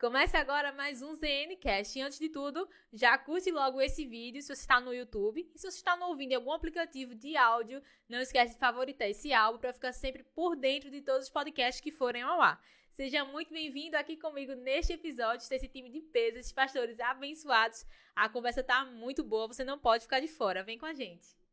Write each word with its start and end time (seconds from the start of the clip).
Começa 0.00 0.38
agora 0.38 0.72
mais 0.72 1.02
um 1.02 1.14
ZNCast. 1.14 1.98
E 1.98 2.02
antes 2.02 2.18
de 2.18 2.28
tudo, 2.28 2.68
já 2.92 3.16
curte 3.16 3.50
logo 3.52 3.80
esse 3.80 4.04
vídeo 4.04 4.42
se 4.42 4.48
você 4.48 4.60
está 4.60 4.80
no 4.80 4.92
YouTube. 4.92 5.48
E 5.54 5.58
se 5.58 5.70
você 5.70 5.78
está 5.78 5.94
ouvindo 6.06 6.32
em 6.32 6.34
algum 6.34 6.52
aplicativo 6.52 7.14
de 7.14 7.36
áudio, 7.36 7.80
não 8.08 8.18
esquece 8.18 8.54
de 8.54 8.58
favoritar 8.58 9.08
esse 9.08 9.32
álbum 9.32 9.60
para 9.60 9.72
ficar 9.72 9.92
sempre 9.92 10.24
por 10.34 10.56
dentro 10.56 10.90
de 10.90 11.00
todos 11.00 11.26
os 11.26 11.32
podcasts 11.32 11.80
que 11.80 11.92
forem 11.92 12.22
ao 12.22 12.42
ar. 12.42 12.60
Seja 12.90 13.24
muito 13.24 13.52
bem-vindo 13.52 13.96
aqui 13.96 14.16
comigo 14.16 14.54
neste 14.54 14.92
episódio 14.92 15.48
desse 15.48 15.68
time 15.68 15.88
de 15.88 16.00
peso, 16.00 16.38
esses 16.38 16.52
pastores 16.52 16.98
abençoados. 16.98 17.86
A 18.16 18.28
conversa 18.28 18.64
tá 18.64 18.84
muito 18.84 19.22
boa, 19.22 19.46
você 19.46 19.64
não 19.64 19.78
pode 19.78 20.04
ficar 20.04 20.20
de 20.20 20.28
fora. 20.28 20.64
Vem 20.64 20.76
com 20.76 20.86
a 20.86 20.92
gente. 20.92 21.43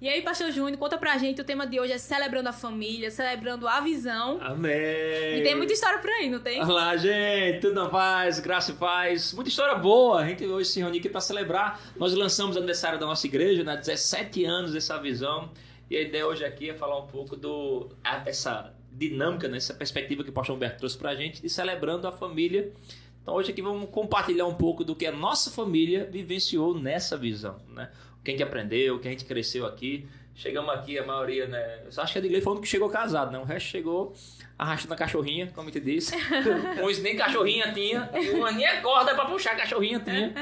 E 0.00 0.08
aí, 0.08 0.22
Pastor 0.22 0.52
Júnior, 0.52 0.78
conta 0.78 0.96
pra 0.96 1.18
gente, 1.18 1.40
o 1.40 1.44
tema 1.44 1.66
de 1.66 1.80
hoje 1.80 1.92
é 1.92 1.98
celebrando 1.98 2.48
a 2.48 2.52
família, 2.52 3.10
celebrando 3.10 3.66
a 3.66 3.80
visão. 3.80 4.38
Amém. 4.40 4.70
E 4.70 5.42
tem 5.42 5.56
muita 5.56 5.72
história 5.72 5.98
por 5.98 6.08
aí, 6.08 6.30
não 6.30 6.38
tem? 6.38 6.62
Olá, 6.62 6.96
gente, 6.96 7.58
tudo 7.58 7.74
na 7.74 7.88
paz, 7.88 8.38
graça 8.38 8.70
e 8.70 8.74
paz. 8.74 9.32
Muita 9.32 9.50
história 9.50 9.74
boa. 9.74 10.20
A 10.20 10.28
gente 10.28 10.46
hoje 10.46 10.70
se 10.70 10.78
reuniu 10.78 11.00
aqui 11.00 11.08
para 11.08 11.20
celebrar. 11.20 11.80
Nós 11.96 12.14
lançamos 12.14 12.54
o 12.54 12.60
aniversário 12.60 12.96
da 12.96 13.06
nossa 13.06 13.26
igreja, 13.26 13.64
né? 13.64 13.76
17 13.76 14.44
anos 14.44 14.72
dessa 14.72 14.96
visão. 14.98 15.50
E 15.90 15.96
a 15.96 16.00
ideia 16.00 16.24
hoje 16.24 16.44
aqui 16.44 16.70
é 16.70 16.74
falar 16.74 16.96
um 17.00 17.08
pouco 17.08 17.34
do 17.34 17.88
essa 18.24 18.72
dinâmica, 18.92 19.48
né, 19.48 19.56
essa 19.56 19.74
perspectiva 19.74 20.22
que 20.22 20.30
o 20.30 20.32
pastor 20.32 20.54
Humberto 20.54 20.78
trouxe 20.78 20.96
para 20.96 21.10
a 21.10 21.14
gente 21.16 21.42
de 21.42 21.48
celebrando 21.48 22.06
a 22.06 22.12
família. 22.12 22.72
Então 23.20 23.34
hoje 23.34 23.50
aqui 23.50 23.60
vamos 23.60 23.90
compartilhar 23.90 24.46
um 24.46 24.54
pouco 24.54 24.84
do 24.84 24.94
que 24.94 25.06
a 25.06 25.12
nossa 25.12 25.50
família 25.50 26.08
vivenciou 26.10 26.78
nessa 26.78 27.16
visão, 27.16 27.56
né? 27.74 27.90
O 28.28 28.30
que 28.30 28.30
a 28.30 28.34
gente 28.34 28.42
aprendeu, 28.42 28.96
o 28.96 28.98
que 28.98 29.08
a 29.08 29.10
gente 29.10 29.24
cresceu 29.24 29.64
aqui. 29.64 30.06
Chegamos 30.34 30.72
aqui, 30.74 30.98
a 30.98 31.06
maioria, 31.06 31.46
né? 31.46 31.80
Eu 31.84 32.02
acho 32.02 32.12
que 32.12 32.18
a 32.18 32.22
igreja 32.22 32.44
falando 32.44 32.60
que 32.60 32.68
chegou 32.68 32.90
casado, 32.90 33.32
né? 33.32 33.38
O 33.38 33.44
resto 33.44 33.70
chegou 33.70 34.14
arrastando 34.58 34.92
a 34.92 34.96
cachorrinha, 34.96 35.50
como 35.54 35.70
te 35.70 35.80
disse. 35.80 36.14
Uns 36.84 37.00
nem 37.00 37.16
cachorrinha 37.16 37.72
tinha, 37.72 38.10
uma 38.34 38.52
nem 38.52 38.66
acorda 38.66 39.14
para 39.14 39.24
puxar 39.24 39.52
a 39.52 39.56
cachorrinha 39.56 39.98
tinha. 39.98 40.34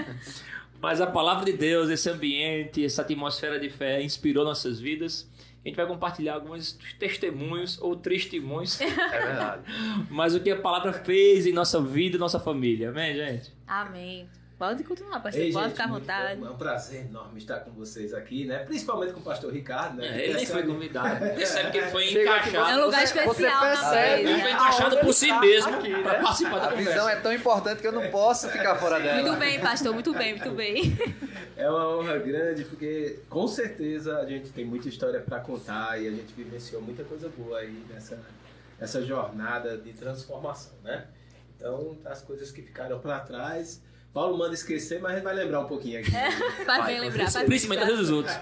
Mas 0.81 1.01
a 1.01 1.07
palavra 1.07 1.45
de 1.45 1.53
Deus, 1.53 1.89
esse 1.89 2.11
ambiente, 2.11 2.84
essa 2.84 3.03
atmosfera 3.03 3.59
de 3.59 3.70
fé 3.70 4.03
inspirou 4.03 4.45
nossas 4.45 4.81
vidas. 4.81 5.31
A 5.64 5.69
gente 5.69 5.77
vai 5.77 5.87
compartilhar 5.87 6.34
alguns 6.34 6.79
testemunhos 6.98 7.79
ou 7.81 7.97
testemunhos. 7.97 8.81
É 8.81 8.87
verdade. 8.87 9.62
Mas 10.11 10.34
o 10.34 10.41
que 10.41 10.51
a 10.51 10.61
palavra 10.61 10.92
fez 10.92 11.47
em 11.47 11.53
nossa 11.53 11.81
vida 11.81 12.17
e 12.17 12.20
nossa 12.20 12.39
família. 12.39 12.91
Amém, 12.91 13.14
gente? 13.14 13.53
Amém. 13.67 14.29
Pode 14.59 14.85
continuar, 14.85 15.21
pastor. 15.21 15.43
Ei, 15.43 15.53
pode 15.53 15.65
gente, 15.67 15.73
ficar 15.75 15.85
à 15.85 15.93
vontade. 15.93 16.43
É 16.43 16.49
um 16.49 16.57
prazer 16.57 17.05
enorme 17.05 17.39
estar 17.39 17.61
com 17.61 17.73
vocês 17.73 18.15
aqui, 18.15 18.47
né? 18.47 18.61
Principalmente 18.61 19.13
com 19.13 19.21
o 19.21 19.23
pastor 19.23 19.53
Ricardo, 19.53 19.98
né? 19.98 20.07
É, 20.07 20.25
ele 20.25 20.35
nem 20.35 20.47
foi 20.47 20.63
convidado. 20.63 21.19
Percebe 21.37 21.71
que 21.73 21.77
ele 21.79 21.91
foi 21.91 22.11
encaixado. 22.11 22.71
É 22.71 22.77
um 22.77 22.87
lugar 22.87 23.05
especial 23.05 23.61
na 23.61 23.71
mesa. 23.71 24.07
Ele 24.19 24.41
foi 24.41 24.51
encaixado 24.53 24.97
por 24.98 25.13
si 25.13 25.31
mesmo 25.41 25.75
aqui, 25.75 25.91
né? 25.91 26.03
para 26.03 26.21
participar 26.21 26.59
da 26.59 26.67
A 26.69 26.71
conversa. 26.71 26.91
visão 26.91 27.09
é 27.09 27.17
tão 27.17 27.33
importante 27.35 27.81
que 27.83 27.87
eu 27.87 27.93
não 27.93 28.11
posso 28.11 28.48
ficar 28.48 28.77
fora 28.77 28.98
dela. 28.98 29.21
Muito 29.21 29.39
bem, 29.39 29.61
pastor. 29.61 29.93
Muito 29.93 30.15
bem, 30.15 30.37
muito 30.37 30.51
bem. 30.53 30.97
É 31.59 31.70
uma 31.70 31.89
honra 31.89 32.19
grande 32.19 32.65
porque, 32.67 33.20
com 33.31 33.48
certeza, 33.48 34.19
a 34.19 34.27
gente 34.27 34.51
tem 34.51 34.63
muita 34.63 34.91
história 34.91 35.20
para 35.20 35.41
contar 35.41 35.98
e 35.98 36.07
a 36.07 36.11
gente 36.11 36.35
vivenciou 36.35 36.83
muita 36.83 37.03
coisa 37.03 37.31
boa 37.31 37.61
aí 37.61 37.83
nessa, 37.89 38.20
nessa 38.79 39.03
jornada 39.03 39.79
de 39.79 39.91
transformação, 39.95 40.75
né? 40.85 41.07
Então, 41.57 41.97
as 42.05 42.20
coisas 42.20 42.51
que 42.51 42.61
ficaram 42.61 42.98
para 42.98 43.20
trás 43.20 43.81
Paulo 44.17 44.39
manda 44.39 44.55
esquecer, 44.55 44.98
mas 44.98 45.12
a 45.12 45.14
gente 45.17 45.25
vai 45.25 45.34
lembrar 45.34 45.61
um 45.61 45.67
pouquinho 45.67 46.00
aqui. 46.00 46.17
É, 46.17 46.31
faz 46.64 46.86
bem 46.86 47.00
lembrar. 47.00 47.31
Faz 47.31 47.45
Principalmente 47.45 47.97
dos 47.97 48.09
outros. 48.09 48.34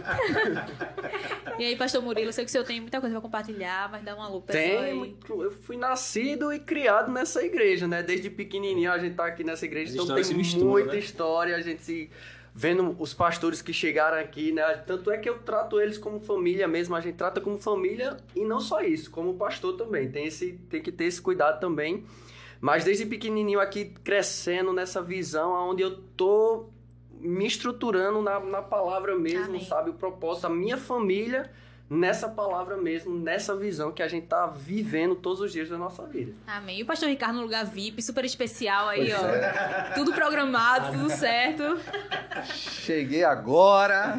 e 1.59 1.65
aí, 1.65 1.75
pastor 1.75 2.01
Murilo, 2.01 2.29
eu 2.29 2.33
sei 2.33 2.45
que 2.45 2.49
o 2.49 2.53
senhor 2.53 2.63
tem 2.63 2.81
muita 2.81 3.01
coisa 3.01 3.13
pra 3.13 3.21
compartilhar, 3.21 3.91
mas 3.91 4.05
dá 4.05 4.15
uma 4.15 4.29
lupa. 4.29 4.53
Tem, 4.53 5.19
eu 5.29 5.51
fui 5.51 5.77
nascido 5.77 6.53
e 6.53 6.61
criado 6.61 7.11
nessa 7.11 7.43
igreja, 7.43 7.89
né? 7.89 8.05
Desde 8.05 8.31
pequenininho 8.31 8.93
a 8.93 8.99
gente 8.99 9.17
tá 9.17 9.27
aqui 9.27 9.43
nessa 9.43 9.65
igreja, 9.65 9.93
então 9.93 10.15
tem 10.15 10.35
mistura, 10.37 10.65
muita 10.65 10.93
né? 10.93 10.99
história, 11.01 11.57
a 11.57 11.61
gente 11.61 11.83
se 11.83 12.09
vendo 12.55 12.95
os 13.01 13.13
pastores 13.13 13.61
que 13.61 13.73
chegaram 13.73 14.17
aqui, 14.17 14.53
né? 14.53 14.63
Tanto 14.87 15.11
é 15.11 15.19
que 15.19 15.29
eu 15.29 15.41
trato 15.41 15.81
eles 15.81 15.99
como 15.99 16.21
família 16.21 16.69
mesmo, 16.69 16.95
a 16.95 17.01
gente 17.01 17.17
trata 17.17 17.41
como 17.41 17.59
família 17.59 18.17
e 18.37 18.45
não 18.45 18.61
só 18.61 18.81
isso, 18.81 19.11
como 19.11 19.35
pastor 19.35 19.77
também. 19.77 20.09
Tem 20.09 20.27
esse 20.27 20.53
tem 20.71 20.81
que 20.81 20.93
ter 20.93 21.07
esse 21.07 21.21
cuidado 21.21 21.59
também 21.59 22.05
mas 22.65 22.83
desde 22.83 23.05
pequenininho 23.05 23.61
aqui 23.61 23.93
crescendo 24.03 24.73
nessa 24.73 25.03
visão 25.03 25.53
onde 25.69 25.83
eu 25.83 25.99
tô 26.17 26.71
me 27.21 27.47
estruturando 27.47 28.23
na, 28.23 28.41
na 28.41 28.63
palavra 28.63 29.19
mesmo, 29.19 29.57
Amém. 29.57 29.65
sabe? 29.67 29.91
O 29.91 29.93
propósito, 29.93 30.47
a 30.47 30.49
minha 30.49 30.79
família 30.79 31.51
nessa 31.91 32.27
palavra 32.27 32.79
mesmo, 32.79 33.15
nessa 33.15 33.55
visão 33.55 33.93
que 33.93 34.03
a 34.03 34.09
gente 34.09 34.29
tá 34.29 34.47
vivendo 34.47 35.15
todos 35.15 35.41
os 35.41 35.53
dias 35.53 35.69
da 35.69 35.77
nossa 35.77 36.07
vida. 36.07 36.33
Amém. 36.47 36.79
E 36.79 36.83
o 36.83 36.87
pastor 36.87 37.11
Ricardo 37.11 37.37
no 37.37 37.43
lugar 37.43 37.67
VIP, 37.67 38.01
super 38.01 38.25
especial 38.25 38.89
aí, 38.89 39.13
ó. 39.13 39.27
É. 39.27 39.93
Tudo 39.95 40.15
programado, 40.15 40.91
tudo 40.93 41.11
certo. 41.11 41.79
Cheguei 42.47 43.25
agora. 43.25 44.19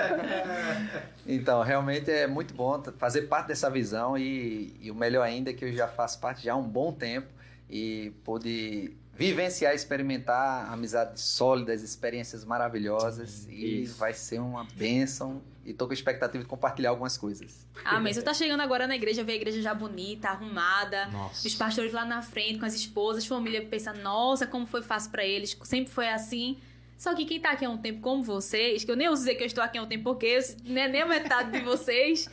então, 1.28 1.62
realmente 1.62 2.10
é 2.10 2.26
muito 2.26 2.54
bom 2.54 2.82
fazer 2.96 3.22
parte 3.28 3.48
dessa 3.48 3.68
visão 3.68 4.16
e, 4.16 4.74
e 4.80 4.90
o 4.90 4.94
melhor 4.94 5.24
ainda 5.24 5.50
é 5.50 5.52
que 5.52 5.66
eu 5.66 5.72
já 5.74 5.88
faço 5.88 6.18
parte 6.18 6.42
já 6.42 6.54
há 6.54 6.56
um 6.56 6.66
bom 6.66 6.90
tempo 6.90 7.38
e 7.70 8.12
pude 8.24 8.92
vivenciar, 9.14 9.74
experimentar 9.74 10.72
amizades 10.72 11.22
sólidas, 11.22 11.82
experiências 11.82 12.44
maravilhosas 12.44 13.46
Isso. 13.48 13.50
e 13.50 13.84
vai 13.98 14.14
ser 14.14 14.40
uma 14.40 14.64
bênção 14.74 15.42
e 15.64 15.74
tô 15.74 15.86
com 15.86 15.92
expectativa 15.92 16.42
de 16.42 16.48
compartilhar 16.48 16.88
algumas 16.88 17.18
coisas. 17.18 17.66
Amém. 17.84 18.12
Você 18.12 18.22
tá 18.22 18.32
chegando 18.32 18.60
agora 18.60 18.86
na 18.86 18.96
igreja, 18.96 19.22
vê 19.22 19.32
a 19.32 19.36
igreja 19.36 19.60
já 19.60 19.74
bonita, 19.74 20.28
arrumada, 20.28 21.06
nossa. 21.08 21.46
os 21.46 21.54
pastores 21.54 21.92
lá 21.92 22.04
na 22.04 22.22
frente 22.22 22.58
com 22.58 22.64
as 22.64 22.74
esposas, 22.74 23.26
família 23.26 23.64
pensa, 23.64 23.92
nossa, 23.92 24.46
como 24.46 24.66
foi 24.66 24.82
fácil 24.82 25.10
para 25.10 25.24
eles, 25.24 25.56
sempre 25.64 25.92
foi 25.92 26.08
assim. 26.08 26.58
Só 26.96 27.14
que 27.14 27.24
quem 27.24 27.40
tá 27.40 27.52
aqui 27.52 27.64
há 27.64 27.70
um 27.70 27.78
tempo 27.78 28.00
como 28.00 28.22
vocês, 28.22 28.84
que 28.84 28.90
eu 28.90 28.96
nem 28.96 29.08
uso 29.08 29.22
dizer 29.22 29.34
que 29.34 29.42
eu 29.42 29.46
estou 29.46 29.62
aqui 29.62 29.78
há 29.78 29.82
um 29.82 29.86
tempo 29.86 30.04
porque 30.04 30.26
eu, 30.26 30.42
né, 30.64 30.88
nem 30.88 31.02
a 31.02 31.06
metade 31.06 31.52
de 31.52 31.60
vocês 31.60 32.28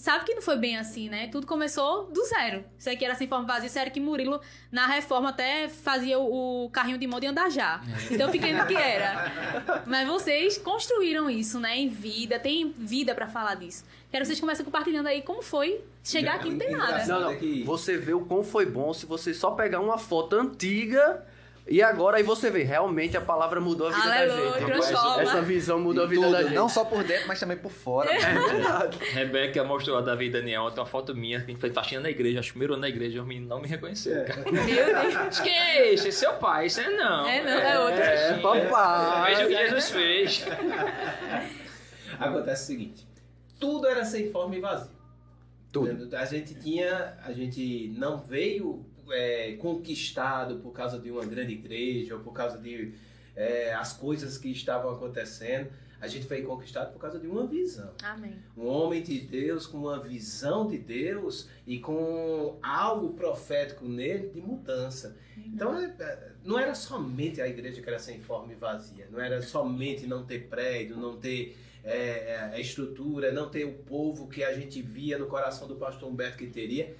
sabe 0.00 0.24
que 0.24 0.34
não 0.34 0.40
foi 0.40 0.56
bem 0.56 0.78
assim, 0.78 1.10
né? 1.10 1.28
Tudo 1.28 1.46
começou 1.46 2.06
do 2.06 2.24
zero. 2.24 2.64
Isso 2.78 2.88
aqui 2.88 3.04
era 3.04 3.14
sem 3.14 3.28
forma 3.28 3.46
vazia, 3.46 3.66
isso 3.66 3.78
era 3.78 3.90
que 3.90 4.00
Murilo, 4.00 4.40
na 4.72 4.86
reforma, 4.86 5.28
até 5.28 5.68
fazia 5.68 6.18
o, 6.18 6.64
o 6.64 6.70
carrinho 6.70 6.96
de 6.96 7.06
mão 7.06 7.20
de 7.20 7.26
andar 7.26 7.50
já. 7.50 7.82
Então 8.10 8.30
pequeno 8.30 8.66
que 8.66 8.74
era. 8.74 9.84
Mas 9.86 10.08
vocês 10.08 10.56
construíram 10.56 11.28
isso, 11.28 11.60
né? 11.60 11.76
Em 11.76 11.88
vida, 11.88 12.38
tem 12.38 12.70
vida 12.70 13.14
para 13.14 13.28
falar 13.28 13.56
disso. 13.56 13.84
Quero 14.10 14.22
que 14.22 14.28
vocês 14.28 14.40
comecem 14.40 14.64
compartilhando 14.64 15.06
aí 15.06 15.20
como 15.20 15.42
foi 15.42 15.84
chegar 16.02 16.36
aqui 16.36 16.48
e 16.48 16.52
não 16.52 16.58
tem 16.58 16.70
nada. 16.70 17.06
Não, 17.06 17.32
não. 17.32 17.64
Você 17.66 17.98
vê 17.98 18.14
o 18.14 18.24
quão 18.24 18.42
foi 18.42 18.64
bom 18.64 18.94
se 18.94 19.04
você 19.04 19.34
só 19.34 19.50
pegar 19.50 19.80
uma 19.80 19.98
foto 19.98 20.34
antiga 20.34 21.24
e 21.70 21.80
agora 21.80 22.16
aí 22.16 22.24
você 22.24 22.50
vê, 22.50 22.64
realmente 22.64 23.16
a 23.16 23.20
palavra 23.20 23.60
mudou 23.60 23.86
a 23.86 23.90
vida 23.90 24.02
Aleluia, 24.02 24.50
da 24.50 24.58
gente. 24.58 24.66
Transforma. 24.72 25.22
Essa 25.22 25.40
visão 25.40 25.78
mudou 25.78 26.02
a 26.02 26.06
vida 26.08 26.22
tudo, 26.22 26.32
da 26.32 26.42
gente. 26.42 26.54
Não 26.54 26.68
só 26.68 26.84
por 26.84 27.04
dentro, 27.04 27.28
mas 27.28 27.38
também 27.38 27.56
por 27.56 27.70
fora. 27.70 28.12
É 28.12 28.18
verdade. 28.18 28.98
Rebeca 29.14 29.62
mostrou 29.62 29.96
a 29.96 30.00
Davi 30.00 30.26
e 30.26 30.30
Daniel, 30.30 30.68
tem 30.72 30.80
uma 30.80 30.86
foto 30.86 31.14
minha, 31.14 31.38
que 31.38 31.44
a 31.44 31.48
gente 31.50 31.60
fez 31.60 31.72
faxina 31.72 32.00
na 32.00 32.10
igreja, 32.10 32.40
acho 32.40 32.48
que 32.48 32.54
primeiro 32.54 32.76
na 32.76 32.88
igreja, 32.88 33.20
os 33.20 33.26
meninos 33.28 33.48
não 33.48 33.60
me 33.60 33.68
reconheceram, 33.68 34.24
cara. 34.24 34.50
Meu 34.50 34.64
Deus. 34.64 35.38
que 35.38 35.48
é 35.48 35.94
esse? 35.94 36.08
É 36.08 36.10
seu 36.10 36.32
pai, 36.34 36.66
isso 36.66 36.80
é 36.80 36.90
não. 36.90 37.24
É 37.24 37.40
não, 37.40 37.52
é, 37.52 37.78
outro. 37.78 38.02
É, 38.02 38.38
papai. 38.38 39.26
Veja 39.26 39.44
o 39.44 39.48
que 39.48 39.68
Jesus 39.68 39.90
fez. 39.90 40.46
Acontece 42.18 42.64
o 42.64 42.66
seguinte, 42.66 43.08
tudo 43.60 43.86
era 43.86 44.04
sem 44.04 44.28
forma 44.32 44.56
e 44.56 44.60
vazio. 44.60 44.90
Tudo. 45.70 46.16
A 46.16 46.24
gente 46.24 46.54
tinha, 46.54 47.16
a 47.24 47.32
gente 47.32 47.94
não 47.96 48.18
veio 48.18 48.84
é, 49.10 49.56
conquistado 49.56 50.56
por 50.56 50.72
causa 50.72 50.98
de 50.98 51.10
uma 51.10 51.24
grande 51.24 51.52
igreja 51.52 52.14
ou 52.14 52.20
por 52.20 52.32
causa 52.32 52.58
de 52.58 52.94
é, 53.36 53.72
as 53.74 53.92
coisas 53.92 54.36
que 54.38 54.50
estavam 54.50 54.90
acontecendo. 54.90 55.70
A 56.00 56.08
gente 56.08 56.26
foi 56.26 56.40
conquistado 56.40 56.92
por 56.92 56.98
causa 56.98 57.18
de 57.18 57.26
uma 57.26 57.46
visão. 57.46 57.92
Amém. 58.02 58.34
Um 58.56 58.66
homem 58.66 59.02
de 59.02 59.20
Deus 59.20 59.66
com 59.66 59.76
uma 59.76 60.00
visão 60.00 60.66
de 60.66 60.78
Deus 60.78 61.46
e 61.66 61.78
com 61.78 62.58
algo 62.62 63.12
profético 63.12 63.84
nele 63.84 64.30
de 64.30 64.40
mudança. 64.40 65.14
Então, 65.36 65.78
é, 65.78 65.94
é, 66.00 66.32
não 66.42 66.58
era 66.58 66.74
somente 66.74 67.42
a 67.42 67.46
igreja 67.46 67.82
que 67.82 67.88
era 67.88 67.98
sem 67.98 68.18
forma 68.18 68.52
e 68.52 68.56
vazia. 68.56 69.08
Não 69.10 69.20
era 69.20 69.42
somente 69.42 70.06
não 70.06 70.24
ter 70.24 70.48
prédio, 70.48 70.96
não 70.96 71.18
ter 71.18 71.54
é, 71.84 72.50
a 72.52 72.58
estrutura, 72.58 73.30
não 73.30 73.50
ter 73.50 73.64
o 73.64 73.72
povo 73.72 74.26
que 74.26 74.42
a 74.42 74.54
gente 74.54 74.80
via 74.80 75.18
no 75.18 75.26
coração 75.26 75.68
do 75.68 75.76
pastor 75.76 76.08
Humberto 76.08 76.38
que 76.38 76.46
teria 76.46 76.96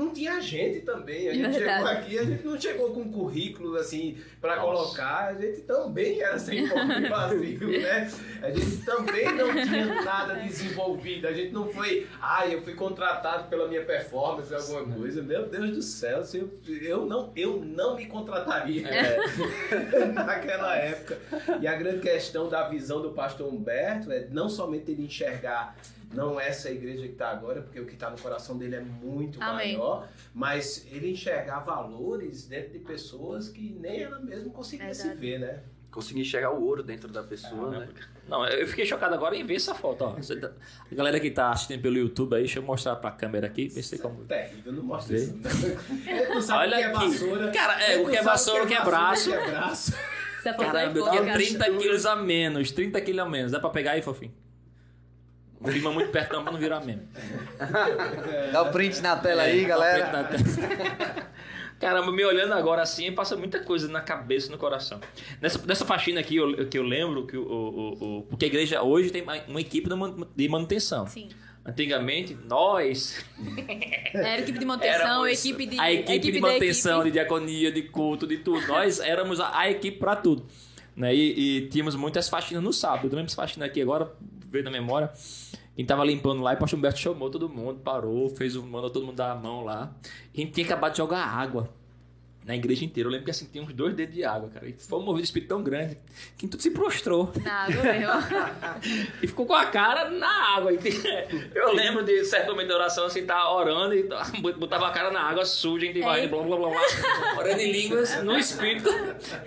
não 0.00 0.10
tinha 0.10 0.40
gente 0.40 0.80
também. 0.80 1.28
A 1.28 1.34
gente 1.34 1.58
chegou 1.58 1.86
aqui, 1.86 2.18
a 2.18 2.24
gente 2.24 2.44
não 2.44 2.58
chegou 2.58 2.90
com 2.94 3.12
currículo 3.12 3.76
assim 3.76 4.16
para 4.40 4.56
colocar. 4.56 5.26
A 5.26 5.34
gente 5.34 5.60
também 5.62 6.20
era 6.20 6.38
sem 6.38 6.66
fome 6.66 7.06
vazio, 7.08 7.68
né? 7.68 8.10
A 8.42 8.50
gente 8.50 8.78
também 8.78 9.34
não 9.34 9.52
tinha 9.52 10.02
nada 10.02 10.34
desenvolvido. 10.36 11.28
A 11.28 11.32
gente 11.32 11.52
não 11.52 11.68
foi, 11.68 12.06
ah, 12.20 12.46
eu 12.48 12.62
fui 12.62 12.74
contratado 12.74 13.48
pela 13.48 13.68
minha 13.68 13.84
performance, 13.84 14.54
alguma 14.54 14.96
coisa. 14.96 15.22
Meu 15.22 15.46
Deus 15.46 15.70
do 15.70 15.82
céu, 15.82 16.20
assim, 16.20 16.50
eu, 16.80 17.04
não, 17.04 17.30
eu 17.36 17.60
não 17.60 17.96
me 17.96 18.06
contrataria 18.06 18.88
é. 18.88 20.06
naquela 20.12 20.76
época. 20.76 21.18
E 21.60 21.66
a 21.66 21.74
grande 21.74 22.00
questão 22.00 22.48
da 22.48 22.66
visão 22.68 23.02
do 23.02 23.10
pastor 23.10 23.52
Humberto 23.52 24.10
é 24.10 24.26
não 24.30 24.48
somente 24.48 24.90
ele 24.90 25.04
enxergar 25.04 25.76
não 26.12 26.40
essa 26.40 26.70
igreja 26.70 27.02
que 27.02 27.12
está 27.12 27.30
agora, 27.30 27.62
porque 27.62 27.80
o 27.80 27.86
que 27.86 27.94
está 27.94 28.10
no 28.10 28.18
coração 28.18 28.58
dele 28.58 28.76
é 28.76 28.80
muito 28.80 29.42
Amém. 29.42 29.76
maior, 29.76 30.08
mas 30.34 30.86
ele 30.90 31.10
enxergar 31.10 31.60
valores 31.60 32.46
dentro 32.46 32.72
de 32.72 32.80
pessoas 32.80 33.48
que 33.48 33.76
nem 33.80 34.02
ela 34.02 34.18
mesma 34.18 34.50
conseguia 34.50 34.92
se 34.92 35.14
ver, 35.14 35.38
né? 35.38 35.62
Conseguir 35.90 36.20
enxergar 36.20 36.52
o 36.52 36.64
ouro 36.64 36.82
dentro 36.84 37.10
da 37.10 37.22
pessoa, 37.22 37.74
é, 37.74 37.78
né? 37.80 37.88
Não, 38.28 38.46
eu 38.46 38.66
fiquei 38.66 38.86
chocado 38.86 39.12
agora 39.12 39.36
em 39.36 39.44
ver 39.44 39.56
essa 39.56 39.74
foto, 39.74 40.04
ó. 40.04 40.12
Tá, 40.12 40.52
a 40.90 40.94
galera 40.94 41.18
que 41.18 41.30
tá 41.32 41.50
assistindo 41.50 41.82
pelo 41.82 41.96
YouTube 41.96 42.34
aí, 42.34 42.42
deixa 42.42 42.60
eu 42.60 42.62
mostrar 42.62 42.94
pra 42.96 43.10
câmera 43.10 43.48
aqui, 43.48 43.68
pensei 43.68 43.98
como... 43.98 44.22
É 44.28 44.44
terrível, 44.44 44.72
não 44.72 44.84
mostra 44.84 45.16
isso. 45.16 45.36
Não. 45.36 45.50
Olha 46.56 46.76
o 46.76 46.80
que 46.80 46.84
é 46.84 46.92
vassoura. 46.92 47.50
Cara, 47.50 47.82
é, 47.82 47.98
o 47.98 48.08
que 48.08 48.16
é 48.16 48.22
vassoura, 48.22 48.64
o 48.64 48.66
que 48.68 48.74
é 48.74 48.84
braço. 48.84 49.30
O 49.30 49.32
que 49.32 49.38
é 49.38 49.50
braço. 49.50 49.92
Caramba, 50.42 50.98
eu 50.98 51.10
tinha 51.10 51.32
30 51.34 51.70
quilos 51.72 52.06
a 52.06 52.16
menos, 52.16 52.72
30 52.72 53.00
quilos 53.00 53.20
a 53.20 53.28
menos. 53.28 53.52
Dá 53.52 53.60
pra 53.60 53.70
pegar 53.70 53.92
aí, 53.92 54.02
fofinho? 54.02 54.32
Filma 55.64 55.92
muito 55.92 56.10
perto 56.10 56.32
não 56.32 56.42
pra 56.42 56.52
não 56.52 56.58
virar 56.58 56.80
mesmo. 56.80 57.02
Dá 58.52 58.62
o 58.62 58.72
print 58.72 59.00
na 59.00 59.16
tela 59.16 59.42
é, 59.42 59.52
aí, 59.52 59.64
galera. 59.64 60.30
Caramba, 61.78 62.12
me 62.12 62.24
olhando 62.24 62.52
agora 62.52 62.82
assim, 62.82 63.10
passa 63.10 63.36
muita 63.36 63.60
coisa 63.60 63.88
na 63.88 64.02
cabeça 64.02 64.48
e 64.48 64.50
no 64.50 64.58
coração. 64.58 65.00
Nessa, 65.40 65.66
nessa 65.66 65.84
faxina 65.84 66.20
aqui, 66.20 66.36
eu, 66.36 66.68
que 66.68 66.78
eu 66.78 66.82
lembro, 66.82 67.26
que 67.26 67.36
o, 67.36 67.42
o, 67.42 68.18
o, 68.18 68.22
porque 68.22 68.44
a 68.44 68.48
igreja 68.48 68.82
hoje 68.82 69.10
tem 69.10 69.22
uma 69.48 69.60
equipe 69.60 69.88
de 70.36 70.48
manutenção. 70.48 71.06
Sim. 71.06 71.30
Antigamente, 71.64 72.36
nós. 72.46 73.24
Era 74.12 74.40
equipe 74.40 74.58
de 74.58 74.64
manutenção, 74.64 75.26
equipe 75.26 75.66
de. 75.66 75.78
A 75.78 75.92
equipe, 75.92 76.12
equipe 76.12 76.32
de 76.32 76.40
manutenção, 76.40 77.00
equipe. 77.00 77.10
de 77.10 77.12
diaconia, 77.12 77.72
de 77.72 77.82
culto, 77.82 78.26
de 78.26 78.38
tudo. 78.38 78.66
Nós 78.66 78.98
éramos 78.98 79.40
a, 79.40 79.58
a 79.58 79.70
equipe 79.70 79.98
para 79.98 80.16
tudo. 80.16 80.46
Né? 80.96 81.14
E, 81.14 81.58
e, 81.58 81.68
tínhamos 81.68 81.94
muitas 81.94 82.28
faxinas 82.28 82.62
no 82.62 82.72
sábado. 82.72 83.14
Eu 83.14 83.20
essa 83.20 83.36
faxina 83.36 83.66
aqui 83.66 83.80
agora, 83.80 84.10
veio 84.50 84.64
na 84.64 84.70
memória. 84.70 85.10
Quem 85.74 85.86
tava 85.86 86.04
limpando 86.04 86.42
lá, 86.42 86.52
e 86.52 86.56
o 86.56 86.58
pastor 86.58 86.78
Humberto 86.78 86.98
chamou 86.98 87.30
todo 87.30 87.48
mundo, 87.48 87.80
parou, 87.80 88.28
fez 88.28 88.56
um, 88.56 88.66
mandou 88.66 88.90
todo 88.90 89.06
mundo 89.06 89.16
dar 89.16 89.32
a 89.32 89.34
mão 89.34 89.64
lá. 89.64 89.94
A 90.04 90.36
gente 90.36 90.52
tinha 90.52 90.66
acabado 90.66 90.92
de 90.92 90.98
jogar 90.98 91.24
água 91.24 91.70
na 92.44 92.54
igreja 92.54 92.84
inteira. 92.84 93.08
Eu 93.08 93.12
lembro 93.12 93.24
que 93.26 93.30
assim, 93.30 93.46
tinha 93.46 93.62
uns 93.62 93.72
dois 93.72 93.94
dedos 93.94 94.14
de 94.14 94.24
água, 94.24 94.48
cara. 94.48 94.68
E 94.68 94.72
foi 94.72 94.98
um 94.98 95.02
movido 95.02 95.22
de 95.22 95.28
espírito 95.28 95.48
tão 95.48 95.62
grande 95.62 95.98
que 96.36 96.48
tudo 96.48 96.62
se 96.62 96.70
prostrou. 96.70 97.32
Na 97.42 97.64
água 97.64 97.82
mesmo. 97.82 98.12
e 99.22 99.26
ficou 99.26 99.46
com 99.46 99.54
a 99.54 99.66
cara 99.66 100.10
na 100.10 100.56
água. 100.56 100.72
Eu 101.54 101.72
lembro 101.74 102.04
de 102.04 102.24
certo 102.24 102.50
momento 102.50 102.68
da 102.68 102.76
oração, 102.76 103.04
assim, 103.04 103.24
tá 103.24 103.50
orando 103.52 103.94
e 103.94 104.08
botava 104.56 104.88
a 104.88 104.90
cara 104.90 105.10
na 105.10 105.22
água 105.22 105.44
suja, 105.44 105.86
gente 105.86 106.00
vai, 106.00 106.26
blá, 106.26 106.42
blá, 106.42 106.56
blá, 106.56 106.70
blá, 106.70 106.80
orando 107.38 107.60
em 107.60 107.72
línguas 107.72 108.22
no 108.22 108.38
espírito, 108.38 108.90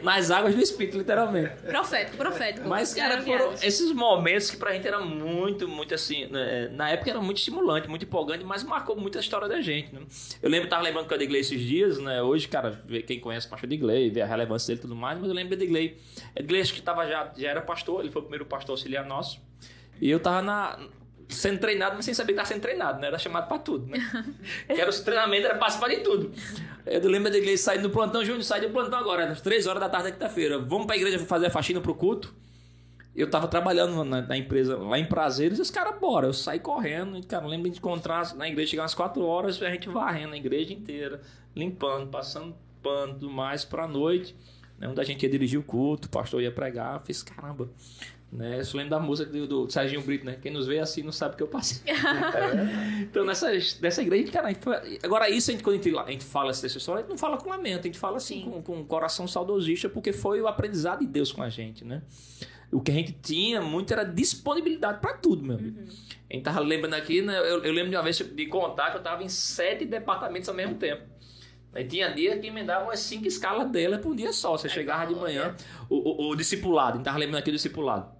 nas 0.02 0.32
águas 0.32 0.56
do 0.56 0.62
espírito, 0.62 0.98
literalmente. 0.98 1.56
Profético, 1.64 2.18
profético. 2.18 2.68
Mas, 2.68 2.94
cara, 2.94 3.22
foram 3.22 3.54
esses 3.54 3.92
momentos 3.92 4.52
que 4.52 4.58
pra 4.58 4.74
gente 4.74 4.88
era 4.88 5.00
muito, 5.00 5.68
muito 5.68 5.94
assim, 5.94 6.28
né? 6.28 6.70
na 6.74 6.90
época 6.90 7.10
era 7.10 7.22
muito 7.22 7.38
estimulante, 7.38 7.88
muito 7.88 8.06
empolgante, 8.06 8.44
mas 8.44 8.64
marcou 8.64 8.96
muito 8.96 9.18
a 9.18 9.22
história 9.22 9.48
da 9.48 9.62
gente, 9.62 9.94
né? 9.94 10.02
Eu 10.42 10.50
lembro, 10.50 10.70
tava 10.70 10.84
lembrando 10.84 11.08
que 11.08 11.14
eu 11.14 11.24
Edgley 11.24 11.42
esses 11.42 11.62
dias, 11.62 11.98
né? 12.00 12.22
Hoje, 12.22 12.48
cara, 12.48 12.83
quem 13.06 13.20
conhece 13.20 13.48
o 13.48 13.50
pastor 13.50 13.72
Edgley, 13.72 14.10
vê 14.10 14.22
a 14.22 14.26
relevância 14.26 14.68
dele 14.68 14.80
e 14.80 14.82
tudo 14.82 14.96
mais, 14.96 15.20
mas 15.20 15.28
eu 15.28 15.34
lembro 15.34 15.56
de 15.56 15.64
Edgley. 15.64 15.98
Edgley 16.36 16.62
acho 16.62 16.74
que 16.74 16.82
tava 16.82 17.08
já, 17.08 17.32
já 17.36 17.50
era 17.50 17.62
pastor, 17.62 18.02
ele 18.02 18.12
foi 18.12 18.22
o 18.22 18.26
primeiro 18.26 18.46
pastor 18.46 18.74
auxiliar 18.74 19.06
nosso. 19.06 19.42
E 20.02 20.10
eu 20.10 20.20
tava 20.20 20.42
na, 20.42 20.80
sendo 21.30 21.60
treinado, 21.60 21.96
mas 21.96 22.06
sem 22.06 22.14
saber 22.14 22.34
que 22.34 22.40
estava 22.40 22.48
sendo 22.48 22.62
treinado, 22.62 23.00
né? 23.00 23.08
Era 23.08 23.18
chamado 23.18 23.48
para 23.48 23.60
tudo, 23.60 23.88
né? 23.88 24.00
que 24.68 24.80
era 24.80 24.90
o 24.90 24.94
treinamento, 24.94 25.46
era 25.46 25.58
participar 25.58 25.90
de 25.90 25.98
tudo. 25.98 26.32
Eu 26.86 27.10
lembro 27.10 27.32
da 27.32 27.38
igreja 27.38 27.62
saindo 27.62 27.84
do 27.84 27.90
plantão, 27.90 28.24
Júnior, 28.24 28.44
sai 28.44 28.62
do 28.62 28.70
plantão 28.70 29.00
agora, 29.00 29.26
às 29.26 29.42
3 29.42 29.68
horas 29.68 29.80
da 29.80 29.90
tarde 29.90 30.08
da 30.08 30.12
quinta-feira. 30.12 30.60
Vamos 30.60 30.86
para 30.86 30.96
a 30.96 30.98
igreja 30.98 31.20
fazer 31.20 31.48
a 31.48 31.50
faxina 31.50 31.82
pro 31.82 31.96
culto. 31.96 32.34
Eu 33.16 33.30
tava 33.30 33.48
trabalhando 33.48 34.04
na, 34.04 34.22
na 34.22 34.38
empresa 34.38 34.76
lá 34.76 34.98
em 34.98 35.06
Prazeres 35.06 35.60
e 35.60 35.62
os 35.62 35.70
caras, 35.70 36.00
bora. 36.00 36.28
Eu 36.28 36.34
saí 36.34 36.60
correndo, 36.60 37.18
e, 37.18 37.24
cara, 37.24 37.46
lembro 37.46 37.70
de 37.70 37.78
encontrar 37.78 38.34
na 38.36 38.48
igreja, 38.48 38.72
chegar 38.72 38.84
umas 38.84 38.96
4 38.96 39.24
horas 39.24 39.62
a 39.62 39.70
gente 39.70 39.88
varrendo 39.88 40.34
a 40.34 40.38
igreja 40.38 40.74
inteira, 40.74 41.22
limpando, 41.56 42.10
passando 42.10 42.56
tudo 42.84 43.30
mais 43.30 43.66
pra 43.66 43.88
noite. 43.88 44.36
Né, 44.78 44.88
onde 44.88 45.00
a 45.00 45.04
gente 45.04 45.24
ia 45.24 45.30
dirigir 45.30 45.60
o 45.60 45.64
culto, 45.64 46.08
o 46.08 46.12
pastor 46.12 46.42
ia 46.42 46.52
pregar. 46.52 46.96
Eu 46.96 47.00
fiz, 47.02 47.24
caramba, 47.24 47.70
né? 48.34 48.60
Eu 48.60 48.78
lembro 48.78 48.90
da 48.90 49.00
música 49.00 49.32
do, 49.32 49.48
do 49.48 49.70
Serginho 49.70 50.02
Brito, 50.02 50.26
né? 50.26 50.38
Quem 50.42 50.52
nos 50.52 50.66
vê 50.66 50.80
assim 50.80 51.04
não 51.04 51.12
sabe 51.12 51.36
o 51.36 51.38
que 51.38 51.44
eu 51.44 51.48
passei. 51.48 51.82
é. 51.86 53.02
Então, 53.02 53.24
nessa, 53.24 53.52
nessa 53.80 54.02
igreja, 54.02 54.32
cara, 54.32 54.50
agora 55.04 55.30
isso, 55.30 55.52
a 55.52 55.54
gente, 55.54 55.64
quando 55.64 55.80
a 55.80 55.84
gente, 55.84 55.98
a 55.98 56.12
gente 56.12 56.24
fala 56.24 56.50
essa 56.50 56.66
história, 56.66 57.00
a 57.00 57.02
gente 57.04 57.12
não 57.12 57.18
fala 57.18 57.38
com 57.38 57.50
lamento, 57.50 57.82
a 57.82 57.84
gente 57.84 58.00
fala 58.00 58.18
assim, 58.18 58.42
com, 58.42 58.62
com 58.62 58.78
um 58.78 58.84
coração 58.84 59.28
saudosista, 59.28 59.88
porque 59.88 60.12
foi 60.12 60.42
o 60.42 60.48
aprendizado 60.48 61.02
de 61.02 61.08
Deus 61.08 61.32
com 61.32 61.44
a 61.44 61.50
gente, 61.50 61.86
né? 61.86 62.02
O 62.72 62.82
que 62.82 62.90
a 62.90 62.96
gente 62.96 63.14
tinha 63.22 63.62
muito 63.62 63.94
era 63.94 64.04
disponibilidade 64.04 65.00
para 65.00 65.14
tudo, 65.14 65.44
meu 65.44 65.56
amigo. 65.56 65.80
Uhum. 65.80 65.88
A 66.32 66.34
gente 66.34 66.44
tava 66.44 66.60
lembrando 66.62 66.96
aqui, 66.96 67.22
né? 67.22 67.38
Eu, 67.38 67.64
eu, 67.64 67.72
lembro 67.72 67.92
de 67.92 67.96
uma 67.96 68.02
vez 68.02 68.18
de 68.18 68.46
contar 68.48 68.90
que 68.90 68.98
eu 68.98 69.04
tava 69.04 69.24
em 69.24 69.30
sete 69.30 69.86
departamentos 69.86 70.50
ao 70.50 70.56
mesmo 70.56 70.76
tempo. 70.76 71.04
Aí 71.74 71.86
tinha 71.86 72.14
dia 72.14 72.38
que 72.38 72.48
emendava 72.48 72.86
umas 72.86 73.00
cinco 73.00 73.28
escalas 73.28 73.70
dela 73.72 73.98
por 73.98 74.12
um 74.12 74.16
dia 74.16 74.32
só. 74.32 74.52
Você 74.58 74.70
chegava 74.70 75.12
de 75.12 75.20
manhã, 75.20 75.56
o, 75.90 75.96
o, 75.96 76.32
o 76.32 76.36
discipulado, 76.36 76.94
a 76.94 76.96
gente 76.98 77.06
tava 77.06 77.18
lembrando 77.18 77.40
aqui 77.40 77.52
do 77.52 77.56
discipulado. 77.56 78.12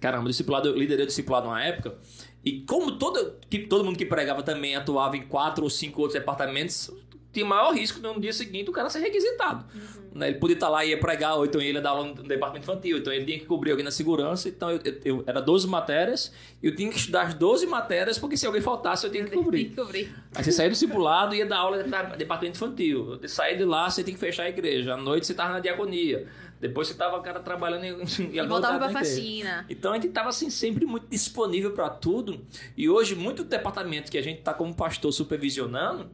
Caramba, 0.00 0.26
o 0.26 0.28
discipulado, 0.28 0.68
eu 0.68 0.76
liderei 0.76 1.04
o 1.04 1.08
discipulado 1.08 1.46
numa 1.46 1.62
época. 1.62 1.96
E 2.44 2.60
como 2.60 2.98
todo, 2.98 3.38
que, 3.48 3.60
todo 3.60 3.84
mundo 3.84 3.96
que 3.96 4.04
pregava 4.04 4.42
também 4.42 4.76
atuava 4.76 5.16
em 5.16 5.22
quatro 5.22 5.64
ou 5.64 5.70
cinco 5.70 6.02
outros 6.02 6.18
departamentos, 6.18 6.90
tinha 7.34 7.44
maior 7.44 7.74
risco 7.74 8.00
no 8.00 8.18
dia 8.20 8.32
seguinte 8.32 8.70
o 8.70 8.72
cara 8.72 8.88
ser 8.88 9.00
requisitado. 9.00 9.64
Uhum. 9.74 10.04
Né? 10.14 10.28
Ele 10.28 10.38
podia 10.38 10.54
estar 10.54 10.68
lá 10.68 10.84
e 10.84 10.90
ia 10.90 10.98
pregar, 10.98 11.36
ou 11.36 11.44
então 11.44 11.60
ele 11.60 11.72
ia 11.72 11.82
dar 11.82 11.90
aula 11.90 12.06
no 12.06 12.22
departamento 12.22 12.70
infantil, 12.70 12.98
então 12.98 13.12
ele 13.12 13.24
tinha 13.24 13.38
que 13.38 13.46
cobrir 13.46 13.72
alguém 13.72 13.84
na 13.84 13.90
segurança. 13.90 14.48
Então 14.48 14.70
eu, 14.70 14.80
eu, 14.84 15.00
eu 15.04 15.24
era 15.26 15.40
12 15.40 15.66
matérias, 15.66 16.32
e 16.62 16.68
eu 16.68 16.74
tinha 16.74 16.88
que 16.88 16.96
estudar 16.96 17.22
as 17.22 17.34
12 17.34 17.66
matérias, 17.66 18.18
porque 18.18 18.36
se 18.36 18.46
alguém 18.46 18.62
faltasse 18.62 19.04
eu 19.04 19.10
tinha 19.10 19.24
que 19.24 19.32
cobrir. 19.32 19.70
que 19.70 19.76
cobrir. 19.76 20.14
Aí 20.34 20.44
você 20.44 20.52
saía 20.52 20.70
do 20.70 20.72
discipulado 20.72 21.34
e 21.34 21.38
ia 21.38 21.46
dar 21.46 21.58
aula 21.58 21.82
no 21.82 22.16
departamento 22.16 22.56
infantil. 22.56 23.18
Sair 23.26 23.58
de 23.58 23.64
lá, 23.64 23.90
você 23.90 24.04
tem 24.04 24.14
que 24.14 24.20
fechar 24.20 24.44
a 24.44 24.48
igreja. 24.48 24.94
À 24.94 24.96
noite 24.96 25.26
você 25.26 25.32
estava 25.32 25.52
na 25.52 25.60
diaconia. 25.60 26.28
Depois 26.60 26.88
você 26.88 26.94
tava, 26.94 27.20
cara, 27.20 27.40
trabalhando 27.40 27.84
em, 27.84 27.96
e 28.32 28.46
voltava 28.46 28.78
pra 28.78 28.88
faxina. 28.88 29.66
Então 29.68 29.92
a 29.92 29.96
gente 29.96 30.08
tava, 30.08 30.30
assim, 30.30 30.48
sempre 30.48 30.86
muito 30.86 31.06
disponível 31.08 31.72
para 31.72 31.90
tudo. 31.90 32.40
E 32.76 32.88
hoje, 32.88 33.14
muito 33.14 33.44
departamento 33.44 34.10
que 34.10 34.16
a 34.16 34.22
gente 34.22 34.40
tá 34.40 34.54
como 34.54 34.74
pastor 34.74 35.12
supervisionando, 35.12 36.10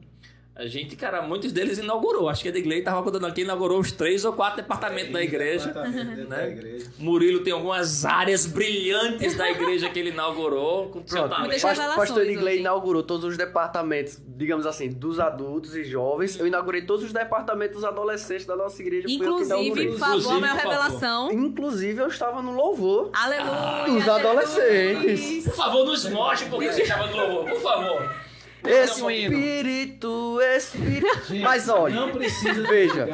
a 0.54 0.66
gente, 0.66 0.94
cara, 0.96 1.22
muitos 1.22 1.52
deles 1.52 1.78
inaugurou. 1.78 2.28
Acho 2.28 2.42
que 2.42 2.48
a 2.48 2.50
Edgley 2.50 2.80
estava 2.80 3.02
contando 3.02 3.26
aqui, 3.26 3.42
inaugurou 3.42 3.78
uns 3.78 3.92
três 3.92 4.24
ou 4.24 4.32
quatro 4.32 4.56
departamentos 4.60 5.12
da 5.12 5.22
igreja. 5.22 5.72
Né? 5.72 6.26
Da 6.28 6.48
igreja. 6.48 6.90
Murilo 6.98 7.40
tem 7.40 7.52
algumas 7.52 8.04
áreas 8.04 8.46
brilhantes 8.46 9.36
da 9.36 9.50
igreja 9.50 9.88
que 9.88 9.98
ele 9.98 10.10
inaugurou. 10.10 10.88
Com 10.90 11.02
Pronto, 11.02 11.30
pastor, 11.30 11.94
pastor 11.94 12.26
Edgley 12.26 12.60
inaugurou 12.60 13.02
todos 13.02 13.24
os 13.24 13.36
departamentos, 13.36 14.18
digamos 14.26 14.66
assim, 14.66 14.90
dos 14.90 15.18
adultos 15.18 15.74
e 15.74 15.84
jovens. 15.84 16.38
Eu 16.38 16.46
inaugurei 16.46 16.82
todos 16.82 17.04
os 17.04 17.12
departamentos 17.12 17.76
dos 17.76 17.84
adolescentes 17.84 18.44
da 18.44 18.56
nossa 18.56 18.82
igreja. 18.82 19.06
Inclusive, 19.08 19.88
por 19.88 19.98
favor, 19.98 20.32
a 20.32 20.40
minha 20.40 20.52
revelação. 20.52 21.32
Inclusive, 21.32 22.02
eu 22.02 22.08
estava 22.08 22.42
no 22.42 22.52
louvor. 22.52 23.10
Aleluia! 23.14 23.94
Dos 23.94 24.08
adolescentes. 24.08 25.44
Por 25.44 25.54
favor, 25.54 25.86
nos 25.86 26.04
mostre 26.10 26.50
por 26.50 26.58
que 26.58 26.72
você 26.72 26.82
estava 26.82 27.06
no 27.06 27.16
louvor, 27.16 27.50
por 27.50 27.60
favor. 27.60 28.29
Espírito, 28.64 30.40
Espírito. 30.40 31.34
Mas 31.42 31.68
olha, 31.68 31.94
não 31.94 32.10
precisa 32.10 32.62
veja, 32.62 33.06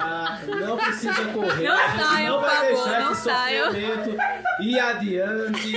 não 0.60 0.76
precisa 0.76 1.24
correr. 1.32 1.68
Não 1.68 1.76
saiam, 1.76 2.40
por 2.40 2.50
favor, 2.50 3.00
não 3.00 3.14
saiam. 3.14 3.72
E 4.60 4.78
adiante. 4.78 5.72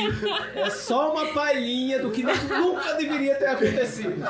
É 0.55 0.69
só 0.69 1.13
uma 1.13 1.27
palhinha 1.33 1.99
do 1.99 2.11
que 2.11 2.23
nunca 2.23 2.93
deveria 2.93 3.35
ter 3.35 3.47
acontecido. 3.47 4.23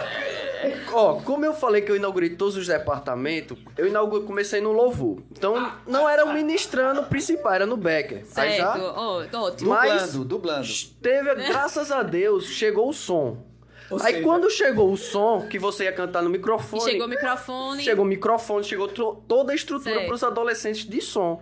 Ó, 0.91 1.15
como 1.21 1.45
eu 1.45 1.53
falei 1.53 1.81
que 1.81 1.91
eu 1.91 1.95
inaugurei 1.95 2.31
todos 2.31 2.57
os 2.57 2.67
departamentos, 2.67 3.57
eu 3.77 3.87
inaugurei, 3.87 4.25
comecei 4.25 4.59
no 4.59 4.71
louvor. 4.71 5.21
Então, 5.31 5.71
não 5.87 6.07
era 6.07 6.25
o 6.25 6.33
ministrando 6.33 7.03
principal, 7.03 7.53
era 7.53 7.65
no 7.65 7.77
Becker. 7.77 8.25
Certo. 8.25 8.39
Aí 8.39 8.57
já, 8.57 8.77
oh, 8.77 9.37
ótimo. 9.37 9.69
Mas 9.69 10.13
dublando, 10.13 10.25
dublando. 10.25 10.67
Teve, 11.01 11.35
graças 11.35 11.91
a 11.91 12.03
Deus, 12.03 12.47
chegou 12.47 12.89
o 12.89 12.93
som. 12.93 13.48
Ou 13.89 13.97
Aí 14.01 14.13
seja... 14.13 14.23
quando 14.23 14.49
chegou 14.49 14.91
o 14.91 14.97
som, 14.97 15.47
que 15.49 15.57
você 15.57 15.85
ia 15.85 15.91
cantar 15.91 16.21
no 16.21 16.29
microfone. 16.29 16.83
E 16.83 16.91
chegou 16.91 17.07
o 17.07 17.09
microfone. 17.09 17.83
Chegou 17.83 18.05
o 18.05 18.07
microfone, 18.07 18.63
chegou 18.63 18.87
toda 18.87 19.51
a 19.51 19.55
estrutura 19.55 20.05
para 20.05 20.13
os 20.13 20.23
adolescentes 20.23 20.85
de 20.85 21.01
som. 21.01 21.41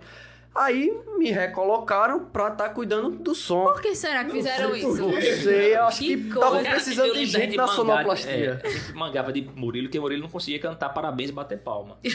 Aí 0.58 0.92
me 1.16 1.30
recolocaram 1.30 2.24
pra 2.24 2.48
estar 2.48 2.64
tá 2.64 2.68
cuidando 2.70 3.10
do 3.10 3.32
som. 3.32 3.64
Por 3.64 3.80
que 3.80 3.94
será 3.94 4.24
que 4.24 4.32
fizeram 4.32 4.74
isso? 4.74 4.96
Não 4.96 5.12
sei, 5.20 5.76
eu 5.76 5.84
acho 5.84 5.98
que, 6.00 6.16
que 6.16 6.28
estavam 6.28 6.64
precisando 6.64 7.14
de 7.14 7.26
gente 7.26 7.56
na 7.56 7.68
sonoplastia. 7.68 8.60
É, 8.62 8.66
a 8.66 8.70
gente 8.70 8.92
mangava 8.92 9.32
de 9.32 9.48
Murilo, 9.54 9.88
que 9.88 10.00
Murilo 10.00 10.22
não 10.22 10.28
conseguia 10.28 10.58
cantar 10.58 10.88
parabéns 10.88 11.30
e 11.30 11.32
bater 11.32 11.58
palma. 11.58 11.96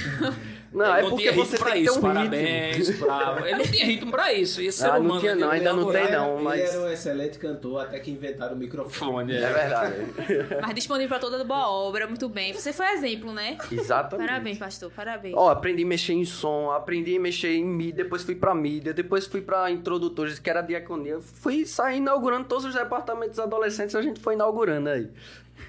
Não, 0.74 0.96
é 0.96 1.04
porque 1.04 1.32
você 1.32 1.56
tem 1.56 1.74
que 1.74 1.84
ter 1.84 1.92
um 1.92 2.02
parabéns, 2.02 3.00
bravo. 3.00 3.46
Ele 3.46 3.58
não 3.58 3.66
tinha 3.66 3.86
ritmo 3.86 4.12
pra 4.12 4.34
isso. 4.34 4.60
E 4.60 4.70
ah, 4.82 5.00
não 5.00 5.20
tinha 5.20 5.36
não, 5.36 5.52
ainda 5.52 5.72
não 5.72 5.92
tem 5.92 6.12
não. 6.12 6.42
Mas... 6.42 6.60
Ele 6.62 6.70
era 6.70 6.82
um 6.82 6.90
excelente 6.90 7.38
cantor 7.38 7.84
até 7.84 8.00
que 8.00 8.10
inventaram 8.10 8.56
o 8.56 8.58
microfone. 8.58 9.34
É, 9.34 9.42
é 9.44 9.54
verdade. 9.54 9.96
mas 10.64 10.74
disponível 10.74 11.10
pra 11.10 11.20
toda 11.20 11.44
boa 11.44 11.70
obra, 11.70 12.08
muito 12.08 12.28
bem. 12.28 12.54
Você 12.54 12.74
foi 12.74 12.88
exemplo, 12.88 13.32
né? 13.32 13.60
Exatamente. 13.72 14.28
Parabéns, 14.28 14.58
pastor, 14.58 14.92
parabéns. 14.92 15.36
Ó, 15.38 15.52
aprendi 15.52 15.84
a 15.84 15.86
mexer 15.86 16.14
em 16.14 16.26
som, 16.26 16.72
aprendi 16.72 17.18
a 17.18 17.20
mexer 17.20 17.54
em 17.54 17.64
mi, 17.64 17.92
depois 17.92 18.24
fui 18.24 18.33
fui 18.34 18.36
para 18.36 18.56
mídia, 18.56 18.94
depois 18.94 19.28
fui 19.28 19.42
para 19.42 19.70
introdutores, 19.70 20.40
que 20.40 20.50
era 20.50 20.62
diaconia. 20.62 21.20
Fui 21.20 21.66
sair 21.66 21.98
inaugurando 21.98 22.46
todos 22.46 22.66
os 22.66 22.74
departamentos 22.74 23.40
adolescentes, 23.40 23.96
a 23.96 24.02
gente 24.02 24.20
foi 24.20 24.34
inaugurando 24.34 24.90
aí. 24.90 25.10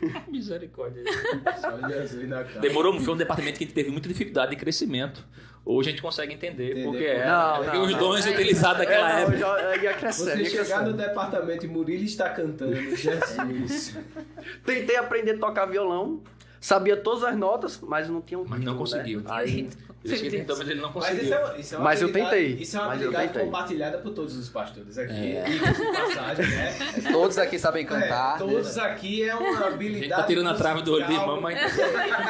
Misericórdia. 0.29 1.03
Demorou, 2.61 2.99
foi 3.01 3.15
um 3.15 3.17
departamento 3.17 3.59
que 3.59 3.67
teve 3.67 3.91
muita 3.91 4.09
dificuldade 4.09 4.51
de 4.51 4.57
crescimento. 4.57 5.25
Hoje 5.67 5.89
a 5.89 5.93
gente 5.93 6.03
consegue 6.03 6.35
entender 6.35 6.73
Entender 6.73 6.85
porque 6.85 7.05
é. 7.05 7.27
Não, 7.27 7.65
não, 7.65 7.83
os 7.85 7.95
dons 7.95 8.27
utilizados 8.27 8.79
naquela 8.79 9.19
é, 9.19 9.23
época. 9.23 9.39
Já, 9.39 9.77
ia 9.77 9.95
crescer, 9.95 10.37
Você 10.37 10.43
ia 10.43 10.65
chegar 10.65 10.83
no 10.85 10.93
departamento 10.93 11.65
e 11.65 11.69
Murilo 11.69 12.05
está 12.05 12.29
cantando, 12.31 12.75
Jesus. 12.75 13.97
Tentei 14.65 14.97
aprender 14.97 15.33
a 15.33 15.39
tocar 15.39 15.65
violão, 15.65 16.23
sabia 16.65 16.97
todas 16.97 17.23
as 17.23 17.37
notas, 17.37 17.79
mas 17.83 18.09
não 18.09 18.23
tinha 18.23 18.41
um 18.41 18.45
Mas 18.47 18.65
não 18.65 18.79
conseguiu. 18.79 19.21
Né? 19.21 19.27
Aí, 19.31 19.69
ele 20.03 20.31
tentou, 20.31 20.57
mas 20.57 20.69
ele 20.69 20.81
não 20.81 20.91
conseguiu. 20.91 21.17
Mas, 21.17 21.25
isso 21.25 21.35
é, 21.35 21.61
isso 21.61 21.75
é 21.75 21.79
mas 21.79 22.03
eu 22.03 22.11
tentei. 22.13 22.55
Isso 22.55 22.77
é 22.79 22.81
uma 22.81 22.93
habilidade 22.95 23.39
compartilhada 23.39 23.99
por 23.99 24.13
todos 24.13 24.35
os 24.35 24.49
pastores 24.49 24.97
aqui. 24.97 25.13
É. 25.13 25.45
E 25.47 25.61
passagem, 25.61 26.47
né? 26.47 26.75
Todos 27.13 27.37
aqui 27.37 27.59
sabem 27.59 27.85
cantar. 27.85 28.37
É, 28.37 28.39
todos 28.39 28.79
aqui 28.79 29.23
é 29.23 29.35
uma 29.35 29.67
habilidade. 29.67 30.05
A 30.05 30.17
gente 30.17 30.17
tá 30.17 30.23
tirando 30.23 30.49
a 30.49 30.55
trave 30.55 30.83
do 30.83 30.93
olho 30.93 31.07
de 31.07 31.13
irmão, 31.13 31.41
mas 31.41 31.59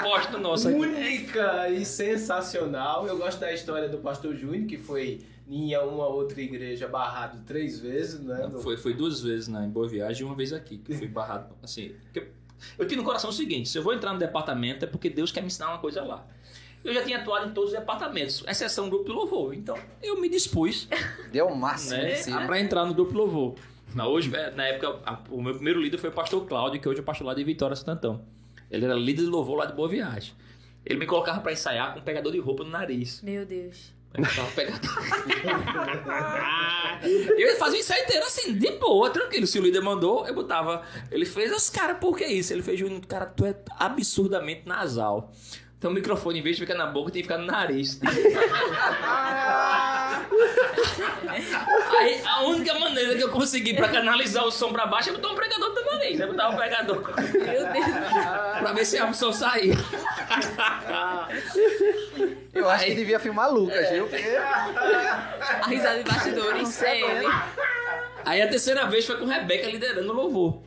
posto 0.02 0.38
nosso 0.38 0.68
aqui. 0.68 0.78
Única 0.78 1.68
e 1.68 1.84
sensacional. 1.84 3.06
Eu 3.06 3.16
gosto 3.16 3.38
da 3.38 3.52
história 3.52 3.88
do 3.88 3.98
pastor 3.98 4.34
Júnior, 4.34 4.66
que 4.66 4.76
foi 4.76 5.20
em 5.48 5.76
uma 5.76 6.08
outra 6.08 6.40
igreja 6.40 6.88
barrado 6.88 7.38
três 7.46 7.78
vezes, 7.78 8.20
né? 8.20 8.50
Foi, 8.62 8.76
foi 8.76 8.94
duas 8.94 9.20
vezes 9.20 9.46
né, 9.46 9.64
em 9.64 9.70
Boa 9.70 9.88
Viagem 9.88 10.22
e 10.22 10.24
uma 10.24 10.34
vez 10.34 10.52
aqui, 10.52 10.78
que 10.78 10.94
fui 10.94 11.06
barrado. 11.06 11.54
Assim, 11.62 11.94
eu 12.78 12.86
tinha 12.86 12.98
no 12.98 13.04
coração 13.04 13.30
o 13.30 13.32
seguinte: 13.32 13.68
se 13.68 13.78
eu 13.78 13.82
vou 13.82 13.94
entrar 13.94 14.12
no 14.12 14.18
departamento 14.18 14.84
é 14.84 14.88
porque 14.88 15.08
Deus 15.10 15.32
quer 15.32 15.40
me 15.40 15.46
ensinar 15.46 15.68
uma 15.68 15.78
coisa 15.78 16.02
lá. 16.02 16.26
Eu 16.84 16.92
já 16.92 17.02
tinha 17.02 17.18
atuado 17.18 17.48
em 17.48 17.54
todos 17.54 17.72
os 17.72 17.78
departamentos, 17.78 18.44
exceção 18.46 18.84
do 18.84 18.90
grupo 18.90 19.04
de 19.06 19.12
louvor. 19.12 19.54
Então, 19.54 19.78
eu 20.02 20.20
me 20.20 20.28
dispus. 20.28 20.86
Deu 21.32 21.46
o 21.46 21.56
máximo 21.56 21.96
né, 21.96 22.16
si, 22.16 22.30
né? 22.30 22.46
para 22.46 22.60
entrar 22.60 22.84
no 22.84 22.92
grupo 22.92 23.12
de 23.12 23.16
louvor. 23.16 23.54
Na, 23.94 24.06
hoje, 24.06 24.34
é, 24.36 24.50
na 24.50 24.66
época, 24.66 25.00
a, 25.06 25.18
o 25.30 25.42
meu 25.42 25.54
primeiro 25.54 25.80
líder 25.80 25.96
foi 25.96 26.10
o 26.10 26.12
pastor 26.12 26.44
Cláudio, 26.46 26.78
que 26.80 26.88
hoje 26.88 26.98
é 26.98 27.02
o 27.02 27.04
pastor 27.04 27.26
lá 27.26 27.32
de 27.32 27.42
Vitória 27.42 27.74
Santantão. 27.74 28.22
Ele 28.70 28.84
era 28.84 28.94
líder 28.94 29.22
de 29.22 29.28
louvor 29.28 29.56
lá 29.56 29.64
de 29.64 29.72
Boa 29.72 29.88
Viagem. 29.88 30.34
Ele 30.84 30.98
me 30.98 31.06
colocava 31.06 31.40
para 31.40 31.52
ensaiar 31.52 31.94
com 31.94 32.00
um 32.00 32.02
pegador 32.02 32.32
de 32.32 32.38
roupa 32.38 32.64
no 32.64 32.70
nariz. 32.70 33.22
Meu 33.22 33.46
Deus. 33.46 33.93
Eu 34.16 34.46
pegador. 34.54 34.94
eu 37.36 37.56
fazia 37.56 37.78
o 37.78 37.80
ensaio 37.80 38.04
inteiro 38.04 38.24
assim, 38.24 38.56
de 38.56 38.70
boa, 38.72 39.10
tranquilo. 39.10 39.46
Se 39.46 39.58
o 39.58 39.62
líder 39.62 39.80
mandou, 39.80 40.26
eu 40.26 40.34
botava. 40.34 40.82
Ele 41.10 41.26
fez 41.26 41.52
os 41.52 41.68
caras, 41.68 41.98
por 41.98 42.16
que 42.16 42.24
isso? 42.24 42.52
Ele 42.52 42.62
fez, 42.62 42.80
cara, 43.08 43.26
tu 43.26 43.44
é 43.44 43.56
absurdamente 43.78 44.62
nasal. 44.66 45.32
Então 45.76 45.90
o 45.90 45.94
microfone, 45.94 46.38
em 46.38 46.42
vez 46.42 46.56
de 46.56 46.62
ficar 46.62 46.78
na 46.78 46.86
boca, 46.86 47.10
tem 47.10 47.22
que 47.22 47.28
ficar 47.28 47.38
no 47.38 47.46
nariz. 47.46 48.00
Aí 51.98 52.22
a 52.24 52.42
única 52.44 52.78
maneira 52.78 53.16
que 53.16 53.22
eu 53.22 53.30
consegui 53.30 53.74
pra 53.74 53.88
canalizar 53.88 54.44
o 54.44 54.50
som 54.50 54.72
pra 54.72 54.86
baixo 54.86 55.10
é 55.10 55.12
botar 55.12 55.28
um 55.28 55.34
pregador 55.34 55.74
do 55.74 55.84
nariz. 55.84 56.18
Eu 56.20 56.28
botava 56.28 56.54
o 56.54 56.56
pregador. 56.56 57.02
Meu 57.32 57.72
Deus. 57.72 57.86
pra 58.60 58.72
ver 58.72 58.86
se 58.86 58.96
a 58.96 59.12
som 59.12 59.32
saía. 59.32 59.74
Eu 62.54 62.68
acho 62.68 62.84
que 62.84 62.94
devia 62.94 63.18
filmar 63.18 63.52
Lucas, 63.52 63.76
é. 63.76 63.94
viu? 63.94 64.06
Porque... 64.06 64.36
A 64.36 65.66
risada 65.66 66.02
de 66.02 66.10
bastidores. 66.10 66.82
É 66.82 67.22
Aí 68.24 68.40
a 68.40 68.48
terceira 68.48 68.86
vez 68.86 69.04
foi 69.04 69.18
com 69.18 69.26
Rebeca 69.26 69.68
liderando 69.68 70.10
o 70.12 70.14
louvor. 70.14 70.62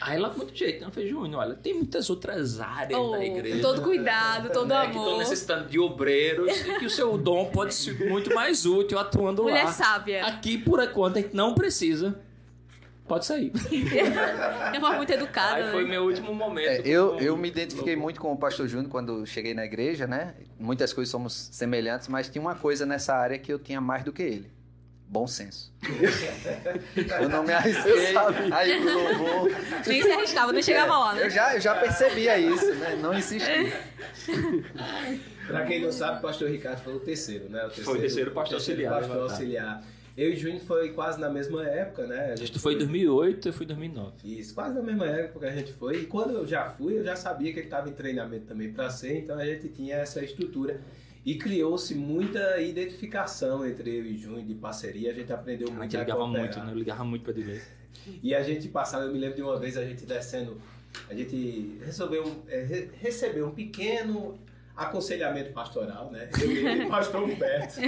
Aí 0.00 0.16
ela 0.16 0.30
com 0.30 0.38
muito 0.38 0.54
jeito, 0.56 0.84
não 0.84 0.92
fez 0.92 1.10
Júnior, 1.10 1.40
olha, 1.40 1.54
tem 1.54 1.74
muitas 1.74 2.08
outras 2.08 2.60
áreas 2.60 2.98
oh, 2.98 3.10
na 3.10 3.24
igreja. 3.24 3.60
Todo 3.60 3.82
cuidado, 3.82 4.50
todo 4.52 4.68
né, 4.68 4.76
amor. 4.76 4.92
Que 4.92 4.98
estão 4.98 5.18
necessitando 5.18 5.68
de 5.68 5.78
obreiros 5.78 6.56
e 6.60 6.78
que 6.78 6.86
o 6.86 6.90
seu 6.90 7.18
dom 7.18 7.46
pode 7.46 7.74
ser 7.74 8.08
muito 8.08 8.32
mais 8.32 8.64
útil 8.64 8.96
atuando 8.98 9.42
Mulher 9.42 9.64
lá. 9.64 9.72
Mulher 9.72 9.74
sábia. 9.74 10.26
Aqui, 10.26 10.56
por 10.56 10.80
enquanto, 10.80 11.18
a 11.18 11.20
gente 11.20 11.34
não 11.34 11.52
precisa. 11.52 12.16
Pode 13.08 13.24
sair. 13.24 13.50
é 14.74 14.78
uma 14.78 14.92
muito 14.92 15.10
educada. 15.10 15.56
Aí 15.56 15.70
foi 15.70 15.84
né? 15.84 15.90
meu 15.90 16.04
último 16.04 16.34
momento. 16.34 16.68
É, 16.68 16.82
eu, 16.84 17.18
eu 17.18 17.36
me 17.36 17.48
identifiquei 17.48 17.96
muito 17.96 18.20
com 18.20 18.32
o 18.32 18.36
pastor 18.36 18.68
Júnior 18.68 18.90
quando 18.90 19.24
cheguei 19.26 19.54
na 19.54 19.64
igreja, 19.64 20.06
né? 20.06 20.34
Muitas 20.60 20.92
coisas 20.92 21.10
somos 21.10 21.32
semelhantes, 21.32 22.06
mas 22.08 22.28
tinha 22.28 22.42
uma 22.42 22.54
coisa 22.54 22.84
nessa 22.84 23.14
área 23.14 23.38
que 23.38 23.52
eu 23.52 23.58
tinha 23.58 23.80
mais 23.80 24.04
do 24.04 24.12
que 24.12 24.22
ele 24.22 24.58
bom 25.08 25.26
senso. 25.26 25.72
eu 27.20 27.28
não 27.30 27.42
me 27.42 27.52
arrisquei 27.52 28.14
aí 28.52 28.80
pro 28.82 28.92
louvor. 28.92 29.50
Nem 29.86 30.02
se 30.02 30.10
arriscava, 30.10 30.52
nem 30.52 30.62
chegava 30.62 30.98
lá, 30.98 31.14
né? 31.14 31.24
Eu 31.24 31.30
já, 31.30 31.54
eu 31.54 31.60
já 31.60 31.74
percebia 31.74 32.38
isso, 32.38 32.74
né? 32.74 32.98
Não 33.00 33.16
insisti. 33.16 33.72
Pra 35.46 35.64
quem 35.64 35.80
não 35.80 35.90
sabe, 35.90 36.18
o 36.18 36.22
pastor 36.22 36.50
Ricardo 36.50 36.82
foi 36.82 36.94
o 36.94 37.00
terceiro, 37.00 37.48
né? 37.48 37.60
O 37.60 37.68
terceiro, 37.68 37.84
foi 37.84 37.96
o 37.96 38.00
terceiro 38.00 38.30
pastor 38.32 38.58
terceiro 38.58 38.86
auxiliar. 38.86 39.08
Pastor 39.08 39.30
auxiliar. 39.30 39.82
Eu 40.18 40.32
e 40.32 40.34
o 40.34 40.36
Júnior 40.36 40.60
foi 40.62 40.88
quase 40.90 41.20
na 41.20 41.30
mesma 41.30 41.64
época, 41.64 42.04
né? 42.04 42.32
A 42.32 42.36
gente 42.36 42.50
tu 42.50 42.58
foi 42.58 42.74
em 42.74 42.78
2008, 42.78 43.48
eu 43.48 43.52
fui 43.52 43.64
em 43.64 43.68
2009. 43.68 44.12
Isso, 44.24 44.52
quase 44.52 44.74
na 44.74 44.82
mesma 44.82 45.06
época 45.06 45.38
que 45.38 45.46
a 45.46 45.56
gente 45.56 45.72
foi. 45.72 46.00
E 46.00 46.06
quando 46.06 46.32
eu 46.32 46.44
já 46.44 46.68
fui, 46.68 46.98
eu 46.98 47.04
já 47.04 47.14
sabia 47.14 47.52
que 47.52 47.60
ele 47.60 47.66
estava 47.68 47.88
em 47.88 47.92
treinamento 47.92 48.46
também 48.46 48.72
para 48.72 48.90
ser, 48.90 49.16
então 49.16 49.38
a 49.38 49.46
gente 49.46 49.68
tinha 49.68 49.94
essa 49.94 50.20
estrutura. 50.20 50.80
E 51.24 51.36
criou-se 51.36 51.94
muita 51.94 52.60
identificação 52.60 53.64
entre 53.64 53.96
eu 53.96 54.06
e 54.06 54.18
Júnior 54.18 54.42
de 54.42 54.54
parceria. 54.54 55.12
A 55.12 55.14
gente 55.14 55.32
aprendeu 55.32 55.68
muito. 55.68 55.82
A 55.82 55.84
gente 55.84 55.96
ligava 55.96 56.26
muito, 56.26 56.58
né? 56.58 56.72
Eu 56.72 56.76
ligava 56.76 57.04
muito 57.04 57.22
para 57.22 57.32
dizer. 57.34 57.62
E 58.20 58.34
a 58.34 58.42
gente 58.42 58.66
passava, 58.66 59.04
eu 59.04 59.12
me 59.12 59.20
lembro 59.20 59.36
de 59.36 59.42
uma 59.42 59.56
vez 59.56 59.76
a 59.76 59.84
gente 59.84 60.04
descendo, 60.04 60.60
a 61.08 61.14
gente 61.14 61.78
resolveu 61.84 62.42
é, 62.48 62.88
receber 63.00 63.44
um 63.44 63.52
pequeno 63.52 64.36
aconselhamento 64.78 65.52
pastoral, 65.52 66.10
né? 66.12 66.30
Eu 66.40 66.52
e 66.52 66.84
o 66.84 66.88
pastor 66.88 67.24
Humberto. 67.24 67.80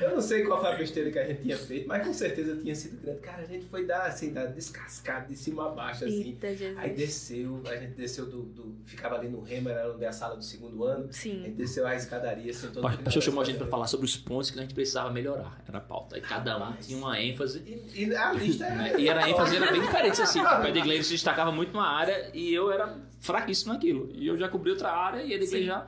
Eu 0.00 0.10
não 0.10 0.20
sei 0.20 0.42
qual 0.42 0.60
foi 0.60 0.72
a 0.72 0.76
besteira 0.76 1.10
que 1.10 1.18
a 1.18 1.24
gente 1.24 1.42
tinha 1.42 1.56
feito, 1.56 1.86
mas 1.86 2.04
com 2.04 2.12
certeza 2.12 2.56
tinha 2.56 2.74
sido 2.74 3.00
grande. 3.00 3.20
Cara, 3.20 3.42
a 3.42 3.46
gente 3.46 3.64
foi 3.66 3.86
dar 3.86 4.06
assim, 4.06 4.32
dar 4.32 4.46
descascado 4.46 5.28
de 5.28 5.36
cima 5.36 5.66
a 5.66 5.68
baixo, 5.70 6.04
assim. 6.04 6.36
Eita, 6.42 6.48
aí 6.78 6.94
desceu, 6.94 7.62
a 7.64 7.76
gente 7.76 7.92
desceu 7.92 8.26
do, 8.26 8.42
do, 8.42 8.76
Ficava 8.84 9.14
ali 9.14 9.28
no 9.28 9.40
Rema, 9.40 9.70
era 9.70 9.92
onde 9.92 10.04
é 10.04 10.08
a 10.08 10.12
sala 10.12 10.36
do 10.36 10.42
segundo 10.42 10.84
ano. 10.84 11.08
Sim. 11.12 11.42
A 11.42 11.44
gente 11.44 11.56
desceu 11.56 11.86
a 11.86 11.94
escadaria, 11.94 12.52
sentou 12.52 12.84
O 12.84 12.98
pastor 12.98 13.22
chamou 13.22 13.42
a 13.42 13.44
gente 13.44 13.58
para 13.58 13.68
falar 13.68 13.86
sobre 13.86 14.06
os 14.06 14.16
pontos 14.16 14.50
que 14.50 14.58
a 14.58 14.62
gente 14.62 14.74
precisava 14.74 15.10
melhorar. 15.12 15.62
Era 15.68 15.78
a 15.78 15.80
pauta. 15.80 16.18
E 16.18 16.20
cada 16.20 16.56
lá 16.56 16.76
tinha 16.80 16.98
uma 16.98 17.20
ênfase. 17.20 17.60
E, 17.60 18.04
e 18.04 18.16
a 18.16 18.32
lista 18.32 18.66
era. 18.66 18.74
Né? 18.74 18.94
E 18.98 19.08
era 19.08 19.24
a 19.24 19.30
ênfase 19.30 19.56
era 19.56 19.70
bem 19.70 19.80
diferente, 19.80 20.20
assim. 20.20 20.40
O 20.40 20.72
de 20.72 20.78
igreja 20.80 21.04
se 21.04 21.12
destacava 21.12 21.52
muito 21.52 21.72
numa 21.72 21.88
área 21.88 22.30
e 22.34 22.52
eu 22.52 22.72
era 22.72 22.98
fraquíssimo 23.20 23.72
naquilo. 23.72 24.10
E 24.12 24.26
eu 24.26 24.36
já 24.36 24.48
cobri 24.48 24.70
outra 24.70 24.90
área 24.90 25.22
e 25.22 25.32
ele 25.32 25.46
já 25.46 25.86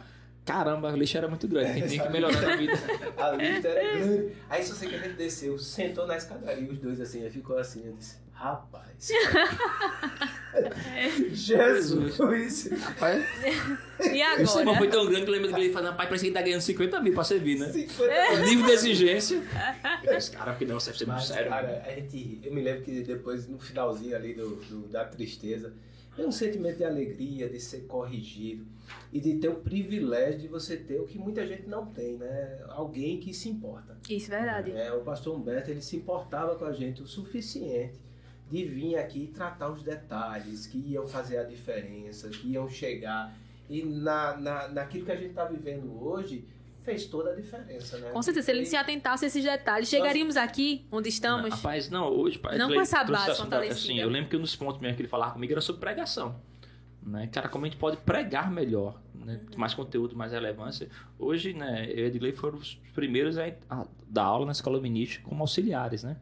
Caramba, 0.48 0.88
a 0.88 0.92
lixa 0.92 1.18
era 1.18 1.28
muito 1.28 1.46
grande, 1.46 1.78
é, 1.78 1.86
tinha 1.86 2.02
que 2.02 2.08
melhorar 2.10 2.40
na 2.40 2.56
vida. 2.56 2.72
a 3.18 3.30
lixa 3.32 3.68
era 3.68 3.98
grande. 3.98 4.32
Aí 4.48 4.64
só 4.64 4.74
sei 4.74 4.88
que 4.88 4.94
a 4.94 4.98
gente 4.98 5.14
desceu, 5.14 5.58
sentou 5.58 6.06
na 6.06 6.16
escadaria, 6.16 6.72
os 6.72 6.78
dois 6.78 6.98
assim, 7.02 7.22
aí 7.22 7.30
ficou 7.30 7.58
assim, 7.58 7.86
eu 7.86 7.92
disse, 7.92 8.16
rapaz. 8.32 9.10
Jesus! 11.32 12.70
Rapaz. 12.80 13.24
E 14.12 14.22
agora? 14.22 14.42
Esse 14.42 14.58
irmão 14.58 14.76
foi 14.76 14.88
tão 14.88 15.04
grande 15.04 15.24
que 15.24 15.28
eu 15.28 15.34
lembro 15.34 15.52
dele 15.52 15.70
falando, 15.70 15.90
rapaz, 15.90 16.08
parece 16.08 16.24
que 16.24 16.28
ele 16.28 16.34
tá 16.34 16.42
ganhando 16.42 16.62
50 16.62 17.00
mil 17.00 17.12
pra 17.12 17.24
servir, 17.24 17.58
né? 17.58 17.70
50 17.70 18.36
mil. 18.36 18.44
Nível 18.46 18.66
de 18.66 18.72
exigência. 18.72 19.42
Esse 20.04 20.30
cara, 20.30 20.52
porque 20.52 20.64
não, 20.64 20.80
você 20.80 20.86
deve 20.86 20.98
ser 20.98 21.06
muito 21.06 21.24
sério. 21.24 21.50
Cara, 21.50 21.84
a 21.86 21.90
gente, 21.92 22.40
eu 22.42 22.54
me 22.54 22.62
lembro 22.62 22.82
que 22.82 23.02
depois, 23.02 23.46
no 23.46 23.58
finalzinho 23.58 24.16
ali 24.16 24.32
do, 24.32 24.56
do 24.56 24.88
da 24.88 25.04
tristeza, 25.04 25.74
é 26.18 26.26
um 26.26 26.32
sentimento 26.32 26.78
de 26.78 26.84
alegria, 26.84 27.48
de 27.48 27.60
ser 27.60 27.86
corrigido 27.86 28.66
e 29.12 29.20
de 29.20 29.36
ter 29.36 29.48
o 29.48 29.56
privilégio 29.56 30.40
de 30.40 30.48
você 30.48 30.76
ter 30.76 31.00
o 31.00 31.06
que 31.06 31.18
muita 31.18 31.46
gente 31.46 31.66
não 31.66 31.86
tem, 31.86 32.16
né? 32.16 32.58
Alguém 32.68 33.20
que 33.20 33.32
se 33.32 33.48
importa. 33.48 33.96
Isso 34.08 34.32
é 34.32 34.36
verdade. 34.36 34.72
É, 34.72 34.92
o 34.92 35.00
pastor 35.00 35.36
Humberto, 35.36 35.70
ele 35.70 35.80
se 35.80 35.96
importava 35.96 36.56
com 36.56 36.64
a 36.64 36.72
gente 36.72 37.02
o 37.02 37.06
suficiente 37.06 37.98
de 38.50 38.64
vir 38.64 38.96
aqui 38.96 39.24
e 39.24 39.26
tratar 39.28 39.70
os 39.70 39.82
detalhes 39.82 40.66
que 40.66 40.78
iam 40.78 41.06
fazer 41.06 41.38
a 41.38 41.44
diferença, 41.44 42.28
que 42.28 42.48
iam 42.48 42.68
chegar. 42.68 43.36
E 43.68 43.82
na, 43.82 44.36
na, 44.36 44.68
naquilo 44.68 45.04
que 45.04 45.12
a 45.12 45.16
gente 45.16 45.30
está 45.30 45.44
vivendo 45.44 46.02
hoje, 46.02 46.44
fez 46.88 47.06
toda 47.06 47.32
a 47.32 47.34
diferença, 47.34 47.98
né? 47.98 48.10
Com 48.10 48.22
certeza, 48.22 48.46
se 48.46 48.50
ele 48.50 48.64
se 48.64 48.74
atentasse 48.74 49.24
a 49.24 49.28
esses 49.28 49.44
detalhes, 49.44 49.88
chegaríamos 49.88 50.36
Nós... 50.36 50.44
aqui 50.44 50.86
onde 50.90 51.10
estamos. 51.10 51.50
Não, 51.50 51.56
rapaz, 51.56 51.90
não, 51.90 52.08
hoje, 52.08 52.38
pai, 52.38 52.56
não 52.56 52.72
com 52.72 52.80
essa 52.80 53.04
base 53.04 53.36
fortalecida. 53.36 53.74
Assim, 53.74 54.00
eu 54.00 54.08
lembro 54.08 54.30
que 54.30 54.36
um 54.36 54.40
dos 54.40 54.56
pontos 54.56 54.80
mesmo 54.80 54.96
que 54.96 55.02
ele 55.02 55.08
falava 55.08 55.32
comigo 55.32 55.52
era 55.52 55.60
sobre 55.60 55.80
pregação. 55.80 56.40
Né? 57.02 57.28
Cara, 57.30 57.48
como 57.48 57.66
a 57.66 57.68
gente 57.68 57.78
pode 57.78 57.98
pregar 57.98 58.50
melhor, 58.50 59.00
né? 59.14 59.40
Uhum. 59.52 59.58
mais 59.58 59.74
conteúdo, 59.74 60.16
mais 60.16 60.32
relevância. 60.32 60.88
Hoje, 61.18 61.52
né, 61.52 61.86
eu 61.90 62.04
e 62.04 62.06
Edgley 62.06 62.32
foram 62.32 62.58
os 62.58 62.80
primeiros 62.94 63.36
a, 63.36 63.52
a 63.68 63.86
dar 64.08 64.24
aula 64.24 64.46
na 64.46 64.52
escola 64.52 64.78
de 64.78 64.82
ministro 64.82 65.22
como 65.22 65.42
auxiliares, 65.42 66.02
né? 66.02 66.16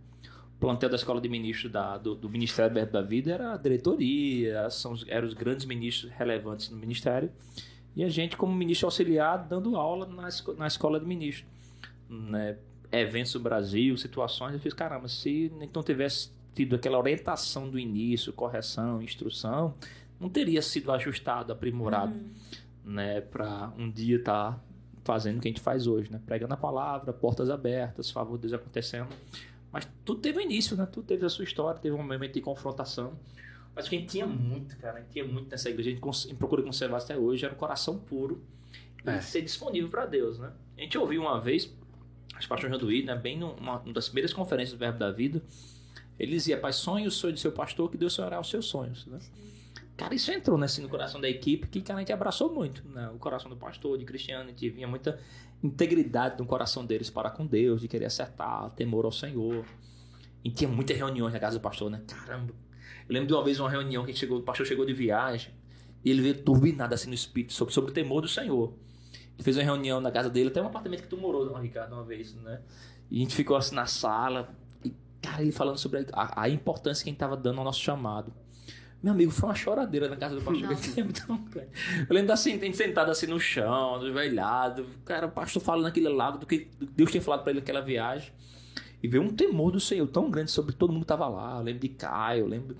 O 0.56 0.58
plantel 0.58 0.88
da 0.88 0.96
escola 0.96 1.20
de 1.20 1.28
ministro 1.28 1.68
da, 1.68 1.98
do, 1.98 2.14
do 2.14 2.30
Ministério 2.30 2.70
do 2.70 2.74
Verbo 2.74 2.92
da 2.92 3.02
Vida 3.02 3.32
era 3.32 3.52
a 3.52 3.56
diretoria, 3.56 4.70
são, 4.70 4.94
eram 5.06 5.28
os 5.28 5.34
grandes 5.34 5.66
ministros 5.66 6.10
relevantes 6.12 6.70
no 6.70 6.78
ministério. 6.78 7.30
E 7.96 8.04
a 8.04 8.08
gente, 8.10 8.36
como 8.36 8.54
ministro 8.54 8.86
auxiliar, 8.86 9.38
dando 9.48 9.74
aula 9.74 10.06
na, 10.06 10.28
na 10.58 10.66
escola 10.66 11.00
de 11.00 11.06
ministro. 11.06 11.46
Né? 12.08 12.58
Eventos 12.92 13.32
do 13.32 13.40
Brasil, 13.40 13.96
situações, 13.96 14.52
eu 14.52 14.60
fiz, 14.60 14.74
caramba, 14.74 15.08
se 15.08 15.50
não 15.74 15.82
tivesse 15.82 16.30
tido 16.54 16.76
aquela 16.76 16.98
orientação 16.98 17.68
do 17.68 17.78
início, 17.78 18.32
correção, 18.32 19.02
instrução, 19.02 19.74
não 20.20 20.28
teria 20.28 20.62
sido 20.62 20.92
ajustado, 20.92 21.52
aprimorado, 21.52 22.14
uhum. 22.14 22.30
né? 22.92 23.20
Para 23.20 23.72
um 23.76 23.90
dia 23.90 24.16
estar 24.16 24.52
tá 24.52 24.60
fazendo 25.04 25.38
o 25.38 25.40
que 25.40 25.48
a 25.48 25.50
gente 25.50 25.60
faz 25.60 25.86
hoje, 25.86 26.10
né? 26.10 26.20
Pregando 26.24 26.54
a 26.54 26.56
palavra, 26.56 27.12
portas 27.12 27.50
abertas, 27.50 28.10
favor 28.10 28.36
de 28.36 28.48
Deus 28.48 28.54
acontecendo. 28.54 29.08
Mas 29.70 29.86
tudo 30.04 30.20
teve 30.20 30.38
um 30.38 30.42
início, 30.42 30.76
né? 30.76 30.86
Tudo 30.86 31.06
teve 31.06 31.26
a 31.26 31.28
sua 31.28 31.44
história, 31.44 31.78
teve 31.78 31.94
um 31.94 32.02
momento 32.02 32.32
de 32.32 32.40
confrontação. 32.40 33.12
Mas 33.76 33.86
o 33.86 33.90
que 33.90 33.96
a 33.96 33.98
gente 33.98 34.10
tinha 34.10 34.26
muito, 34.26 34.74
cara, 34.78 34.96
a 34.96 35.00
gente 35.02 35.10
tinha 35.10 35.24
muito 35.26 35.50
nessa 35.50 35.68
igreja, 35.68 35.90
a 35.90 35.92
gente, 35.92 36.02
a 36.02 36.12
gente 36.12 36.34
procura 36.36 36.62
conservar 36.62 36.96
até 36.96 37.14
hoje, 37.16 37.44
era 37.44 37.52
um 37.52 37.58
coração 37.58 37.98
puro 37.98 38.42
é. 39.04 39.18
e 39.18 39.22
ser 39.22 39.42
disponível 39.42 39.90
para 39.90 40.06
Deus, 40.06 40.38
né? 40.38 40.50
A 40.78 40.80
gente 40.80 40.96
ouviu 40.96 41.20
uma 41.20 41.38
vez, 41.38 41.66
o 41.66 42.48
pastor 42.48 42.70
Janduí, 42.70 43.04
né? 43.04 43.14
Bem 43.14 43.38
numa, 43.38 43.80
uma 43.80 43.92
das 43.92 44.06
primeiras 44.06 44.32
conferências 44.32 44.72
do 44.72 44.78
Verbo 44.78 44.98
da 44.98 45.12
Vida, 45.12 45.42
ele 46.18 46.32
dizia, 46.32 46.58
pai, 46.58 46.72
sonhe 46.72 47.06
o 47.06 47.10
sonho 47.10 47.34
do 47.34 47.38
seu 47.38 47.52
pastor, 47.52 47.90
que 47.90 47.98
Deus 47.98 48.14
sonhará 48.14 48.40
os 48.40 48.48
seus 48.48 48.64
sonhos, 48.64 49.04
né? 49.06 49.18
Cara, 49.94 50.14
isso 50.14 50.30
entrou 50.30 50.56
né, 50.56 50.64
assim, 50.64 50.80
no 50.80 50.88
coração 50.88 51.20
da 51.20 51.28
equipe, 51.28 51.68
que 51.68 51.82
cara, 51.82 51.98
a 51.98 52.00
gente 52.00 52.12
abraçou 52.12 52.52
muito. 52.52 52.86
Né? 52.88 53.08
O 53.10 53.18
coração 53.18 53.50
do 53.50 53.56
pastor, 53.56 53.96
de 53.98 54.04
Cristiano, 54.04 54.44
a 54.44 54.48
gente 54.48 54.68
vinha 54.68 54.86
muita 54.86 55.18
integridade 55.62 56.38
no 56.38 56.46
coração 56.46 56.84
deles 56.84 57.08
para 57.08 57.30
com 57.30 57.46
Deus, 57.46 57.80
de 57.80 57.88
querer 57.88 58.06
acertar, 58.06 58.70
temor 58.70 59.06
ao 59.06 59.12
Senhor. 59.12 59.64
E 60.44 60.50
tinha 60.50 60.68
muitas 60.68 60.96
reuniões 60.96 61.32
na 61.32 61.40
casa 61.40 61.58
do 61.58 61.62
pastor, 61.62 61.90
né? 61.90 62.02
Caramba. 62.06 62.54
Eu 63.08 63.12
lembro 63.12 63.28
de 63.28 63.34
uma 63.34 63.44
vez 63.44 63.60
uma 63.60 63.70
reunião 63.70 64.04
que 64.04 64.12
chegou, 64.12 64.38
o 64.38 64.42
pastor 64.42 64.66
chegou 64.66 64.84
de 64.84 64.92
viagem 64.92 65.52
e 66.04 66.10
ele 66.10 66.22
veio 66.22 66.42
turbinado 66.42 66.94
assim 66.94 67.08
no 67.08 67.14
espírito 67.14 67.52
sobre, 67.52 67.72
sobre 67.72 67.90
o 67.90 67.94
temor 67.94 68.20
do 68.20 68.28
Senhor. 68.28 68.72
Ele 69.34 69.42
fez 69.42 69.56
uma 69.56 69.64
reunião 69.64 70.00
na 70.00 70.10
casa 70.10 70.30
dele, 70.30 70.48
até 70.48 70.62
um 70.62 70.66
apartamento 70.66 71.02
que 71.02 71.08
tu 71.08 71.16
morou, 71.16 71.44
não, 71.44 71.60
Ricardo, 71.60 71.92
uma 71.92 72.04
vez, 72.04 72.34
né? 72.34 72.60
E 73.10 73.18
a 73.18 73.20
gente 73.20 73.34
ficou 73.34 73.56
assim 73.56 73.74
na 73.74 73.86
sala, 73.86 74.54
e, 74.84 74.92
cara, 75.20 75.42
ele 75.42 75.52
falando 75.52 75.78
sobre 75.78 76.06
a, 76.12 76.42
a 76.42 76.48
importância 76.48 77.04
que 77.04 77.10
a 77.10 77.12
gente 77.12 77.16
estava 77.16 77.36
dando 77.36 77.58
ao 77.58 77.64
nosso 77.64 77.80
chamado. 77.80 78.32
Meu 79.02 79.12
amigo, 79.12 79.30
foi 79.30 79.48
uma 79.48 79.54
choradeira 79.54 80.08
na 80.08 80.16
casa 80.16 80.34
do 80.34 80.42
pastor. 80.42 80.68
Eu 82.08 82.14
lembro 82.14 82.32
assim, 82.32 82.54
a 82.54 82.58
gente 82.58 82.76
sentado 82.76 83.10
assim 83.10 83.26
no 83.26 83.38
chão, 83.38 84.00
velhado. 84.12 84.86
Cara, 85.04 85.26
o 85.26 85.30
pastor 85.30 85.62
falando 85.62 85.86
aquele 85.86 86.08
lado 86.08 86.38
do 86.38 86.46
que 86.46 86.68
Deus 86.80 87.10
tinha 87.10 87.22
falado 87.22 87.42
para 87.42 87.52
ele 87.52 87.60
naquela 87.60 87.82
viagem. 87.82 88.32
E 89.02 89.08
veio 89.08 89.22
um 89.22 89.28
temor 89.28 89.72
do 89.72 89.80
Senhor 89.80 90.06
tão 90.06 90.30
grande 90.30 90.50
sobre 90.50 90.72
todo 90.72 90.90
mundo 90.90 91.02
que 91.02 91.04
estava 91.04 91.28
lá. 91.28 91.58
Eu 91.58 91.62
lembro 91.62 91.80
de 91.80 91.88
Caio, 91.88 92.46
lembro 92.46 92.76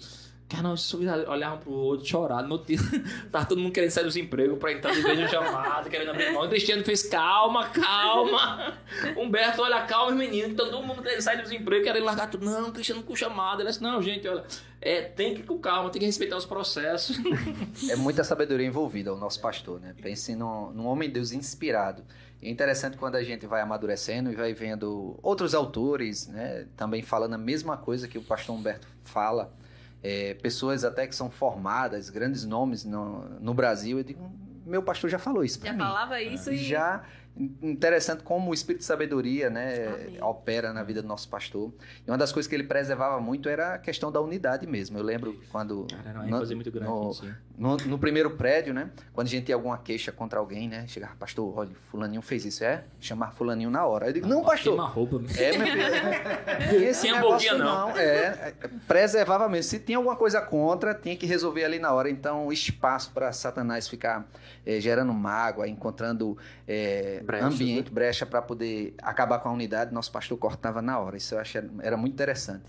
Cara, 0.48 0.62
nós 0.62 0.94
olhavam 0.94 1.58
pro 1.58 1.72
outro, 1.72 2.06
chorar. 2.06 2.40
No 2.44 2.58
dia, 2.58 2.78
tava 3.32 3.46
todo 3.46 3.60
mundo 3.60 3.72
querendo 3.72 3.90
sair 3.90 4.04
dos 4.04 4.16
empregos 4.16 4.56
pra 4.58 4.72
entrar 4.72 4.92
no 4.94 5.00
igreja 5.00 5.26
chamado, 5.26 5.90
querendo 5.90 6.10
abrir 6.10 6.32
mão. 6.32 6.44
O 6.44 6.48
Cristiano 6.48 6.84
fez 6.84 7.02
calma, 7.02 7.68
calma. 7.68 8.78
Humberto, 9.18 9.62
olha, 9.62 9.82
calma, 9.82 10.12
menino. 10.12 10.54
Todo 10.54 10.80
mundo 10.82 11.02
querendo 11.02 11.20
sair 11.20 11.42
dos 11.42 11.50
empregos, 11.50 11.84
querendo 11.84 12.04
largar 12.04 12.30
tudo. 12.30 12.46
Não, 12.46 12.70
Cristiano 12.70 13.02
com 13.02 13.16
chamado. 13.16 13.60
Ele 13.60 13.68
disse, 13.68 13.82
não, 13.82 14.00
gente, 14.00 14.28
olha, 14.28 14.44
é, 14.80 15.02
tem 15.02 15.34
que 15.34 15.40
ir 15.40 15.44
com 15.44 15.58
calma, 15.58 15.90
tem 15.90 15.98
que 15.98 16.06
respeitar 16.06 16.36
os 16.36 16.46
processos. 16.46 17.18
É 17.90 17.96
muita 17.96 18.24
sabedoria 18.24 18.66
envolvida, 18.66 19.12
o 19.12 19.16
nosso 19.16 19.40
pastor, 19.40 19.80
né? 19.80 19.94
Pense 20.00 20.34
num, 20.34 20.70
num 20.70 20.86
homem 20.86 21.08
de 21.08 21.14
Deus 21.14 21.32
inspirado. 21.32 22.02
É 22.42 22.48
interessante 22.50 22.96
quando 22.96 23.16
a 23.16 23.22
gente 23.22 23.46
vai 23.46 23.60
amadurecendo 23.60 24.30
e 24.30 24.34
vai 24.34 24.52
vendo 24.52 25.18
outros 25.22 25.54
autores, 25.54 26.28
né? 26.28 26.66
Também 26.76 27.02
falando 27.02 27.34
a 27.34 27.38
mesma 27.38 27.76
coisa 27.76 28.06
que 28.06 28.18
o 28.18 28.22
pastor 28.22 28.54
Humberto 28.56 28.86
fala 29.04 29.52
é, 30.02 30.34
pessoas 30.34 30.84
até 30.84 31.06
que 31.06 31.14
são 31.14 31.30
formadas, 31.30 32.10
grandes 32.10 32.44
nomes 32.44 32.84
no, 32.84 33.28
no 33.40 33.54
Brasil. 33.54 33.98
Eu 33.98 34.04
digo, 34.04 34.30
meu 34.64 34.82
pastor 34.82 35.08
já 35.10 35.18
falou 35.18 35.44
isso. 35.44 35.60
Já 35.64 35.72
mim. 35.72 35.78
falava 35.78 36.20
isso 36.20 36.52
e. 36.52 36.56
Já 36.58 37.04
interessante 37.62 38.22
como 38.22 38.50
o 38.50 38.54
espírito 38.54 38.80
de 38.80 38.86
sabedoria 38.86 39.50
né, 39.50 40.18
opera 40.22 40.72
na 40.72 40.82
vida 40.82 41.02
do 41.02 41.08
nosso 41.08 41.28
pastor. 41.28 41.70
E 42.06 42.10
uma 42.10 42.16
das 42.16 42.32
coisas 42.32 42.48
que 42.48 42.54
ele 42.54 42.64
preservava 42.64 43.20
muito 43.20 43.48
era 43.48 43.74
a 43.74 43.78
questão 43.78 44.10
da 44.10 44.20
unidade 44.20 44.66
mesmo. 44.66 44.98
Eu 44.98 45.02
lembro 45.02 45.38
quando. 45.52 45.86
Cara, 46.02 46.22
no, 46.22 46.46
muito 46.54 46.70
grande, 46.70 46.90
no, 46.90 47.12
no, 47.58 47.76
no, 47.76 47.98
primeiro 47.98 48.30
prédio, 48.30 48.72
né? 48.72 48.90
Quando 49.12 49.26
a 49.26 49.30
gente 49.30 49.44
tinha 49.46 49.56
alguma 49.56 49.76
queixa 49.76 50.10
contra 50.10 50.38
alguém, 50.38 50.68
né? 50.68 50.86
Chegava, 50.88 51.14
pastor, 51.16 51.52
olha, 51.56 51.70
Fulaninho 51.90 52.22
fez 52.22 52.44
isso, 52.44 52.64
é? 52.64 52.84
Chamar 53.00 53.32
Fulaninho 53.32 53.70
na 53.70 53.84
hora. 53.84 54.06
Eu 54.06 54.12
digo, 54.14 54.26
não, 54.26 54.42
pastor. 54.42 54.74
Uma 54.74 54.88
roupa, 54.88 55.16
É, 55.38 55.58
meu 55.58 55.66
filho. 55.66 56.82
Esse 56.88 57.02
tinha 57.02 57.16
negócio, 57.16 57.58
não. 57.58 57.88
não. 57.88 57.96
É, 57.96 58.54
preservava 58.88 59.48
mesmo. 59.48 59.70
Se 59.70 59.78
tinha 59.78 59.98
alguma 59.98 60.16
coisa 60.16 60.40
contra, 60.40 60.94
tinha 60.94 61.16
que 61.16 61.26
resolver 61.26 61.64
ali 61.64 61.78
na 61.78 61.92
hora. 61.92 62.08
Então, 62.08 62.50
espaço 62.50 63.10
para 63.12 63.30
Satanás 63.32 63.88
ficar 63.88 64.26
é, 64.64 64.80
gerando 64.80 65.12
mágoa, 65.12 65.68
encontrando 65.68 66.36
é, 66.66 67.22
ambiente, 67.34 67.86
né? 67.86 67.94
brecha 67.94 68.26
para 68.26 68.42
poder 68.42 68.94
acabar 69.02 69.38
com 69.38 69.48
a 69.48 69.52
unidade, 69.52 69.92
nosso 69.92 70.10
pastor 70.10 70.36
cortava 70.38 70.80
na 70.80 70.98
hora. 70.98 71.16
Isso 71.16 71.34
eu 71.34 71.38
acho 71.38 71.58
era 71.82 71.96
muito 71.96 72.14
interessante. 72.14 72.64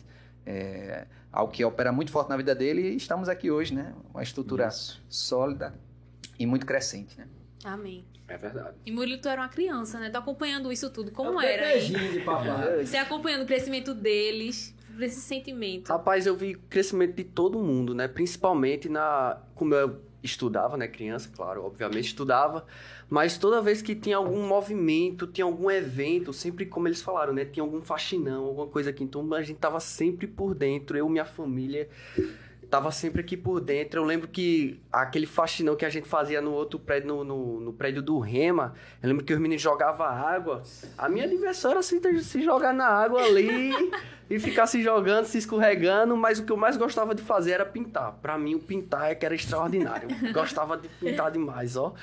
É, 0.46 1.06
algo 1.32 1.52
que 1.52 1.64
opera 1.66 1.92
muito 1.92 2.12
forte 2.12 2.30
na 2.30 2.38
vida 2.38 2.56
dele 2.56 2.82
e 2.82 2.96
estamos 2.96 3.28
aqui 3.28 3.52
hoje, 3.52 3.74
né? 3.74 3.94
Uma 4.14 4.24
estrutura 4.24 4.68
Isso. 4.68 5.04
sólida 5.10 5.74
e 6.40 6.46
muito 6.46 6.66
crescente, 6.66 7.18
né? 7.18 7.28
Amém. 7.64 8.06
É 8.28 8.38
verdade. 8.38 8.76
E 8.86 8.92
Murilo, 8.92 9.22
tu 9.22 9.30
era 9.30 9.42
uma 9.42 9.50
criança, 9.50 10.00
né? 10.00 10.10
Tu 10.10 10.18
acompanhando 10.18 10.72
isso 10.72 10.90
tudo. 10.90 11.12
Como 11.12 11.42
é 11.42 11.54
era? 11.54 11.80
De 11.80 12.20
papai. 12.22 12.84
Você 12.86 12.98
acompanhando 12.98 13.44
o 13.44 13.46
crescimento 13.46 13.94
deles, 13.94 14.76
esse 15.00 15.22
sentimento. 15.22 15.90
Rapaz, 15.90 16.26
eu 16.26 16.36
vi 16.36 16.56
crescimento 16.56 17.16
de 17.16 17.24
todo 17.24 17.60
mundo, 17.60 17.94
né? 17.96 18.08
Principalmente 18.08 18.90
na. 18.90 19.42
Como 19.56 19.74
eu 19.74 20.02
estudava, 20.24 20.78
né? 20.78 20.88
Criança, 20.88 21.30
claro, 21.36 21.66
obviamente 21.66 22.06
estudava. 22.06 22.66
Mas 23.10 23.38
toda 23.38 23.62
vez 23.62 23.82
que 23.82 23.96
tinha 23.96 24.18
algum 24.18 24.46
movimento, 24.46 25.28
tinha 25.28 25.46
algum 25.46 25.70
evento, 25.72 26.34
sempre 26.34 26.66
como 26.66 26.88
eles 26.88 27.02
falaram, 27.02 27.34
né? 27.34 27.46
Tinha 27.46 27.64
algum 27.64 27.82
faxinão, 27.82 28.46
alguma 28.46 28.68
coisa 28.68 28.90
aqui. 28.90 29.04
Então 29.04 29.34
a 29.34 29.42
gente 29.42 29.58
tava 29.58 29.80
sempre 29.80 30.28
por 30.28 30.54
dentro, 30.54 30.98
eu 30.98 31.08
minha 31.08 31.26
família 31.26 31.90
tava 32.70 32.92
sempre 32.92 33.22
aqui 33.22 33.38
por 33.38 33.60
dentro. 33.60 34.00
Eu 34.00 34.06
lembro 34.06 34.28
que 34.28 34.80
aquele 34.92 35.26
faxinão 35.26 35.76
que 35.76 35.86
a 35.86 35.90
gente 35.90 36.08
fazia 36.08 36.42
no 36.42 36.52
outro 36.52 36.78
prédio, 36.78 37.08
no, 37.08 37.24
no, 37.24 37.60
no 37.60 37.74
prédio 37.74 38.02
do 38.02 38.20
Rema, 38.20 38.74
eu 39.02 39.10
lembro 39.10 39.24
que 39.24 39.34
os 39.34 39.40
meninos 39.40 39.62
jogavam 39.62 40.06
água. 40.06 40.62
A 40.98 41.08
minha 41.10 41.28
diversão 41.28 41.72
era 41.72 41.82
se, 41.82 42.00
se 42.24 42.44
jogar 42.44 42.74
na 42.74 42.88
água 42.88 43.22
ali 43.22 43.72
e 44.30 44.40
ficar 44.40 44.68
se 44.68 44.82
jogando, 44.84 45.26
se 45.26 45.38
escorregando, 45.38 46.16
mas 46.16 46.40
o 46.40 46.46
que 46.46 46.52
eu 46.52 46.58
mais 46.58 46.78
gostava 46.78 47.16
de 47.16 47.22
fazer 47.22 47.52
era 47.52 47.66
pintar. 47.66 48.14
Para 48.22 48.38
mim, 48.38 48.56
o 48.56 48.60
pintar 48.60 49.12
é 49.12 49.16
que 49.16 49.26
era 49.26 49.36
extraordinário. 49.36 50.10
Eu 50.22 50.34
gostava 50.34 50.78
de 50.78 50.90
pintar 50.90 51.32
demais, 51.32 51.76
ó. 51.76 51.94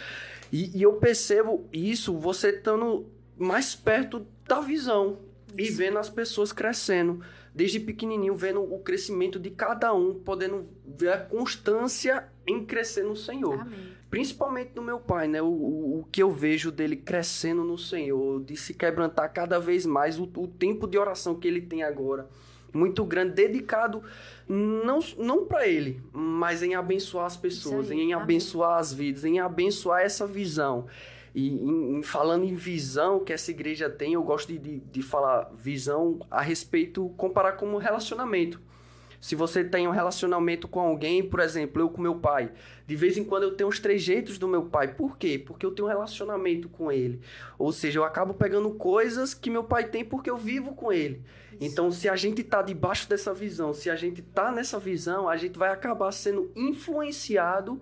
E, 0.53 0.79
e 0.79 0.83
eu 0.83 0.95
percebo 0.95 1.69
isso 1.73 2.17
você 2.19 2.51
estando 2.51 3.07
mais 3.37 3.75
perto 3.75 4.27
da 4.47 4.61
visão 4.61 5.19
e 5.57 5.71
vendo 5.71 5.99
as 5.99 6.09
pessoas 6.09 6.53
crescendo 6.53 7.21
desde 7.55 7.79
pequenininho, 7.79 8.35
vendo 8.35 8.61
o 8.63 8.81
crescimento 8.81 9.39
de 9.39 9.51
cada 9.51 9.95
um, 9.95 10.15
podendo 10.15 10.67
ver 10.85 11.13
a 11.13 11.19
constância 11.19 12.27
em 12.47 12.65
crescer 12.65 13.05
no 13.05 13.15
Senhor. 13.15 13.61
Amém. 13.61 13.95
Principalmente 14.11 14.73
no 14.75 14.83
meu 14.83 14.99
pai, 14.99 15.29
né? 15.29 15.41
O, 15.41 15.47
o, 15.47 16.01
o, 16.01 16.05
que 16.11 16.23
eu 16.23 16.31
vejo 16.31 16.71
dele 16.71 16.97
crescendo 16.97 17.63
no 17.63 17.79
Senhor, 17.79 18.43
de 18.43 18.57
se 18.57 18.75
quebrantar 18.75 19.33
cada 19.33 19.59
vez 19.59 19.87
mais, 19.87 20.19
o, 20.19 20.25
o 20.37 20.49
tempo 20.49 20.87
de 20.87 20.99
oração 20.99 21.35
que 21.35 21.47
ele 21.47 21.61
tem 21.61 21.83
agora, 21.83 22.29
muito 22.73 23.05
grande, 23.05 23.35
dedicado 23.35 24.03
não, 24.49 24.99
não 25.17 25.47
para 25.47 25.67
ele, 25.67 26.03
mas 26.13 26.63
em 26.63 26.75
abençoar 26.75 27.27
as 27.27 27.37
pessoas, 27.37 27.91
aí, 27.91 27.99
em 27.99 28.13
amém. 28.13 28.25
abençoar 28.25 28.79
as 28.79 28.93
vidas, 28.93 29.25
em 29.25 29.39
abençoar 29.39 30.03
essa 30.03 30.27
visão. 30.27 30.87
E 31.35 31.49
em, 31.49 31.99
em, 31.99 32.03
falando 32.03 32.45
em 32.45 32.55
visão 32.55 33.25
que 33.25 33.33
essa 33.33 33.51
igreja 33.51 33.91
tem, 33.91 34.13
eu 34.13 34.23
gosto 34.23 34.49
de, 34.49 34.59
de, 34.59 34.79
de 34.79 35.03
falar 35.03 35.51
visão 35.55 36.21
a 36.31 36.41
respeito, 36.41 37.13
comparar 37.17 37.53
como 37.53 37.77
relacionamento. 37.77 38.61
Se 39.25 39.35
você 39.35 39.65
tem 39.65 39.89
um 39.89 39.91
relacionamento 39.91 40.69
com 40.69 40.81
alguém, 40.81 41.27
por 41.27 41.41
exemplo, 41.41 41.81
eu 41.81 41.89
com 41.89 42.03
meu 42.03 42.17
pai, 42.17 42.53
de 42.87 42.95
vez 42.95 43.17
em 43.17 43.25
quando 43.25 43.45
eu 43.45 43.57
tenho 43.57 43.71
os 43.71 43.81
trejeitos 43.81 44.37
do 44.37 44.47
meu 44.47 44.65
pai. 44.65 44.89
Por 44.95 45.17
quê? 45.17 45.39
Porque 45.39 45.65
eu 45.65 45.71
tenho 45.71 45.89
um 45.89 45.91
relacionamento 45.91 46.69
com 46.69 46.93
ele. 46.93 47.23
Ou 47.59 47.73
seja, 47.73 47.99
eu 47.99 48.05
acabo 48.05 48.35
pegando 48.35 48.71
coisas 48.73 49.33
que 49.33 49.49
meu 49.49 49.65
pai 49.65 49.89
tem 49.89 50.05
porque 50.05 50.29
eu 50.29 50.37
vivo 50.37 50.75
com 50.75 50.93
ele. 50.93 51.23
Então, 51.59 51.91
se 51.91 52.07
a 52.07 52.17
gente 52.17 52.43
está 52.43 52.61
debaixo 52.61 53.09
dessa 53.09 53.33
visão, 53.33 53.73
se 53.73 53.89
a 53.89 53.97
gente 53.97 54.21
está 54.21 54.53
nessa 54.53 54.79
visão, 54.79 55.27
a 55.27 55.39
gente 55.39 55.59
vai 55.59 55.71
acabar 55.71 56.13
sendo 56.13 56.53
influenciado 56.55 57.81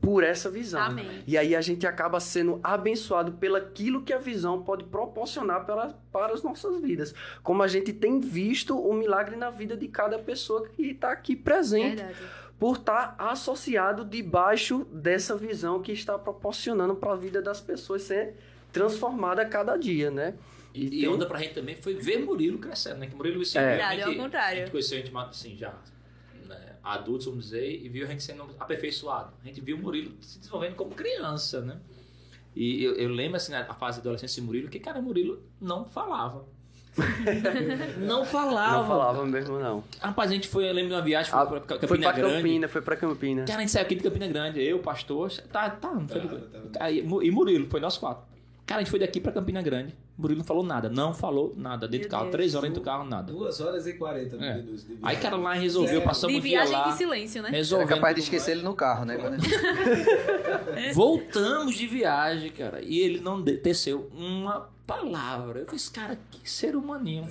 por 0.00 0.22
essa 0.22 0.50
visão. 0.50 0.80
Amém. 0.80 1.22
E 1.26 1.36
aí 1.36 1.54
a 1.54 1.60
gente 1.60 1.86
acaba 1.86 2.20
sendo 2.20 2.60
abençoado 2.62 3.32
pelaquilo 3.32 4.02
que 4.02 4.12
a 4.12 4.18
visão 4.18 4.62
pode 4.62 4.84
proporcionar 4.84 5.64
para, 5.64 5.94
para 6.12 6.32
as 6.32 6.42
nossas 6.42 6.80
vidas. 6.80 7.14
Como 7.42 7.62
a 7.62 7.68
gente 7.68 7.92
tem 7.92 8.20
visto 8.20 8.78
o 8.78 8.94
milagre 8.94 9.36
na 9.36 9.50
vida 9.50 9.76
de 9.76 9.88
cada 9.88 10.18
pessoa 10.18 10.68
que 10.68 10.90
está 10.90 11.10
aqui 11.10 11.34
presente. 11.34 11.96
Verdade. 11.96 12.16
Por 12.58 12.78
estar 12.78 13.16
tá 13.16 13.30
associado 13.30 14.02
debaixo 14.04 14.86
dessa 14.90 15.36
visão 15.36 15.82
que 15.82 15.92
está 15.92 16.18
proporcionando 16.18 16.94
para 16.94 17.12
a 17.12 17.16
vida 17.16 17.42
das 17.42 17.60
pessoas 17.60 18.02
ser 18.02 18.34
transformada 18.72 19.42
a 19.42 19.44
cada 19.46 19.76
dia, 19.76 20.10
né? 20.10 20.34
E, 20.72 21.02
e 21.02 21.08
onda 21.08 21.26
pra 21.26 21.38
gente 21.38 21.54
também 21.54 21.74
foi 21.74 21.94
ver 21.94 22.18
Murilo 22.18 22.58
crescendo, 22.58 22.98
né? 22.98 23.06
Que 23.06 23.14
Murilo, 23.14 23.42
assim, 23.42 23.58
é. 23.58 23.76
Verdade, 23.76 24.02
ao 24.02 24.14
contrário. 24.14 24.56
A 24.56 24.60
gente 24.60 24.70
conheceu 24.70 24.98
a 24.98 25.00
gente, 25.02 25.16
assim, 25.16 25.56
já 25.56 25.74
adultos, 26.86 27.26
vamos 27.26 27.44
dizer, 27.44 27.68
e 27.68 27.88
viu 27.88 28.04
a 28.04 28.08
gente 28.08 28.22
sendo 28.22 28.44
aperfeiçoado. 28.58 29.32
A 29.42 29.46
gente 29.46 29.60
viu 29.60 29.76
o 29.76 29.80
Murilo 29.80 30.12
se 30.20 30.38
desenvolvendo 30.38 30.74
como 30.76 30.92
criança, 30.92 31.60
né? 31.60 31.78
E 32.54 32.82
eu, 32.82 32.94
eu 32.94 33.10
lembro, 33.10 33.36
assim, 33.36 33.52
na 33.52 33.64
fase 33.74 33.98
da 33.98 34.02
adolescência 34.02 34.40
de 34.40 34.46
Murilo, 34.46 34.68
que, 34.68 34.78
cara, 34.78 35.00
Murilo 35.02 35.42
não 35.60 35.84
falava. 35.84 36.46
não 37.98 38.24
falava. 38.24 38.78
Não 38.78 38.86
falava 38.86 39.26
mesmo, 39.26 39.58
não. 39.58 39.84
Rapaz, 40.00 40.30
a 40.30 40.34
gente 40.34 40.48
foi, 40.48 40.66
eu 40.66 40.72
lembro 40.72 40.88
de 40.88 40.94
uma 40.94 41.02
viagem, 41.02 41.30
foi 41.30 41.40
ah, 41.40 41.46
pra 41.46 41.60
Campina 41.60 41.88
foi 41.88 41.98
pra 41.98 42.12
Grande. 42.12 42.36
Campina, 42.36 42.68
foi 42.68 42.82
pra 42.82 42.96
Campina. 42.96 43.44
Cara, 43.44 43.58
a 43.58 43.60
gente 43.60 43.72
saiu 43.72 43.84
aqui 43.84 43.96
de 43.96 44.02
Campina 44.02 44.26
Grande, 44.28 44.62
eu, 44.62 44.78
pastor, 44.78 45.30
tá, 45.52 45.68
tá, 45.68 45.92
não 45.92 46.08
foi 46.08 46.20
tá, 46.20 46.28
tá, 46.28 46.60
tá. 46.78 46.90
E 46.90 47.02
Murilo, 47.02 47.68
foi 47.68 47.80
nós 47.80 47.98
quatro. 47.98 48.35
Cara, 48.66 48.80
a 48.80 48.82
gente 48.82 48.90
foi 48.90 48.98
daqui 48.98 49.20
pra 49.20 49.30
Campina 49.30 49.62
Grande. 49.62 49.96
O 50.18 50.22
Murilo 50.22 50.38
não 50.38 50.44
falou 50.44 50.64
nada. 50.64 50.88
Não 50.88 51.14
falou 51.14 51.54
nada. 51.56 51.86
Dentro 51.86 52.08
do 52.08 52.10
carro. 52.10 52.24
Deus. 52.24 52.32
Três 52.32 52.54
horas 52.56 52.68
dentro 52.68 52.82
do 52.82 52.84
carro, 52.84 53.04
nada. 53.04 53.32
Duas 53.32 53.60
horas 53.60 53.86
e 53.86 53.92
quarenta 53.92 54.34
é. 54.36 54.56
minutos 54.56 54.80
de 54.82 54.88
viagem. 54.88 55.02
Aí, 55.04 55.16
cara, 55.18 55.36
lá 55.36 55.54
resolveu. 55.54 56.02
Passamos 56.02 56.34
de 56.34 56.42
viagem 56.42 56.76
em 56.88 56.92
silêncio, 56.96 57.42
né? 57.42 57.50
Resolvendo 57.50 57.88
Era 57.88 57.96
capaz 57.96 58.14
de 58.16 58.22
esquecer 58.22 58.50
mais. 58.50 58.58
ele 58.58 58.68
no 58.68 58.74
carro, 58.74 59.04
né? 59.04 59.16
Voltamos 60.94 61.76
de 61.76 61.86
viagem, 61.86 62.50
cara. 62.50 62.82
E 62.82 62.98
ele 62.98 63.20
não 63.20 63.40
desceu 63.40 64.10
uma 64.12 64.68
palavra. 64.86 65.60
Eu 65.60 65.66
fiz, 65.66 65.88
cara, 65.88 66.16
que 66.30 66.48
ser 66.48 66.76
humaninho. 66.76 67.26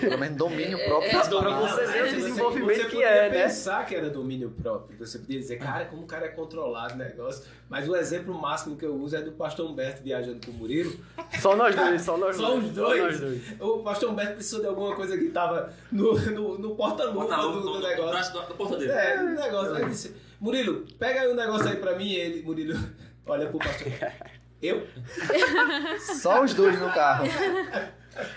Pelo 0.00 0.18
menos 0.18 0.36
domínio 0.36 0.78
próprio. 0.84 1.10
É, 1.10 1.28
pra 1.28 1.58
você 1.60 1.86
ver 1.86 2.04
o 2.04 2.16
desenvolvimento 2.16 2.82
você 2.82 2.88
que 2.88 3.02
é, 3.02 3.30
né? 3.30 3.42
pensar 3.44 3.86
que 3.86 3.94
era 3.94 4.10
domínio 4.10 4.50
próprio. 4.50 4.98
Você 4.98 5.18
podia 5.18 5.38
dizer, 5.38 5.56
cara, 5.56 5.86
como 5.86 6.02
o 6.02 6.06
cara 6.06 6.26
é 6.26 6.28
controlado 6.28 6.94
o 6.94 6.98
negócio. 6.98 7.44
Mas 7.68 7.88
o 7.88 7.96
exemplo 7.96 8.38
máximo 8.38 8.76
que 8.76 8.84
eu 8.84 8.94
uso 8.94 9.16
é 9.16 9.22
do 9.22 9.32
pastor 9.32 9.70
Humberto 9.70 10.02
viajando 10.02 10.44
com 10.44 10.52
o 10.52 10.54
Murilo. 10.54 10.94
Só 11.40 11.56
nós 11.56 11.74
dois, 11.74 12.02
só 12.02 12.18
nós 12.18 12.36
só 12.36 12.50
dois. 12.50 12.64
Os 12.66 12.72
dois. 12.72 12.98
Só 12.98 13.04
nós 13.04 13.20
dois. 13.20 13.60
O 13.60 13.78
pastor 13.78 14.10
Humberto 14.10 14.34
precisou 14.34 14.60
de 14.60 14.66
alguma 14.66 14.94
coisa 14.94 15.16
que 15.16 15.30
tava 15.30 15.72
no, 15.90 16.12
no, 16.30 16.58
no 16.58 16.76
porta-luva 16.76 17.34
do, 17.34 17.52
do, 17.52 17.72
do, 17.72 17.80
negócio. 17.80 18.32
Do, 18.34 18.48
do 18.48 18.54
porta 18.54 18.76
dele. 18.76 18.92
É, 18.92 19.22
no 19.22 19.34
negócio. 19.34 19.76
Ele 19.76 19.88
disse, 19.88 20.14
Murilo, 20.38 20.84
pega 20.98 21.22
aí 21.22 21.32
um 21.32 21.34
negócio 21.34 21.66
aí 21.66 21.76
pra 21.76 21.96
mim. 21.96 22.08
E 22.08 22.16
ele, 22.16 22.42
Murilo, 22.42 22.78
olha 23.24 23.46
pro 23.48 23.58
pastor. 23.58 23.88
Eu? 24.62 24.86
Só 25.98 26.42
os 26.42 26.54
dois 26.54 26.80
no 26.80 26.92
carro. 26.92 27.26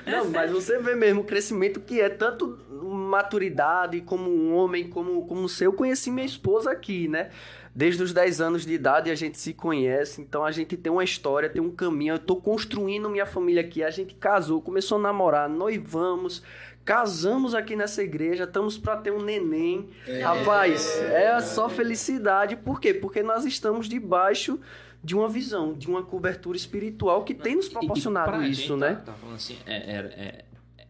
Não, 0.06 0.30
mas 0.30 0.52
você 0.52 0.80
vê 0.80 0.96
mesmo 0.96 1.22
o 1.22 1.24
crescimento 1.24 1.80
que 1.80 2.02
é 2.02 2.10
tanto 2.10 2.58
maturidade 2.72 4.02
como 4.02 4.30
um 4.30 4.56
homem, 4.56 4.90
como, 4.90 5.26
como 5.28 5.48
ser. 5.48 5.68
Eu 5.68 5.74
conheci 5.74 6.10
minha 6.10 6.26
esposa 6.26 6.72
aqui, 6.72 7.08
né? 7.08 7.30
Desde 7.76 8.02
os 8.02 8.14
10 8.14 8.40
anos 8.40 8.66
de 8.66 8.74
idade 8.74 9.12
a 9.12 9.16
gente 9.16 9.38
se 9.38 9.54
conhece, 9.54 10.22
então 10.22 10.46
a 10.46 10.52
gente 10.52 10.78
tem 10.78 10.90
uma 10.90 11.04
história, 11.04 11.50
tem 11.50 11.62
um 11.62 11.72
caminho. 11.72 12.14
Eu 12.14 12.20
tô 12.20 12.38
construindo 12.38 13.10
minha 13.10 13.26
família 13.26 13.62
aqui. 13.62 13.84
A 13.84 13.90
gente 13.90 14.16
casou, 14.16 14.62
começou 14.62 14.98
a 14.98 15.02
namorar, 15.02 15.50
noivamos, 15.50 16.42
casamos 16.86 17.54
aqui 17.54 17.76
nessa 17.76 18.02
igreja, 18.02 18.46
estamos 18.46 18.78
para 18.78 18.96
ter 18.96 19.12
um 19.12 19.22
neném. 19.22 19.90
É. 20.08 20.22
Rapaz, 20.22 20.98
é 21.02 21.38
só 21.42 21.68
felicidade. 21.68 22.56
Por 22.56 22.80
quê? 22.80 22.94
Porque 22.94 23.22
nós 23.22 23.44
estamos 23.44 23.90
debaixo 23.90 24.58
de 25.06 25.16
uma 25.16 25.30
visão, 25.30 25.74
de 25.76 25.88
uma 25.88 26.02
cobertura 26.02 26.58
espiritual 26.58 27.24
que 27.24 27.36
tem 27.36 27.56
nos 27.56 27.70
proporcionado 27.70 28.42
e, 28.42 28.48
e 28.48 28.52
isso, 28.52 28.76
né? 28.76 28.96
Tá, 28.96 29.02
tá 29.02 29.14
falando 29.14 29.36
assim, 29.36 29.56
é, 29.64 29.76
é, 29.76 29.98
é, 29.98 30.46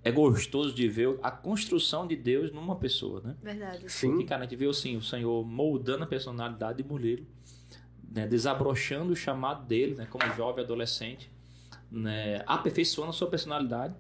é, 0.06 0.12
gostoso 0.12 0.74
de 0.74 0.88
ver 0.88 1.20
a 1.22 1.30
construção 1.30 2.08
de 2.08 2.16
Deus 2.16 2.50
numa 2.50 2.78
pessoa, 2.78 3.22
né? 3.22 3.36
Verdade. 3.44 3.92
Sim. 3.92 4.12
Porque, 4.12 4.24
cara, 4.24 4.44
a 4.44 4.48
gente 4.48 4.56
vê 4.56 4.70
assim, 4.70 4.96
o 4.96 5.02
Senhor 5.02 5.46
moldando 5.46 6.06
a 6.06 6.08
personalidade 6.08 6.82
de 6.82 6.88
mulher, 6.88 7.20
né? 8.10 8.26
desabrochando 8.26 9.12
o 9.12 9.16
chamado 9.18 9.66
dele, 9.66 9.96
né? 9.96 10.08
Como 10.10 10.26
jovem 10.34 10.64
adolescente, 10.64 11.30
né? 11.92 12.42
aperfeiçoando 12.48 13.10
a 13.10 13.14
sua 13.14 13.30
personalidade 13.30 13.94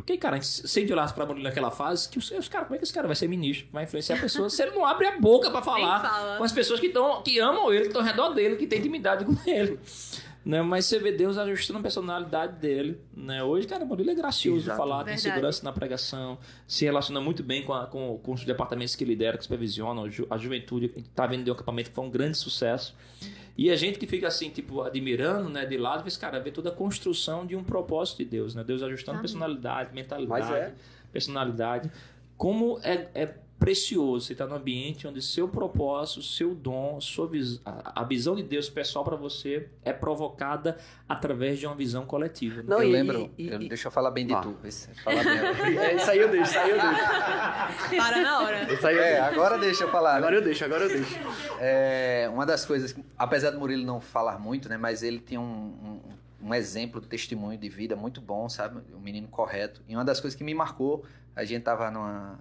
porque, 0.00 0.16
cara, 0.16 0.40
se 0.42 0.78
a 0.78 0.80
gente 0.82 0.92
olhasse 0.92 1.14
pra 1.14 1.26
Murilo 1.26 1.44
naquela 1.44 1.70
fase, 1.70 2.08
que 2.08 2.18
os, 2.18 2.30
os 2.30 2.48
cara, 2.48 2.64
como 2.64 2.74
é 2.74 2.78
que 2.78 2.84
esse 2.84 2.92
cara 2.92 3.06
vai 3.06 3.16
ser 3.16 3.28
ministro? 3.28 3.68
Vai 3.72 3.84
influenciar 3.84 4.20
pessoas 4.20 4.52
se 4.52 4.62
ele 4.62 4.72
não 4.72 4.84
abre 4.84 5.06
a 5.06 5.18
boca 5.18 5.50
para 5.50 5.62
falar 5.62 6.00
fala. 6.00 6.36
com 6.38 6.44
as 6.44 6.52
pessoas 6.52 6.80
que, 6.80 6.88
tão, 6.88 7.22
que 7.22 7.38
amam 7.38 7.72
ele, 7.72 7.82
que 7.82 7.86
estão 7.88 8.02
ao 8.02 8.06
redor 8.06 8.30
dele, 8.30 8.56
que 8.56 8.66
têm 8.66 8.78
intimidade 8.78 9.24
com 9.24 9.36
ele. 9.48 9.78
Né? 10.44 10.62
Mas 10.62 10.86
você 10.86 10.98
vê 10.98 11.12
Deus 11.12 11.36
ajustando 11.36 11.78
a 11.78 11.82
personalidade 11.82 12.56
dele. 12.58 13.00
Né? 13.14 13.42
Hoje, 13.42 13.66
cara, 13.66 13.84
Murilo 13.84 14.10
é 14.10 14.14
gracioso 14.14 14.64
Exato. 14.64 14.78
falar, 14.78 14.98
Verdade. 14.98 15.22
tem 15.22 15.30
segurança 15.30 15.64
na 15.64 15.72
pregação, 15.72 16.38
se 16.66 16.84
relaciona 16.84 17.20
muito 17.20 17.42
bem 17.42 17.62
com, 17.62 17.72
a, 17.72 17.86
com, 17.86 18.18
com 18.18 18.32
os 18.32 18.44
departamentos 18.44 18.96
que 18.96 19.04
lidera, 19.04 19.36
que 19.36 19.44
supervisionam, 19.44 20.08
a 20.30 20.38
juventude, 20.38 20.88
que 20.88 21.00
está 21.00 21.26
vendo 21.26 21.44
de 21.44 21.50
um 21.50 21.54
acampamento 21.54 21.90
que 21.90 21.94
foi 21.94 22.04
um 22.04 22.10
grande 22.10 22.38
sucesso. 22.38 22.94
E 23.56 23.70
a 23.70 23.76
gente 23.76 23.98
que 23.98 24.06
fica 24.06 24.26
assim, 24.26 24.48
tipo, 24.48 24.80
admirando, 24.80 25.50
né, 25.50 25.66
de 25.66 25.76
lado, 25.76 26.02
vê, 26.02 26.10
cara, 26.18 26.40
vê 26.40 26.50
toda 26.50 26.70
a 26.70 26.72
construção 26.72 27.44
de 27.44 27.54
um 27.54 27.62
propósito 27.62 28.18
de 28.18 28.24
Deus, 28.24 28.54
né? 28.54 28.64
Deus 28.64 28.82
ajustando 28.82 29.18
Amém. 29.18 29.22
personalidade, 29.22 29.94
mentalidade, 29.94 30.52
é. 30.54 30.74
personalidade. 31.12 31.90
Como 32.38 32.80
é, 32.82 33.08
é 33.14 33.34
precioso 33.60 34.26
você 34.26 34.32
estar 34.32 34.46
tá 34.46 34.50
no 34.50 34.56
ambiente 34.56 35.06
onde 35.06 35.20
seu 35.20 35.46
propósito, 35.46 36.22
seu 36.22 36.54
dom, 36.54 36.98
sua 36.98 37.28
vis 37.28 37.60
a, 37.64 38.02
visão 38.04 38.34
de 38.34 38.42
Deus 38.42 38.70
pessoal 38.70 39.04
para 39.04 39.16
você 39.16 39.68
é 39.84 39.92
provocada 39.92 40.78
através 41.06 41.58
de 41.58 41.66
uma 41.66 41.74
visão 41.74 42.06
coletiva. 42.06 42.62
Né? 42.62 42.64
Não, 42.66 42.78
eu 42.78 42.88
e, 42.88 42.92
lembro, 42.92 43.30
e, 43.36 43.48
eu, 43.48 43.60
e, 43.60 43.68
deixa 43.68 43.88
eu 43.88 43.92
falar 43.92 44.10
bem 44.10 44.26
de 44.26 44.32
ah. 44.32 44.40
tu. 44.40 44.56
Falar 45.04 45.22
bem. 45.22 45.76
é, 45.78 45.98
saiu 45.98 46.30
deixa, 46.30 46.52
saiu 46.52 46.76
deixa. 46.80 48.02
Para 48.02 48.22
na 48.22 48.40
hora. 48.40 48.56
É, 48.92 49.20
agora 49.20 49.58
deixa 49.58 49.84
eu 49.84 49.90
falar. 49.90 50.12
Né? 50.12 50.18
Agora 50.18 50.32
né? 50.32 50.38
eu 50.38 50.42
deixo, 50.42 50.64
agora 50.64 50.84
eu 50.84 50.88
deixo. 50.88 51.18
É, 51.60 52.30
uma 52.32 52.46
das 52.46 52.64
coisas, 52.64 52.96
apesar 53.18 53.50
do 53.50 53.58
Murilo 53.58 53.84
não 53.84 54.00
falar 54.00 54.38
muito, 54.38 54.70
né, 54.70 54.78
mas 54.78 55.02
ele 55.02 55.18
tinha 55.18 55.40
um, 55.40 56.00
um, 56.42 56.48
um 56.48 56.54
exemplo, 56.54 56.98
testemunho 56.98 57.58
de 57.58 57.68
vida 57.68 57.94
muito 57.94 58.22
bom, 58.22 58.48
sabe? 58.48 58.80
Um 58.94 59.00
menino 59.00 59.28
correto. 59.28 59.82
E 59.86 59.94
uma 59.94 60.04
das 60.04 60.18
coisas 60.18 60.36
que 60.36 60.42
me 60.42 60.54
marcou, 60.54 61.04
a 61.36 61.44
gente 61.44 61.62
tava 61.62 61.90
numa 61.90 62.38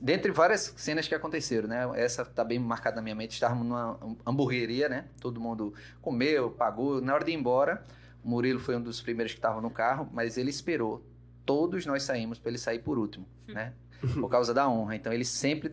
dentre 0.00 0.32
várias 0.32 0.72
cenas 0.76 1.06
que 1.06 1.14
aconteceram, 1.14 1.68
né? 1.68 1.88
Essa 1.94 2.24
tá 2.24 2.42
bem 2.42 2.58
marcada 2.58 2.96
na 2.96 3.02
minha 3.02 3.14
mente. 3.14 3.32
Estávamos 3.32 3.66
numa 3.66 3.98
hamburgueria, 4.24 4.88
né? 4.88 5.04
Todo 5.20 5.40
mundo 5.40 5.74
comeu, 6.00 6.50
pagou. 6.50 7.00
Na 7.00 7.14
hora 7.14 7.24
de 7.24 7.32
ir 7.32 7.34
embora, 7.34 7.84
o 8.24 8.28
Murilo 8.28 8.58
foi 8.58 8.76
um 8.76 8.82
dos 8.82 9.00
primeiros 9.00 9.32
que 9.32 9.38
estava 9.38 9.60
no 9.60 9.70
carro, 9.70 10.08
mas 10.12 10.38
ele 10.38 10.50
esperou. 10.50 11.04
Todos 11.44 11.86
nós 11.86 12.02
saímos 12.02 12.38
para 12.38 12.50
ele 12.50 12.58
sair 12.58 12.78
por 12.80 12.98
último, 12.98 13.26
né? 13.46 13.72
Por 14.14 14.28
causa 14.28 14.52
da 14.52 14.68
honra. 14.68 14.96
Então 14.96 15.12
ele 15.12 15.24
sempre 15.24 15.68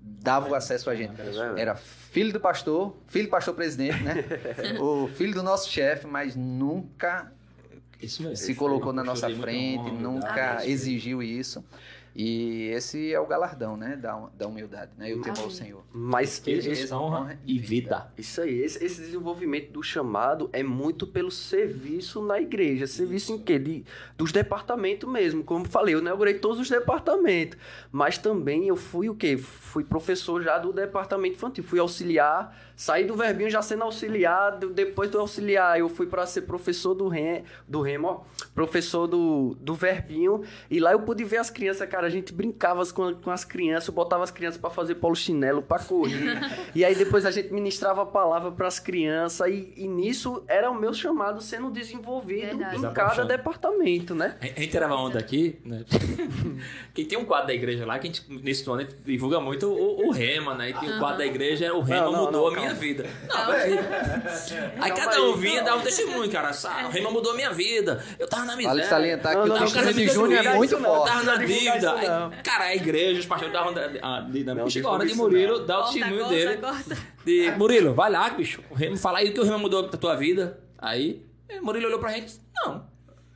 dava 0.00 0.48
o 0.48 0.54
acesso 0.54 0.90
a 0.90 0.94
gente. 0.94 1.20
É 1.20 1.60
Era 1.60 1.74
filho 1.74 2.32
do 2.32 2.40
pastor, 2.40 2.96
filho 3.06 3.26
do 3.26 3.30
pastor 3.30 3.54
presidente, 3.54 4.02
né? 4.02 4.24
o 4.80 5.08
filho 5.08 5.34
do 5.34 5.42
nosso 5.42 5.70
chefe, 5.70 6.06
mas 6.06 6.34
nunca 6.34 7.32
se 8.34 8.54
colocou 8.54 8.92
na 8.92 9.02
nossa 9.02 9.28
frente, 9.28 9.90
nunca 9.90 10.64
exigiu 10.66 11.22
isso. 11.22 11.64
E 12.20 12.70
esse 12.70 13.12
é 13.14 13.20
o 13.20 13.26
galardão, 13.26 13.76
né, 13.76 13.94
da, 13.94 14.28
da 14.36 14.48
humildade, 14.48 14.90
né, 14.98 15.08
e 15.08 15.14
o 15.14 15.22
temor 15.22 15.38
ao 15.38 15.50
Senhor. 15.52 15.84
Mas 15.92 16.42
esse, 16.44 16.92
honra 16.92 17.38
e 17.46 17.60
vida. 17.60 18.10
Isso 18.18 18.40
aí, 18.40 18.58
esse, 18.58 18.84
esse, 18.84 19.00
desenvolvimento 19.02 19.70
do 19.70 19.84
chamado 19.84 20.50
é 20.52 20.60
muito 20.60 21.06
pelo 21.06 21.30
serviço 21.30 22.20
na 22.20 22.40
igreja, 22.40 22.88
serviço 22.88 23.30
em 23.30 23.38
quê? 23.38 23.56
De, 23.56 23.84
dos 24.16 24.32
departamentos 24.32 25.08
mesmo, 25.08 25.44
como 25.44 25.68
falei, 25.68 25.94
eu 25.94 26.00
inaugurei 26.00 26.34
todos 26.34 26.58
os 26.58 26.68
departamentos, 26.68 27.56
mas 27.92 28.18
também 28.18 28.66
eu 28.66 28.74
fui 28.74 29.08
o 29.08 29.14
quê? 29.14 29.36
Fui 29.36 29.84
professor 29.84 30.42
já 30.42 30.58
do 30.58 30.72
departamento 30.72 31.36
infantil, 31.36 31.62
fui 31.62 31.78
auxiliar, 31.78 32.52
saí 32.74 33.04
do 33.04 33.14
verbinho 33.14 33.48
já 33.48 33.62
sendo 33.62 33.84
auxiliar, 33.84 34.58
depois 34.58 35.08
do 35.08 35.20
auxiliar 35.20 35.78
eu 35.78 35.88
fui 35.88 36.06
para 36.06 36.26
ser 36.26 36.42
professor 36.42 36.94
do 36.94 37.06
remo, 37.06 37.44
do 37.68 37.80
remo, 37.80 38.26
professor 38.56 39.06
do, 39.06 39.56
do 39.60 39.74
verbinho, 39.74 40.42
e 40.68 40.80
lá 40.80 40.90
eu 40.90 41.00
pude 41.00 41.22
ver 41.22 41.36
as 41.36 41.48
crianças, 41.48 41.88
cara, 41.88 42.07
a 42.08 42.10
gente 42.10 42.32
brincava 42.32 42.84
com, 42.86 43.14
com 43.14 43.30
as 43.30 43.44
crianças, 43.44 43.90
botava 43.90 44.24
as 44.24 44.30
crianças 44.30 44.60
para 44.60 44.70
fazer 44.70 44.96
polo 44.96 45.14
chinelo, 45.14 45.62
para 45.62 45.82
correr. 45.82 46.38
e 46.74 46.84
aí 46.84 46.94
depois 46.94 47.24
a 47.24 47.30
gente 47.30 47.52
ministrava 47.52 48.02
a 48.02 48.06
palavra 48.06 48.50
para 48.50 48.66
as 48.66 48.78
crianças 48.78 49.46
e, 49.48 49.72
e, 49.76 49.86
nisso 49.86 50.42
era 50.48 50.70
o 50.70 50.74
meu 50.74 50.92
chamado 50.92 51.40
sendo 51.40 51.70
desenvolvido 51.70 52.58
Verdade. 52.58 52.76
em 52.76 52.92
cada 52.92 53.24
departamento, 53.24 54.14
né? 54.14 54.36
A 54.40 54.46
gente 54.46 54.68
tirava 54.68 54.94
onda 54.94 55.18
aqui, 55.18 55.58
né? 55.64 55.84
que 56.94 57.04
tem 57.04 57.18
um 57.18 57.24
quadro 57.24 57.48
da 57.48 57.54
igreja 57.54 57.84
lá 57.84 57.98
que 57.98 58.08
a 58.08 58.10
gente, 58.10 58.24
nesse 58.42 58.68
ano, 58.68 58.86
divulga 59.04 59.40
muito 59.40 59.68
o, 59.68 60.08
o 60.08 60.10
Rema, 60.10 60.54
né? 60.54 60.70
E 60.70 60.74
tem 60.74 60.92
um 60.94 60.98
quadro 60.98 61.18
da 61.18 61.26
igreja, 61.26 61.72
o 61.74 61.80
Rema 61.80 62.06
não, 62.06 62.12
não, 62.12 62.24
mudou 62.24 62.50
não, 62.50 62.56
a 62.56 62.60
minha 62.60 62.74
vida. 62.74 63.06
Não, 63.28 63.48
Aí 64.82 64.92
cada 64.92 65.22
um 65.22 65.36
vinha, 65.36 65.62
dava 65.62 65.78
um 65.78 65.82
testemunho, 65.82 66.30
cara. 66.30 66.50
O 66.86 66.90
Rema 66.90 67.10
mudou 67.10 67.32
a 67.32 67.34
minha 67.34 67.52
vida. 67.52 68.02
Eu 68.18 68.26
tava 68.26 68.44
na 68.44 68.56
miséria. 68.56 68.76
Vale 68.76 68.88
salientar 68.88 69.34
que 69.42 69.48
o 69.48 69.58
testemunho 69.58 69.94
de 69.94 70.08
Júnior 70.08 70.46
é 70.46 70.54
muito 70.54 70.78
forte. 70.78 70.98
Eu 70.98 71.04
tava 71.04 71.22
na 71.24 71.36
dívida. 71.36 71.97
Cara, 72.42 72.64
a 72.64 72.74
igreja, 72.76 73.20
os 73.20 73.26
pastores 73.26 73.52
davam. 73.52 73.74
Chegou 74.70 74.90
a 74.90 74.94
hora 74.94 75.06
de 75.06 75.14
Murilo 75.14 75.66
dar 75.66 75.80
o 75.80 75.84
testemunho 75.84 76.28
dele. 76.28 76.58
De, 77.24 77.50
Murilo, 77.52 77.94
vai 77.94 78.10
lá, 78.10 78.28
bicho. 78.30 78.62
Fala 78.98 79.18
aí 79.18 79.30
o 79.30 79.34
que 79.34 79.40
o 79.40 79.44
Rema 79.44 79.58
mudou 79.58 79.88
da 79.88 79.98
tua 79.98 80.14
vida. 80.16 80.60
Aí, 80.78 81.24
Murilo 81.62 81.86
olhou 81.86 81.98
pra 81.98 82.10
gente. 82.12 82.34
Não. 82.54 82.86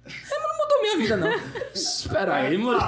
Rema 0.05 0.49
não 0.49 0.57
mudou 0.59 0.62
minha 0.83 0.97
vida, 0.99 1.17
não. 1.17 1.33
Espera 1.75 2.35
aí, 2.35 2.59
mano. 2.59 2.81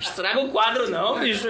Estraga 0.00 0.40
o 0.40 0.50
quadro, 0.50 0.90
não, 0.90 1.18
bicho. 1.20 1.48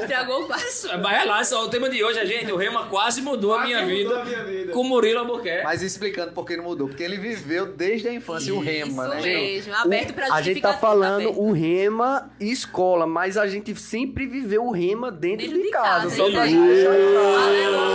Estragou 0.00 0.42
o 0.42 0.46
quadro. 0.46 0.64
Vai 1.02 1.26
lá, 1.26 1.42
só 1.44 1.64
o 1.64 1.68
tema 1.68 1.90
de 1.90 2.02
hoje, 2.04 2.18
a 2.18 2.24
gente. 2.24 2.52
O 2.52 2.56
Rema 2.56 2.86
quase 2.86 3.20
mudou, 3.20 3.54
quase 3.54 3.74
a, 3.74 3.82
minha 3.82 4.04
mudou 4.04 4.20
a 4.20 4.24
minha 4.24 4.44
vida. 4.44 4.72
Com 4.72 4.80
o 4.80 4.84
Murilo 4.84 5.20
Albuquerque. 5.20 5.64
Mas 5.64 5.82
explicando 5.82 6.32
por 6.32 6.44
que 6.44 6.56
não 6.56 6.64
mudou. 6.64 6.88
Porque 6.88 7.02
ele 7.02 7.16
viveu 7.16 7.66
desde 7.66 8.08
a 8.08 8.14
infância 8.14 8.50
Isso 8.50 8.56
o 8.56 8.60
Rema, 8.60 9.08
né? 9.08 9.22
mesmo, 9.22 9.74
aberto 9.74 10.12
pra 10.14 10.32
A 10.32 10.42
gente 10.42 10.60
tá 10.60 10.74
falando 10.74 11.38
o 11.40 11.52
Rema 11.52 12.30
e 12.38 12.50
escola, 12.50 13.06
mas 13.06 13.36
a 13.36 13.46
gente 13.46 13.74
sempre 13.74 14.26
viveu 14.26 14.64
o 14.64 14.70
Rema 14.70 15.10
dentro, 15.10 15.46
dentro 15.46 15.56
de, 15.56 15.64
de, 15.64 15.70
casa. 15.70 16.04
casa. 16.04 16.16
Só 16.16 16.30
pra 16.30 16.46
gente 16.46 16.66
deixar 16.66 16.94
claro. 16.94 17.94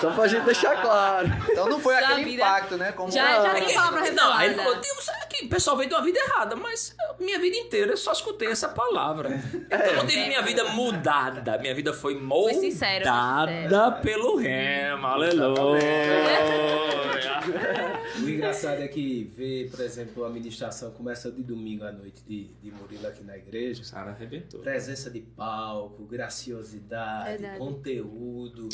Só 0.00 0.10
pra 0.10 0.28
gente 0.28 0.44
deixar 0.44 0.80
claro. 0.80 1.28
Então 1.50 1.68
não 1.68 1.80
foi 1.80 1.96
aquele 1.96 2.34
impacto, 2.34 2.76
né? 2.76 2.92
Como 2.92 3.10
já, 3.10 3.42
já 3.42 3.54
tem 3.54 3.74
palavra 3.74 4.10
Não, 4.12 4.32
aí 4.32 4.50
ele 4.50 4.54
falou, 4.62 4.80
que 5.38 5.46
o 5.46 5.48
pessoal 5.48 5.76
veio 5.76 5.88
de 5.88 5.94
uma 5.94 6.02
vida 6.02 6.18
errada, 6.18 6.56
mas 6.56 6.96
minha 7.18 7.38
vida 7.38 7.56
inteira 7.56 7.92
eu 7.92 7.96
só 7.96 8.12
escutei 8.12 8.48
essa 8.48 8.68
palavra. 8.68 9.30
Então 9.54 9.78
eu 9.78 9.96
não 9.96 10.06
tive 10.06 10.26
minha 10.26 10.42
vida 10.42 10.64
mudada. 10.70 11.58
Minha 11.58 11.74
vida 11.74 11.92
foi 11.92 12.18
moldada 12.18 12.58
foi 12.58 12.70
sincero, 12.70 13.04
pelo 14.02 14.36
rema. 14.36 15.10
Aleluia. 15.10 15.78
engraçado 18.38 18.80
é 18.82 18.88
que 18.88 19.24
ver, 19.24 19.70
por 19.70 19.80
exemplo, 19.80 20.24
a 20.24 20.30
ministração 20.30 20.90
começa 20.92 21.30
de 21.30 21.42
domingo 21.42 21.84
à 21.84 21.92
noite 21.92 22.22
de, 22.26 22.48
de 22.62 22.70
Murilo 22.70 23.06
aqui 23.06 23.22
na 23.22 23.36
igreja. 23.36 23.84
Sara 23.84 24.10
arrebentou. 24.10 24.60
Presença 24.60 25.10
de 25.10 25.20
palco, 25.20 26.04
graciosidade, 26.04 27.30
Verdade. 27.30 27.58
conteúdo. 27.58 28.68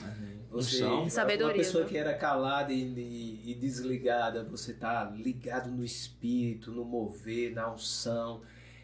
Você, 0.50 0.84
Sabedoria. 1.08 1.52
Uma 1.52 1.58
pessoa 1.58 1.84
que 1.84 1.96
era 1.96 2.14
calada 2.14 2.72
e, 2.72 2.82
e, 2.82 3.50
e 3.50 3.54
desligada, 3.54 4.44
você 4.44 4.72
tá 4.72 5.04
ligado 5.16 5.70
no 5.70 5.84
espírito, 5.84 6.53
no 6.70 6.84
mover, 6.84 7.52
na 7.52 7.72
unção. 7.72 8.42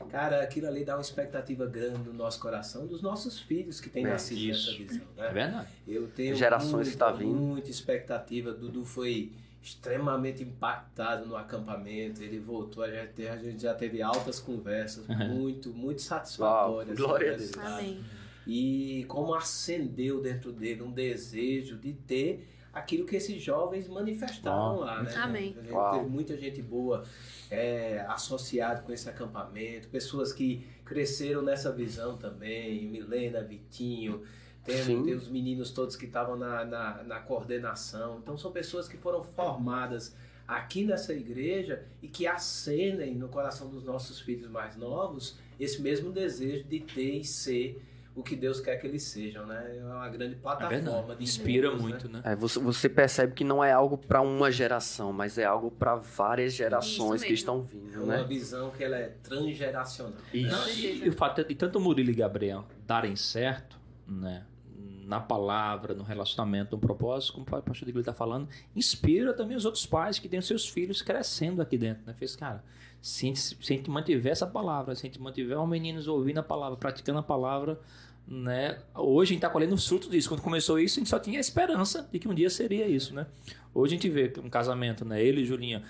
Cara, 0.09 0.43
aquilo 0.43 0.67
ali 0.67 0.85
dá 0.85 0.97
uma 0.97 1.03
expectativa 1.03 1.67
grande 1.67 2.09
no 2.09 2.15
nosso 2.15 2.41
coração, 2.41 2.87
dos 2.87 3.03
nossos 3.03 3.39
filhos 3.39 3.81
que 3.81 3.91
têm 3.91 4.07
é, 4.07 4.09
nascido 4.09 4.49
nessa 4.49 4.73
visão. 4.73 5.07
Né? 5.17 5.29
É 5.29 5.33
verdade. 5.33 5.69
Eu 5.87 6.09
tenho 6.09 6.35
Gerações 6.35 6.89
muito, 6.89 6.99
tá 6.99 7.13
vindo. 7.13 7.35
muita 7.35 7.71
expectativa. 7.71 8.53
Dudu 8.53 8.85
foi 8.85 9.33
extremamente 9.63 10.43
impactado 10.43 11.27
no 11.27 11.37
acampamento. 11.37 12.23
Ele 12.23 12.39
voltou, 12.39 12.83
a 12.83 12.91
gente, 12.91 13.29
a 13.29 13.37
gente 13.37 13.63
já 13.63 13.75
teve 13.75 14.01
altas 14.01 14.41
conversas, 14.41 15.07
uhum. 15.07 15.29
muito, 15.29 15.71
muito 15.71 16.01
satisfatórias. 16.01 16.99
Uau, 16.99 17.09
glória 17.09 17.35
a 17.35 17.37
Deus. 17.37 17.59
Amém. 17.59 18.03
E 18.47 19.05
como 19.07 19.35
acendeu 19.35 20.21
dentro 20.23 20.51
dele 20.51 20.83
um 20.83 20.91
desejo 20.91 21.77
de 21.77 21.93
ter 21.93 22.49
aquilo 22.73 23.05
que 23.05 23.17
esses 23.17 23.43
jovens 23.43 23.89
manifestaram 23.89 24.77
Uau. 24.77 24.81
lá, 24.81 25.03
né? 25.03 25.15
Amém. 25.17 25.55
Gente 25.55 25.91
teve 25.93 26.09
muita 26.09 26.37
gente 26.37 26.63
boa 26.63 27.05
é, 27.51 28.05
associada 28.09 28.83
com 28.83 28.93
esse 28.93 29.09
acampamento, 29.09 29.89
pessoas 29.89 30.33
que 30.33 30.67
cresceram 30.85 31.43
nessa 31.43 31.73
visão 31.73 32.17
também, 32.17 32.87
Milena, 32.87 33.43
Vitinho, 33.43 34.23
tem, 34.65 35.03
tem 35.03 35.15
os 35.15 35.29
meninos 35.29 35.71
todos 35.71 35.97
que 35.97 36.05
estavam 36.05 36.37
na, 36.37 36.65
na, 36.65 37.03
na, 37.03 37.21
coordenação. 37.21 38.19
Então 38.19 38.37
são 38.37 38.53
pessoas 38.53 38.87
que 38.87 38.97
foram 38.97 39.23
formadas 39.25 40.15
aqui 40.47 40.85
nessa 40.85 41.13
igreja 41.15 41.87
e 42.03 42.09
que 42.09 42.27
acendem 42.27 43.15
no 43.15 43.29
coração 43.29 43.69
dos 43.69 43.85
nossos 43.85 44.21
filhos 44.21 44.51
mais 44.51 44.77
novos 44.77 45.39
esse 45.59 45.81
mesmo 45.81 46.11
desejo 46.11 46.65
de 46.65 46.81
ter 46.81 47.19
e 47.19 47.25
ser 47.25 47.81
o 48.15 48.23
que 48.23 48.35
Deus 48.35 48.61
quer 48.61 48.77
que 48.77 48.87
eles 48.87 49.05
sejam, 49.05 49.47
né? 49.47 49.79
É 49.79 49.85
uma 49.85 50.09
grande 50.09 50.35
plataforma. 50.37 51.17
É 51.19 51.23
Inspira 51.23 51.75
muito, 51.75 52.09
né? 52.09 52.21
né? 52.25 52.33
É, 52.33 52.37
você, 52.37 52.59
você, 52.59 52.89
percebe 52.89 53.35
que 53.35 53.45
não 53.45 53.63
é 53.63 53.73
algo 53.73 53.97
para 53.97 54.21
uma 54.21 54.51
geração, 54.51 55.13
mas 55.13 55.39
é 55.39 55.45
algo 55.45 55.71
para 55.71 55.97
várias 55.97 56.53
gerações 56.53 57.23
que 57.23 57.33
estão 57.33 57.63
vindo, 57.63 57.95
é 57.95 57.99
uma 57.99 58.17
né? 58.19 58.25
visão 58.25 58.71
que 58.71 58.83
ela 58.83 58.97
é 58.97 59.15
transgeracional. 59.23 60.15
Isso. 60.35 60.71
E, 60.71 61.05
e, 61.05 61.09
o 61.09 61.13
fato 61.13 61.45
de 61.45 61.55
tanto 61.55 61.81
Murilo 61.81 62.11
e 62.11 62.15
Gabriel 62.15 62.65
darem 62.87 63.15
certo, 63.15 63.79
né? 64.07 64.45
na 65.11 65.19
palavra, 65.19 65.93
no 65.93 66.05
relacionamento, 66.05 66.77
no 66.77 66.81
propósito, 66.81 67.33
como 67.33 67.45
o 67.45 67.63
pastor 67.63 67.85
Digli 67.85 67.99
está 67.99 68.15
falando, 68.15 68.49
inspira 68.77 69.35
também 69.35 69.57
os 69.57 69.65
outros 69.65 69.85
pais 69.85 70.21
que 70.21 70.29
têm 70.29 70.41
seus 70.41 70.69
filhos 70.69 71.03
crescendo 71.03 71.61
aqui 71.61 71.77
dentro. 71.77 72.05
Né? 72.07 72.15
Fez, 72.15 72.37
cara, 72.37 72.63
se 73.01 73.35
se 73.35 73.57
a 73.61 73.77
gente 73.77 73.91
mantiver 73.91 74.33
essa 74.33 74.47
palavra, 74.47 74.95
se 74.95 75.07
a 75.07 75.09
gente 75.09 75.21
mantiver 75.21 75.59
os 75.59 75.69
meninos 75.69 76.07
ouvindo 76.07 76.39
a 76.39 76.43
palavra, 76.43 76.77
praticando 76.77 77.19
a 77.19 77.23
palavra, 77.23 77.81
né? 78.27 78.79
Hoje 78.95 79.31
a 79.31 79.35
gente 79.35 79.39
está 79.39 79.51
colhendo 79.51 79.75
os 79.75 79.87
frutos 79.87 80.11
disso. 80.11 80.29
Quando 80.29 80.43
começou 80.43 80.79
isso, 80.79 80.99
a 80.99 81.01
gente 81.01 81.11
só 81.11 81.19
tinha 81.19 81.39
a 81.39 81.41
esperança 81.41 82.09
de 82.11 82.19
que 82.19 82.29
um 82.29 82.35
dia 82.35 82.49
seria 82.49 82.87
isso, 82.87 83.15
né? 83.15 83.27
Hoje 83.75 83.95
a 83.95 83.97
gente 83.97 84.09
vê 84.09 84.33
um 84.43 84.49
casamento, 84.49 85.05
né? 85.05 85.23
Ele 85.23 85.43
e 85.43 85.45
Julinha 85.45 85.83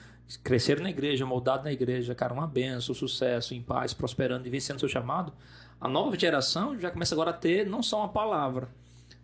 cresceram 0.42 0.82
na 0.82 0.90
igreja, 0.90 1.26
moldados 1.26 1.64
na 1.64 1.72
igreja, 1.72 2.14
cara, 2.14 2.32
uma 2.32 2.46
benção, 2.46 2.94
sucesso, 2.94 3.54
em 3.54 3.62
paz, 3.62 3.92
prosperando 3.92 4.46
e 4.46 4.50
vencendo 4.50 4.78
seu 4.78 4.88
chamado. 4.88 5.32
A 5.80 5.88
nova 5.88 6.16
geração 6.18 6.78
já 6.78 6.90
começa 6.90 7.14
agora 7.14 7.30
a 7.30 7.34
ter 7.34 7.66
não 7.66 7.82
só 7.82 7.98
uma 7.98 8.08
palavra, 8.08 8.68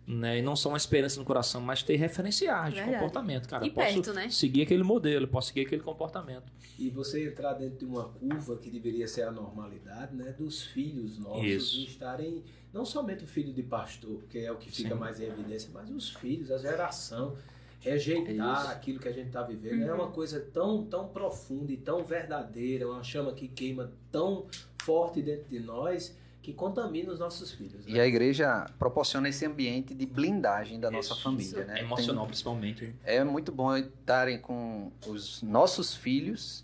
né? 0.07 0.39
E 0.39 0.41
não 0.41 0.55
só 0.55 0.69
uma 0.69 0.77
esperança 0.77 1.19
no 1.19 1.25
coração, 1.25 1.59
mas 1.59 1.83
ter 1.83 1.97
referenciais 1.97 2.73
de 2.73 2.81
comportamento, 2.81 3.49
cara. 3.49 3.67
E 3.67 3.69
posso 3.69 3.93
perto, 3.93 4.13
né? 4.13 4.29
seguir 4.29 4.61
aquele 4.61 4.83
modelo, 4.83 5.27
posso 5.27 5.49
seguir 5.49 5.65
aquele 5.65 5.81
comportamento. 5.81 6.49
E 6.79 6.89
você 6.89 7.27
entrar 7.27 7.53
dentro 7.53 7.79
de 7.79 7.85
uma 7.85 8.05
curva 8.05 8.55
que 8.55 8.69
deveria 8.69 9.05
ser 9.05 9.23
a 9.23 9.31
normalidade, 9.31 10.15
né? 10.15 10.31
Dos 10.31 10.63
filhos 10.63 11.19
nossos 11.19 11.73
estarem 11.73 12.41
não 12.71 12.85
somente 12.85 13.25
o 13.25 13.27
filho 13.27 13.51
de 13.51 13.63
pastor, 13.63 14.23
que 14.29 14.39
é 14.39 14.51
o 14.51 14.55
que 14.55 14.71
fica 14.71 14.93
Sim. 14.93 14.99
mais 14.99 15.19
em 15.19 15.25
evidência, 15.25 15.69
mas 15.73 15.89
os 15.89 16.09
filhos, 16.09 16.51
a 16.51 16.57
geração 16.57 17.35
rejeitar 17.79 18.71
aquilo 18.71 18.99
que 18.99 19.07
a 19.07 19.11
gente 19.11 19.27
está 19.27 19.43
vivendo 19.43 19.81
uhum. 19.81 19.89
é 19.89 19.93
uma 19.93 20.11
coisa 20.11 20.39
tão 20.39 20.83
tão 20.85 21.07
profunda 21.09 21.71
e 21.71 21.77
tão 21.77 22.03
verdadeira, 22.03 22.87
uma 22.87 23.03
chama 23.03 23.33
que 23.33 23.47
queima 23.47 23.91
tão 24.11 24.47
forte 24.81 25.21
dentro 25.21 25.49
de 25.49 25.59
nós 25.59 26.15
que 26.47 26.53
contamina 26.53 27.11
os 27.11 27.19
nossos 27.19 27.51
filhos. 27.51 27.85
Né? 27.85 27.95
E 27.95 27.99
a 27.99 28.07
igreja 28.07 28.65
proporciona 28.79 29.27
esse 29.27 29.45
ambiente 29.45 29.93
de 29.93 30.05
blindagem 30.05 30.79
da 30.79 30.89
nossa 30.89 31.11
Isso, 31.11 31.21
família, 31.21 31.65
né? 31.65 31.81
Emocional, 31.81 32.23
Tem, 32.23 32.27
principalmente. 32.29 32.95
É 33.03 33.21
muito 33.21 33.51
bom 33.51 33.75
estarem 33.75 34.39
com 34.39 34.89
os 35.05 35.41
nossos 35.41 35.93
filhos, 35.93 36.63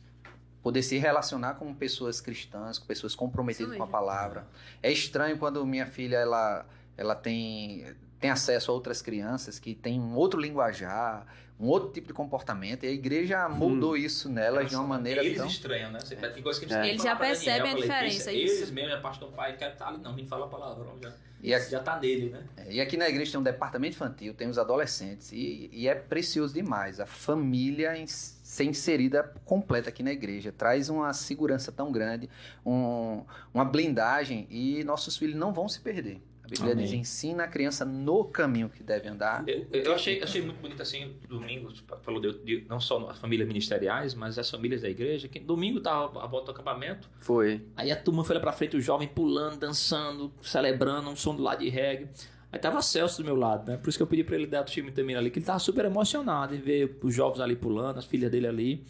poder 0.61 0.83
se 0.83 0.97
relacionar 0.97 1.55
com 1.55 1.73
pessoas 1.73 2.21
cristãs, 2.21 2.79
com 2.79 2.85
pessoas 2.85 3.13
comprometidas 3.13 3.75
com 3.75 3.83
a 3.83 3.87
palavra. 3.87 4.47
É 4.81 4.89
estranho 4.89 5.37
quando 5.37 5.65
minha 5.65 5.85
filha 5.85 6.15
ela, 6.15 6.65
ela 6.95 7.13
tem 7.13 7.85
tem 8.21 8.31
acesso 8.31 8.71
a 8.71 8.73
outras 8.73 9.01
crianças 9.01 9.59
que 9.59 9.75
têm 9.75 9.99
um 9.99 10.15
outro 10.15 10.39
linguajar, 10.39 11.27
um 11.59 11.67
outro 11.67 11.91
tipo 11.91 12.07
de 12.07 12.13
comportamento, 12.13 12.83
e 12.83 12.87
a 12.87 12.91
igreja 12.91 13.47
moldou 13.47 13.93
hum. 13.93 13.97
isso 13.97 14.29
nelas 14.29 14.69
de 14.69 14.75
uma 14.75 14.85
maneira 14.85 15.23
eles 15.23 15.37
tão... 15.37 15.47
estranham, 15.47 15.91
né? 15.91 15.99
Você 15.99 16.15
tem 16.15 16.43
coisa 16.43 16.59
que 16.59 16.73
é. 16.73 16.89
Eles 16.89 17.03
já 17.03 17.15
percebem 17.15 17.71
a 17.71 17.75
diferença, 17.75 18.31
é 18.31 18.35
isso. 18.35 18.57
Eles 18.57 18.71
mesmo, 18.71 18.91
é 18.91 18.99
pastor 18.99 19.31
pai, 19.31 19.55
quer 19.55 19.73
estar 19.73 19.87
ali, 19.87 19.99
não, 19.99 20.13
me 20.13 20.25
fala 20.25 20.45
a 20.45 20.49
palavra, 20.49 20.85
já. 21.01 21.13
E 21.41 21.53
aqui, 21.53 21.71
já 21.71 21.79
está 21.79 21.99
nele, 21.99 22.29
né? 22.29 22.41
É, 22.55 22.73
e 22.73 22.79
aqui 22.79 22.95
na 22.95 23.07
igreja 23.09 23.31
tem 23.31 23.39
um 23.39 23.43
departamento 23.43 23.95
infantil, 23.95 24.33
tem 24.33 24.47
os 24.47 24.57
adolescentes, 24.57 25.33
e, 25.33 25.69
e 25.73 25.89
é 25.89 25.93
precioso 25.93 26.53
demais. 26.53 27.01
A 27.01 27.05
família 27.05 27.97
em, 27.97 28.07
ser 28.07 28.63
inserida 28.63 29.23
completa 29.43 29.89
aqui 29.89 30.01
na 30.01 30.13
igreja 30.13 30.53
traz 30.53 30.87
uma 30.87 31.11
segurança 31.11 31.69
tão 31.69 31.91
grande, 31.91 32.29
um, 32.65 33.25
uma 33.53 33.65
blindagem, 33.65 34.47
e 34.49 34.85
nossos 34.85 35.17
filhos 35.17 35.35
não 35.35 35.51
vão 35.51 35.67
se 35.67 35.81
perder. 35.81 36.21
A 36.43 36.47
Bíblia 36.47 36.73
Amém. 36.73 36.85
diz: 36.85 36.93
ensina 36.93 37.45
a 37.45 37.47
criança 37.47 37.85
no 37.85 38.25
caminho 38.25 38.69
que 38.69 38.83
deve 38.83 39.07
andar. 39.07 39.47
Eu, 39.47 39.65
eu 39.71 39.93
achei, 39.93 40.21
achei 40.21 40.41
muito 40.41 40.59
bonito 40.59 40.81
assim, 40.81 41.15
domingo, 41.27 41.71
falou 42.01 42.19
de, 42.19 42.33
de, 42.43 42.65
não 42.67 42.81
só 42.81 43.09
as 43.09 43.17
famílias 43.17 43.47
ministeriais, 43.47 44.13
mas 44.13 44.37
as 44.37 44.49
famílias 44.49 44.81
da 44.81 44.89
igreja, 44.89 45.27
que 45.29 45.39
domingo 45.39 45.79
tava 45.79 46.21
a 46.21 46.27
volta 46.27 46.47
do 46.47 46.51
acampamento. 46.51 47.09
Foi. 47.19 47.65
Aí 47.77 47.91
a 47.91 47.95
turma 47.95 48.25
foi 48.25 48.35
lá 48.35 48.41
pra 48.41 48.51
frente, 48.51 48.75
o 48.75 48.81
jovem 48.81 49.07
pulando, 49.07 49.57
dançando, 49.57 50.33
celebrando, 50.41 51.09
um 51.09 51.15
som 51.15 51.33
do 51.33 51.41
lado 51.41 51.59
de 51.59 51.69
reggae. 51.69 52.09
Aí 52.51 52.59
tava 52.59 52.81
Celso 52.81 53.21
do 53.21 53.25
meu 53.25 53.35
lado, 53.35 53.71
né? 53.71 53.77
Por 53.77 53.89
isso 53.89 53.97
que 53.97 54.03
eu 54.03 54.07
pedi 54.07 54.23
pra 54.23 54.35
ele 54.35 54.45
dar 54.45 54.61
o 54.61 54.65
time 54.65 54.91
também 54.91 55.15
ali, 55.15 55.31
que 55.31 55.39
ele 55.39 55.45
tava 55.45 55.59
super 55.59 55.85
emocionado 55.85 56.53
em 56.53 56.59
ver 56.59 56.99
os 57.01 57.15
jovens 57.15 57.39
ali 57.41 57.55
pulando, 57.55 57.97
as 57.97 58.05
filhas 58.05 58.29
dele 58.29 58.47
ali. 58.47 58.85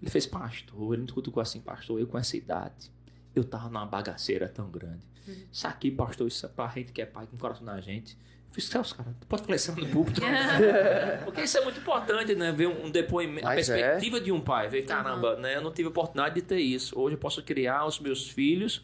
Ele 0.00 0.10
fez, 0.10 0.26
pastor, 0.26 0.94
ele 0.94 1.02
me 1.02 1.12
cutucou 1.12 1.40
assim, 1.40 1.60
pastor, 1.60 2.00
eu 2.00 2.06
com 2.06 2.16
essa 2.16 2.36
idade, 2.36 2.90
eu 3.34 3.42
tava 3.42 3.68
numa 3.68 3.84
bagaceira 3.84 4.48
tão 4.48 4.70
grande. 4.70 5.13
Isso 5.50 5.66
aqui, 5.66 5.90
pastor, 5.90 6.28
isso 6.28 6.44
é 6.46 6.48
pra 6.48 6.68
gente 6.68 6.92
que 6.92 7.00
é 7.02 7.06
pai 7.06 7.26
com 7.26 7.36
coração 7.36 7.64
da 7.64 7.80
gente. 7.80 8.16
Fiz, 8.54 8.66
Celso, 8.66 8.94
cara, 8.94 9.10
tu 9.20 9.26
pode 9.26 9.42
falar 9.42 9.56
isso 9.56 9.74
no 9.74 9.86
púlpito? 9.88 10.20
Porque 11.26 11.40
isso 11.40 11.58
é 11.58 11.60
muito 11.62 11.80
importante, 11.80 12.36
né? 12.36 12.52
Ver 12.52 12.68
um 12.68 12.88
depoimento, 12.88 13.44
Mas 13.44 13.68
a 13.68 13.74
perspectiva 13.74 14.18
é. 14.18 14.20
de 14.20 14.30
um 14.30 14.40
pai. 14.40 14.68
Ver, 14.68 14.82
caramba, 14.82 15.34
uhum. 15.34 15.40
né? 15.40 15.56
Eu 15.56 15.60
não 15.60 15.72
tive 15.72 15.88
oportunidade 15.88 16.36
de 16.36 16.42
ter 16.42 16.60
isso. 16.60 16.96
Hoje 16.96 17.16
eu 17.16 17.18
posso 17.18 17.42
criar 17.42 17.84
os 17.84 17.98
meus 17.98 18.30
filhos 18.30 18.80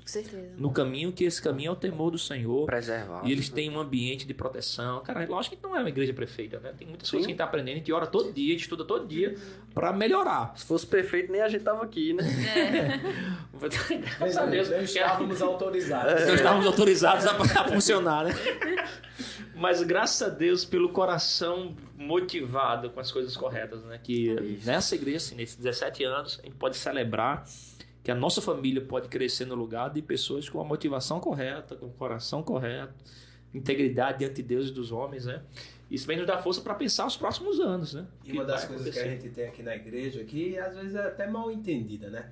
no 0.59 0.73
caminho 0.73 1.13
que 1.13 1.23
esse 1.23 1.41
caminho 1.41 1.69
é 1.69 1.71
o 1.71 1.77
temor 1.77 2.11
do 2.11 2.19
Senhor. 2.19 2.67
Preservar. 2.67 3.23
E 3.25 3.31
eles 3.31 3.49
têm 3.49 3.71
um 3.71 3.79
ambiente 3.79 4.27
de 4.27 4.35
proteção. 4.35 5.05
Cara, 5.05 5.25
lógico 5.29 5.55
que 5.55 5.63
não 5.63 5.77
é 5.77 5.79
uma 5.79 5.89
igreja 5.89 6.13
perfeita, 6.13 6.59
né? 6.59 6.73
Tem 6.77 6.89
muitas 6.89 7.07
Sim. 7.07 7.13
coisas 7.13 7.27
que 7.27 7.31
a 7.31 7.35
gente 7.35 7.39
tá 7.39 7.45
aprendendo, 7.45 7.75
a 7.75 7.79
gente 7.79 7.93
ora 7.93 8.09
todo 8.09 8.33
dia, 8.33 8.49
a 8.49 8.53
gente 8.55 8.63
estuda 8.63 8.85
todo 8.85 9.07
dia 9.07 9.29
uhum. 9.29 9.73
para 9.73 9.93
melhorar. 9.93 10.53
Se 10.57 10.65
fosse 10.65 10.85
perfeito, 10.85 11.31
nem 11.31 11.43
a 11.43 11.49
gente 11.49 11.63
tava 11.63 11.85
aqui, 11.85 12.13
né? 12.13 12.25
É. 12.57 13.39
Graças 14.19 14.37
a 14.37 14.47
Deus. 14.47 14.69
estávamos 14.69 15.41
autorizados. 15.41 16.27
Nós 16.27 16.35
estávamos 16.35 16.67
autorizados 16.67 17.25
a, 17.25 17.37
a 17.37 17.69
funcionar, 17.69 18.25
né? 18.25 18.35
Mas 19.61 19.83
graças 19.83 20.23
a 20.23 20.31
Deus 20.31 20.65
pelo 20.65 20.89
coração 20.89 21.77
motivado 21.95 22.89
com 22.89 22.99
as 22.99 23.13
coisas 23.13 23.37
corretas, 23.37 23.85
né? 23.85 24.01
Que 24.03 24.35
nessa 24.65 24.95
igreja, 24.95 25.19
assim, 25.19 25.35
nesses 25.35 25.57
17 25.57 26.03
anos, 26.03 26.41
a 26.43 26.47
gente 26.47 26.57
pode 26.57 26.79
celebrar 26.79 27.45
que 28.03 28.11
a 28.11 28.15
nossa 28.15 28.41
família 28.41 28.81
pode 28.81 29.09
crescer 29.09 29.45
no 29.45 29.55
lugar 29.55 29.91
de 29.91 30.01
pessoas 30.01 30.49
com 30.49 30.63
a 30.63 30.65
motivação 30.65 31.21
correta, 31.21 31.77
com 31.77 31.87
o 31.87 31.93
coração 31.93 32.43
correto, 32.43 32.95
integridade 33.53 34.21
diante 34.21 34.37
de 34.37 34.43
Deus 34.45 34.71
e 34.71 34.73
dos 34.73 34.91
homens, 34.93 35.27
né? 35.27 35.43
Isso 35.91 36.07
vem 36.07 36.17
nos 36.17 36.27
dar 36.27 36.39
força 36.39 36.63
para 36.63 36.75
pensar 36.75 37.07
os 37.07 37.19
próximos 37.19 37.61
anos, 37.61 37.93
né? 37.93 38.07
E 38.25 38.33
uma 38.33 38.47
das 38.47 38.65
coisas 38.65 38.87
acontecer. 38.87 39.03
que 39.03 39.09
a 39.09 39.13
gente 39.13 39.29
tem 39.29 39.47
aqui 39.47 39.63
na 39.63 39.77
igreja, 39.77 40.25
que 40.25 40.59
às 40.59 40.75
vezes 40.75 40.95
é 40.95 41.07
até 41.07 41.27
mal 41.27 41.51
entendida, 41.51 42.09
né? 42.09 42.31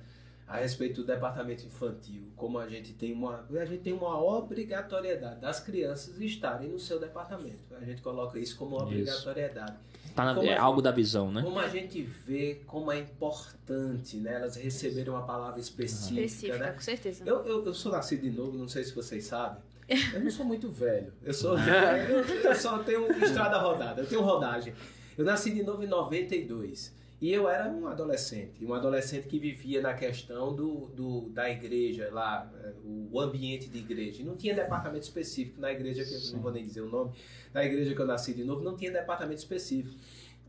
A 0.49 0.57
respeito 0.57 1.01
do 1.01 1.07
departamento 1.07 1.63
infantil, 1.63 2.23
como 2.35 2.57
a 2.57 2.67
gente 2.67 2.91
tem 2.93 3.13
uma, 3.13 3.45
a 3.51 3.65
gente 3.65 3.83
tem 3.83 3.93
uma 3.93 4.19
obrigatoriedade 4.19 5.39
das 5.39 5.59
crianças 5.59 6.19
estarem 6.19 6.69
no 6.69 6.79
seu 6.79 6.99
departamento. 6.99 7.59
A 7.79 7.85
gente 7.85 8.01
coloca 8.01 8.39
isso 8.39 8.57
como 8.57 8.75
uma 8.75 8.83
obrigatoriedade. 8.83 9.77
Tá 10.15 10.33
na, 10.33 10.43
é 10.43 10.57
algo 10.57 10.81
da 10.81 10.89
visão, 10.89 11.31
né? 11.31 11.43
Como 11.43 11.59
a 11.59 11.67
gente 11.67 12.01
vê 12.01 12.63
como 12.65 12.91
é 12.91 12.97
importante 12.97 14.17
né, 14.17 14.33
elas 14.33 14.55
receberem 14.55 15.09
uma 15.09 15.21
palavra 15.21 15.59
específica. 15.59 16.21
Específica, 16.21 16.57
né? 16.57 16.71
com 16.71 16.81
certeza. 16.81 17.23
Eu, 17.27 17.45
eu, 17.45 17.65
eu 17.67 17.73
sou 17.75 17.91
nascido 17.91 18.21
de 18.21 18.31
novo, 18.31 18.57
não 18.57 18.67
sei 18.67 18.83
se 18.83 18.95
vocês 18.95 19.25
sabem. 19.25 19.61
Eu 20.13 20.19
não 20.19 20.29
sou 20.29 20.45
muito 20.45 20.69
velho. 20.69 21.11
Eu 21.23 21.33
sou. 21.33 21.57
eu, 21.57 22.19
eu 22.19 22.55
só 22.55 22.77
tenho 22.79 23.11
estrada 23.23 23.57
rodada, 23.57 24.01
eu 24.01 24.07
tenho 24.07 24.21
rodagem. 24.21 24.71
Eu 25.17 25.25
nasci 25.25 25.51
de 25.51 25.63
novo 25.63 25.83
em 25.83 25.87
92. 25.87 26.93
E 27.21 27.33
eu 27.33 27.49
era 27.49 27.69
um 27.69 27.85
adolescente, 27.85 28.63
um 28.63 28.73
adolescente 28.73 29.27
que 29.27 29.37
vivia 29.37 29.81
na 29.81 29.93
questão 29.93 30.55
do, 30.55 30.87
do, 30.95 31.29
da 31.29 31.49
igreja 31.49 32.09
lá, 32.13 32.49
eh, 32.63 32.73
o 33.11 33.19
ambiente 33.19 33.67
de 33.67 33.79
igreja. 33.79 34.23
Não 34.23 34.37
tinha 34.37 34.55
departamento 34.55 35.03
específico 35.03 35.59
na 35.59 35.69
igreja, 35.69 36.05
que 36.05 36.13
eu 36.13 36.33
não 36.33 36.41
vou 36.41 36.51
nem 36.51 36.63
dizer 36.63 36.79
o 36.79 36.89
nome, 36.89 37.11
na 37.53 37.65
igreja 37.65 37.93
que 37.93 37.99
eu 37.99 38.07
nasci 38.07 38.33
de 38.33 38.45
novo, 38.45 38.63
não 38.63 38.77
tinha 38.77 38.89
departamento 38.89 39.39
específico. 39.39 39.99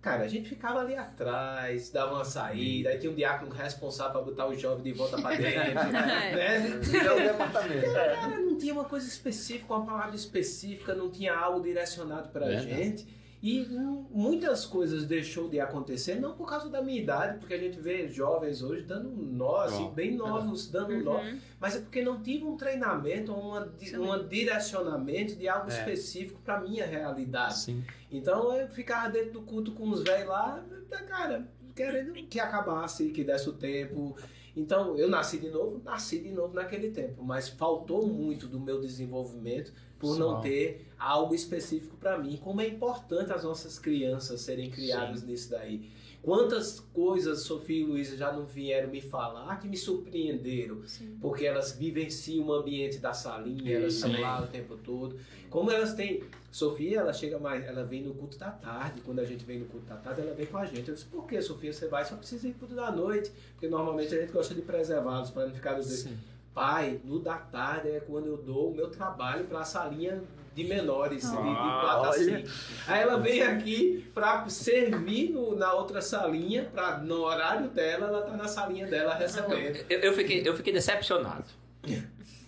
Cara, 0.01 0.23
a 0.23 0.29
gente 0.29 0.49
ficava 0.49 0.79
ali 0.81 0.95
atrás, 0.95 1.91
dava 1.91 2.15
uma 2.15 2.25
saída, 2.25 2.89
aí 2.89 2.99
tinha 2.99 3.13
um 3.13 3.15
diácono 3.15 3.53
responsável 3.53 4.13
para 4.13 4.23
botar 4.23 4.47
o 4.47 4.57
jovem 4.57 4.83
de 4.83 4.93
volta 4.93 5.21
para 5.21 5.37
dentro. 5.37 5.75
né? 5.93 6.81
Então, 6.89 7.17
departamento. 7.17 7.93
Cara, 7.93 8.29
não 8.39 8.57
tinha 8.57 8.73
uma 8.73 8.85
coisa 8.85 9.07
específica, 9.07 9.75
uma 9.75 9.85
palavra 9.85 10.15
específica, 10.15 10.95
não 10.95 11.11
tinha 11.11 11.35
algo 11.35 11.61
direcionado 11.61 12.31
para 12.31 12.47
a 12.47 12.57
gente. 12.57 13.20
E 13.43 13.67
muitas 14.11 14.67
coisas 14.67 15.07
deixou 15.07 15.49
de 15.49 15.59
acontecer, 15.59 16.17
não 16.17 16.35
por 16.35 16.47
causa 16.47 16.69
da 16.69 16.83
minha 16.83 17.01
idade, 17.01 17.39
porque 17.39 17.55
a 17.55 17.59
gente 17.59 17.81
vê 17.81 18.07
jovens 18.07 18.63
hoje 18.63 18.83
dando 18.83 19.09
nó, 19.09 19.63
assim, 19.63 19.91
bem 19.93 20.15
novos, 20.15 20.69
dando 20.71 20.93
uhum. 20.93 21.03
nó, 21.03 21.21
mas 21.59 21.77
é 21.77 21.81
porque 21.81 22.03
não 22.03 22.21
tive 22.21 22.45
um 22.45 22.57
treinamento, 22.57 23.33
uma, 23.33 23.73
um 23.99 24.29
direcionamento 24.29 25.37
de 25.37 25.49
algo 25.49 25.71
é. 25.71 25.75
específico 25.75 26.39
para 26.45 26.61
minha 26.61 26.85
realidade. 26.85 27.61
Sim. 27.61 27.83
Então 28.13 28.55
eu 28.55 28.69
ficava 28.69 29.09
dentro 29.09 29.33
do 29.33 29.43
culto 29.43 29.73
com 29.73 29.89
os 29.89 30.03
velhos 30.03 30.29
lá, 30.29 30.63
cara, 31.09 31.49
querendo 31.75 32.13
que 32.13 32.39
acabasse, 32.39 33.09
que 33.09 33.25
desse 33.25 33.49
o 33.49 33.55
tempo. 33.55 34.17
Então 34.57 34.97
eu 34.97 35.09
nasci 35.09 35.39
de 35.39 35.49
novo, 35.49 35.81
nasci 35.85 36.19
de 36.19 36.33
novo 36.33 36.55
naquele 36.55 36.91
tempo, 36.91 37.23
mas 37.23 37.49
faltou 37.49 38.07
muito 38.07 38.47
do 38.47 38.59
meu 38.59 38.81
desenvolvimento 38.81 39.73
por 39.99 40.17
Só. 40.17 40.19
não 40.19 40.41
ter 40.41 40.89
algo 40.99 41.35
específico 41.35 41.97
para 41.97 42.19
mim. 42.19 42.39
Como 42.43 42.61
é 42.61 42.67
importante 42.67 43.33
as 43.33 43.45
nossas 43.45 43.79
crianças 43.79 44.41
serem 44.41 44.71
criadas 44.71 45.21
Sim. 45.21 45.27
nisso 45.27 45.51
daí. 45.51 45.91
Quantas 46.23 46.81
coisas 46.93 47.41
Sofia 47.41 47.81
e 47.81 47.85
Luísa 47.85 48.17
já 48.17 48.31
não 48.31 48.45
vieram 48.45 48.91
me 48.91 49.01
falar 49.01 49.59
que 49.59 49.67
me 49.67 49.77
surpreenderam, 49.77 50.83
Sim. 50.87 51.17
porque 51.21 51.47
elas 51.47 51.73
vivenciam 51.73 52.47
o 52.47 52.53
ambiente 52.53 52.99
da 52.99 53.15
salinha, 53.15 53.77
elas 53.77 53.95
estão 53.95 54.21
lá 54.21 54.43
o 54.43 54.47
tempo 54.47 54.77
todo. 54.77 55.19
Como 55.49 55.71
elas 55.71 55.95
têm. 55.95 56.23
Sofia, 56.51 56.99
ela 56.99 57.13
chega 57.13 57.39
mais, 57.39 57.65
ela 57.65 57.85
vem 57.85 58.03
no 58.03 58.13
culto 58.13 58.37
da 58.37 58.51
tarde. 58.51 59.01
Quando 59.03 59.21
a 59.21 59.25
gente 59.25 59.45
vem 59.45 59.61
no 59.61 59.67
culto 59.67 59.87
da 59.87 59.97
tarde, 59.97 60.21
ela 60.21 60.35
vem 60.35 60.47
com 60.47 60.59
a 60.59 60.67
gente. 60.67 60.89
Eu 60.89 60.95
disse, 60.95 61.07
por 61.07 61.27
que, 61.27 61.41
Sofia, 61.41 61.73
você 61.73 61.87
vai? 61.87 62.05
Só 62.05 62.17
precisa 62.17 62.49
ir 62.49 62.51
no 62.51 62.59
culto 62.59 62.75
da 62.75 62.91
noite. 62.91 63.33
Porque 63.53 63.69
normalmente 63.69 64.13
a 64.15 64.21
gente 64.21 64.33
gosta 64.33 64.53
de 64.53 64.61
preservá-los 64.61 65.31
para 65.31 65.47
não 65.47 65.55
ficar 65.55 65.79
os 65.79 66.07
Pai, 66.53 67.01
no 67.05 67.21
da 67.21 67.39
tarde 67.39 67.89
é 67.89 68.01
quando 68.01 68.27
eu 68.27 68.37
dou 68.37 68.73
o 68.73 68.75
meu 68.75 68.91
trabalho 68.91 69.47
para 69.47 69.61
a 69.61 69.65
salinha 69.65 70.21
de 70.55 70.65
menores, 70.65 71.25
ah, 71.27 71.37
de, 71.37 72.23
de 72.23 72.35
assim. 72.43 72.45
Aí 72.87 73.03
ela 73.03 73.19
vem 73.19 73.43
aqui 73.43 74.11
para 74.13 74.49
servir 74.49 75.31
no, 75.31 75.55
na 75.55 75.73
outra 75.73 76.03
salinha, 76.03 76.65
pra, 76.65 76.99
no 76.99 77.21
horário 77.21 77.69
dela, 77.69 78.09
ela 78.09 78.23
tá 78.23 78.37
na 78.37 78.49
salinha 78.49 78.87
dela 78.87 79.15
recebendo. 79.15 79.85
Eu, 79.89 80.01
eu, 80.01 80.13
fiquei, 80.13 80.47
eu 80.47 80.57
fiquei 80.57 80.73
decepcionado 80.73 81.45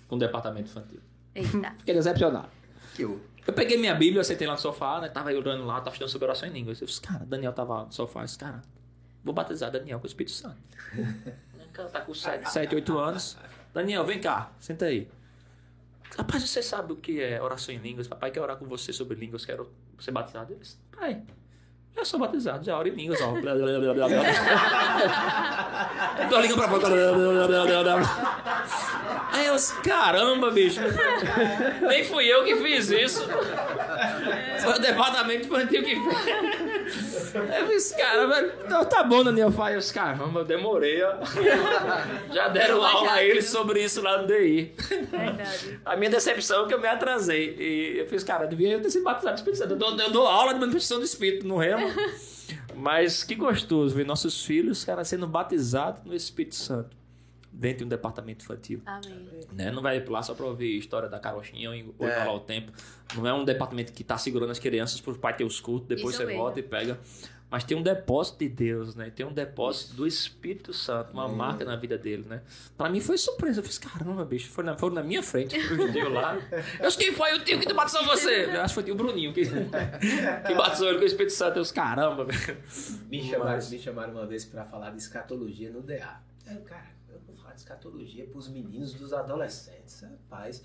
com 0.09 0.17
o 0.17 0.19
departamento 0.19 0.71
infantil. 0.71 1.01
Eita. 1.35 1.75
Fiquei 1.79 1.95
decepcionado. 1.95 2.49
Que 2.95 3.03
eu... 3.03 3.21
eu 3.47 3.53
peguei 3.53 3.79
minha 3.79 3.95
Bíblia, 3.95 4.21
eu 4.21 4.25
sentei 4.25 4.47
lá 4.47 4.55
no 4.55 4.59
sofá, 4.59 5.01
né? 5.01 5.09
Tava 5.09 5.33
orando 5.33 5.65
lá, 5.65 5.77
tava 5.77 5.91
estudando 5.91 6.11
sobre 6.11 6.27
oração 6.27 6.49
em 6.49 6.53
línguas. 6.53 6.81
Eu 6.81 6.87
disse, 6.87 7.01
cara, 7.01 7.25
Daniel 7.25 7.53
tava 7.53 7.85
no 7.85 7.93
sofá, 7.93 8.21
eu 8.21 8.25
disse, 8.25 8.39
cara, 8.39 8.63
vou 9.25 9.33
batizar 9.33 9.71
Daniel 9.71 9.99
com 9.99 10.05
o 10.05 10.09
Espírito 10.09 10.33
Santo. 10.33 10.59
tá 11.93 12.01
com 12.01 12.13
7, 12.13 12.51
7 12.51 12.75
8 12.75 12.99
anos. 12.99 13.39
Daniel, 13.73 14.05
vem 14.05 14.21
cá, 14.21 14.53
senta 14.59 14.87
aí. 14.87 15.09
Rapaz, 16.17 16.49
você 16.49 16.63
sabe 16.63 16.93
o 16.93 16.97
que 16.97 17.21
é 17.21 17.43
oração 17.43 17.75
em 17.75 17.79
línguas? 17.79 18.07
Papai 18.07 18.31
quer 18.31 18.41
orar 18.41 18.57
com 18.57 18.67
você 18.67 18.93
sobre 18.93 19.17
línguas, 19.17 19.45
quero 19.47 19.71
ser 19.99 20.11
batizado. 20.11 20.53
Ele 20.53 20.61
disse, 20.61 20.77
pai, 20.95 21.23
já 21.97 22.05
sou 22.05 22.21
batizado, 22.21 22.63
já 22.65 22.79
oro 22.79 22.89
em 22.89 22.93
línguas. 22.93 23.19
Ó. 23.21 23.33
Tô 26.29 26.41
ligando 26.41 26.59
pra 26.59 26.69
fora. 26.69 26.87
Aí 29.33 29.47
eu 29.47 29.55
disse, 29.55 29.75
caramba, 29.81 30.51
bicho. 30.51 30.81
Nem 31.89 32.05
fui 32.05 32.27
eu 32.27 32.45
que 32.45 32.57
fiz 32.57 32.91
isso. 32.91 33.27
Foi 34.63 34.75
o 34.75 34.79
departamento 34.79 35.47
infantil 35.47 35.83
que 35.83 35.97
fez. 35.97 36.62
Eu 37.35 37.69
disse, 37.69 37.97
cara, 37.97 38.27
velho, 38.27 38.53
então 38.65 38.85
tá 38.85 39.03
bom, 39.03 39.25
Daniel. 39.25 39.53
Eu 39.71 39.79
disse, 39.79 39.93
caramba, 39.93 40.41
eu 40.41 40.45
demorei, 40.45 41.03
ó. 41.03 41.15
Já 42.33 42.49
deram 42.49 42.85
aula 42.85 43.13
a 43.13 43.25
eles 43.25 43.47
sobre 43.47 43.83
isso 43.83 44.03
lá 44.03 44.21
no 44.21 44.27
DI. 44.27 44.75
Verdade. 45.11 45.81
A 45.85 45.97
minha 45.97 46.11
decepção 46.11 46.65
é 46.65 46.69
que 46.69 46.75
eu 46.75 46.81
me 46.81 46.89
atrasei. 46.89 47.57
E 47.59 47.99
eu 47.99 48.07
fiz, 48.07 48.23
cara, 48.23 48.47
devia 48.47 48.79
ter 48.81 48.91
sido 48.91 49.05
batizado 49.05 49.33
no 49.33 49.39
Espírito 49.39 49.59
Santo. 49.59 49.73
Eu 49.73 49.79
dou, 49.79 49.99
eu 49.99 50.11
dou 50.11 50.27
aula 50.27 50.53
de 50.55 50.61
manifestação 50.61 50.99
do 50.99 51.05
Espírito 51.05 51.47
no 51.47 51.57
Remo. 51.57 51.87
Mas 52.75 53.23
que 53.23 53.35
gostoso 53.35 53.95
ver 53.95 54.07
nossos 54.07 54.45
filhos, 54.45 54.85
cara, 54.85 55.05
sendo 55.05 55.27
batizados 55.27 56.03
no 56.05 56.15
Espírito 56.15 56.55
Santo 56.55 57.02
dentro 57.53 57.79
de 57.79 57.85
um 57.85 57.89
departamento 57.89 58.45
infantil. 58.45 58.81
Amém. 58.87 59.29
Né? 59.53 59.71
Não 59.71 59.83
vai 59.83 60.03
lá 60.05 60.23
só 60.23 60.35
para 60.35 60.47
ouvir 60.47 60.79
história 60.79 61.09
da 61.09 61.19
carochinha 61.19 61.71
ou 61.99 62.09
é. 62.09 62.19
falar 62.19 62.35
o 62.35 62.41
tempo. 62.41 62.73
Não 63.15 63.27
é 63.27 63.33
um 63.35 63.45
departamento 63.45 63.93
que 63.93 64.03
está 64.03 64.17
segurando 64.17 64.51
as 64.51 64.59
crianças 64.59 65.01
para 65.01 65.13
o 65.13 65.19
pai 65.19 65.37
ter 65.37 65.45
os 65.45 65.61
cultos, 65.61 65.87
depois 65.87 66.15
Isso 66.15 66.23
você 66.23 66.27
mesmo. 66.27 66.43
volta 66.43 66.61
e 66.61 66.63
pega. 66.63 66.99
Mas 67.53 67.65
tem 67.65 67.77
um 67.77 67.83
depósito 67.83 68.39
de 68.39 68.49
Deus, 68.49 68.97
né? 68.97 69.13
Tem 69.15 69.27
um 69.27 69.33
depósito 69.33 69.89
Isso. 69.89 69.97
do 69.97 70.07
Espírito 70.07 70.73
Santo, 70.73 71.13
uma 71.13 71.27
é. 71.27 71.29
marca 71.29 71.67
na 71.67 71.77
vida 71.77 71.99
dele, 71.99 72.25
né? 72.27 72.41
Para 72.79 72.89
mim 72.89 72.99
foi 72.99 73.19
surpresa. 73.19 73.61
Eu 73.61 73.65
fiz, 73.65 73.77
caramba, 73.77 74.25
bicho, 74.25 74.51
foi 74.51 74.65
na, 74.65 74.75
foi 74.75 74.91
na 74.91 75.03
minha 75.03 75.23
frente, 75.23 75.59
o 75.59 75.77
judeu 75.77 76.09
lá. 76.11 76.39
Eu 76.81 76.87
disse, 76.87 76.97
quem 76.97 77.13
foi 77.13 77.35
o 77.35 77.45
tio 77.45 77.61
que 77.61 77.71
batizou 77.75 78.07
você? 78.07 78.47
Eu 78.47 78.63
acho 78.63 78.69
que 78.69 78.75
foi 78.75 78.83
o 78.83 78.87
tio 78.87 78.95
Bruninho 78.95 79.35
que, 79.35 79.43
que 80.47 80.55
batizou 80.55 80.89
ele 80.89 80.97
com 80.97 81.05
o 81.05 81.07
Espírito 81.07 81.35
Santo. 81.35 81.59
Eu 81.59 81.63
disse, 81.63 81.75
caramba, 81.75 82.27
Me 83.11 83.23
chamaram, 83.23 83.69
me 83.69 83.79
chamaram 83.79 84.13
uma 84.15 84.27
vez 84.27 84.47
para 84.47 84.65
falar 84.65 84.89
de 84.93 84.97
escatologia 84.97 85.71
no 85.71 85.83
DA. 85.83 86.23
Eu, 86.51 86.63
cara, 86.63 86.87
falar 87.53 87.55
de 87.55 87.61
escatologia 87.61 88.27
para 88.27 88.39
os 88.39 88.49
meninos, 88.49 88.95
dos 88.95 89.13
adolescentes. 89.13 90.01
Rapaz, 90.01 90.63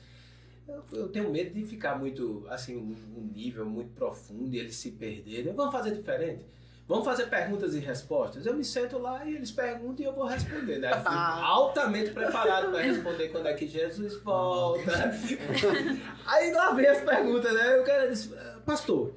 eu, 0.68 0.84
eu, 0.92 1.10
tenho 1.10 1.30
medo 1.30 1.54
de 1.54 1.64
ficar 1.64 1.98
muito, 1.98 2.46
assim, 2.50 2.76
um, 2.76 2.96
um 3.18 3.32
nível 3.34 3.66
muito 3.66 3.94
profundo 3.94 4.54
e 4.54 4.60
eles 4.60 4.76
se 4.76 4.92
perderem. 4.92 5.54
Vamos 5.54 5.72
fazer 5.72 5.92
diferente? 5.92 6.46
Vamos 6.88 7.04
fazer 7.04 7.26
perguntas 7.26 7.76
e 7.76 7.80
respostas? 7.80 8.46
Eu 8.46 8.54
me 8.54 8.64
sento 8.64 8.98
lá 8.98 9.26
e 9.26 9.36
eles 9.36 9.52
perguntam 9.52 10.06
e 10.06 10.08
eu 10.08 10.14
vou 10.14 10.26
responder, 10.26 10.80
né? 10.80 10.94
Fui 10.94 11.04
altamente 11.12 12.12
preparado 12.12 12.72
para 12.72 12.82
responder 12.82 13.28
quando 13.28 13.48
é 13.48 13.54
que 13.54 13.68
Jesus 13.68 14.22
volta. 14.22 15.12
Aí 16.26 16.54
lá 16.54 16.72
vem 16.72 16.88
as 16.88 17.02
perguntas, 17.02 17.54
né? 17.54 17.78
Eu 17.78 17.84
quero 17.84 18.10
dizer, 18.10 18.38
pastor, 18.66 19.14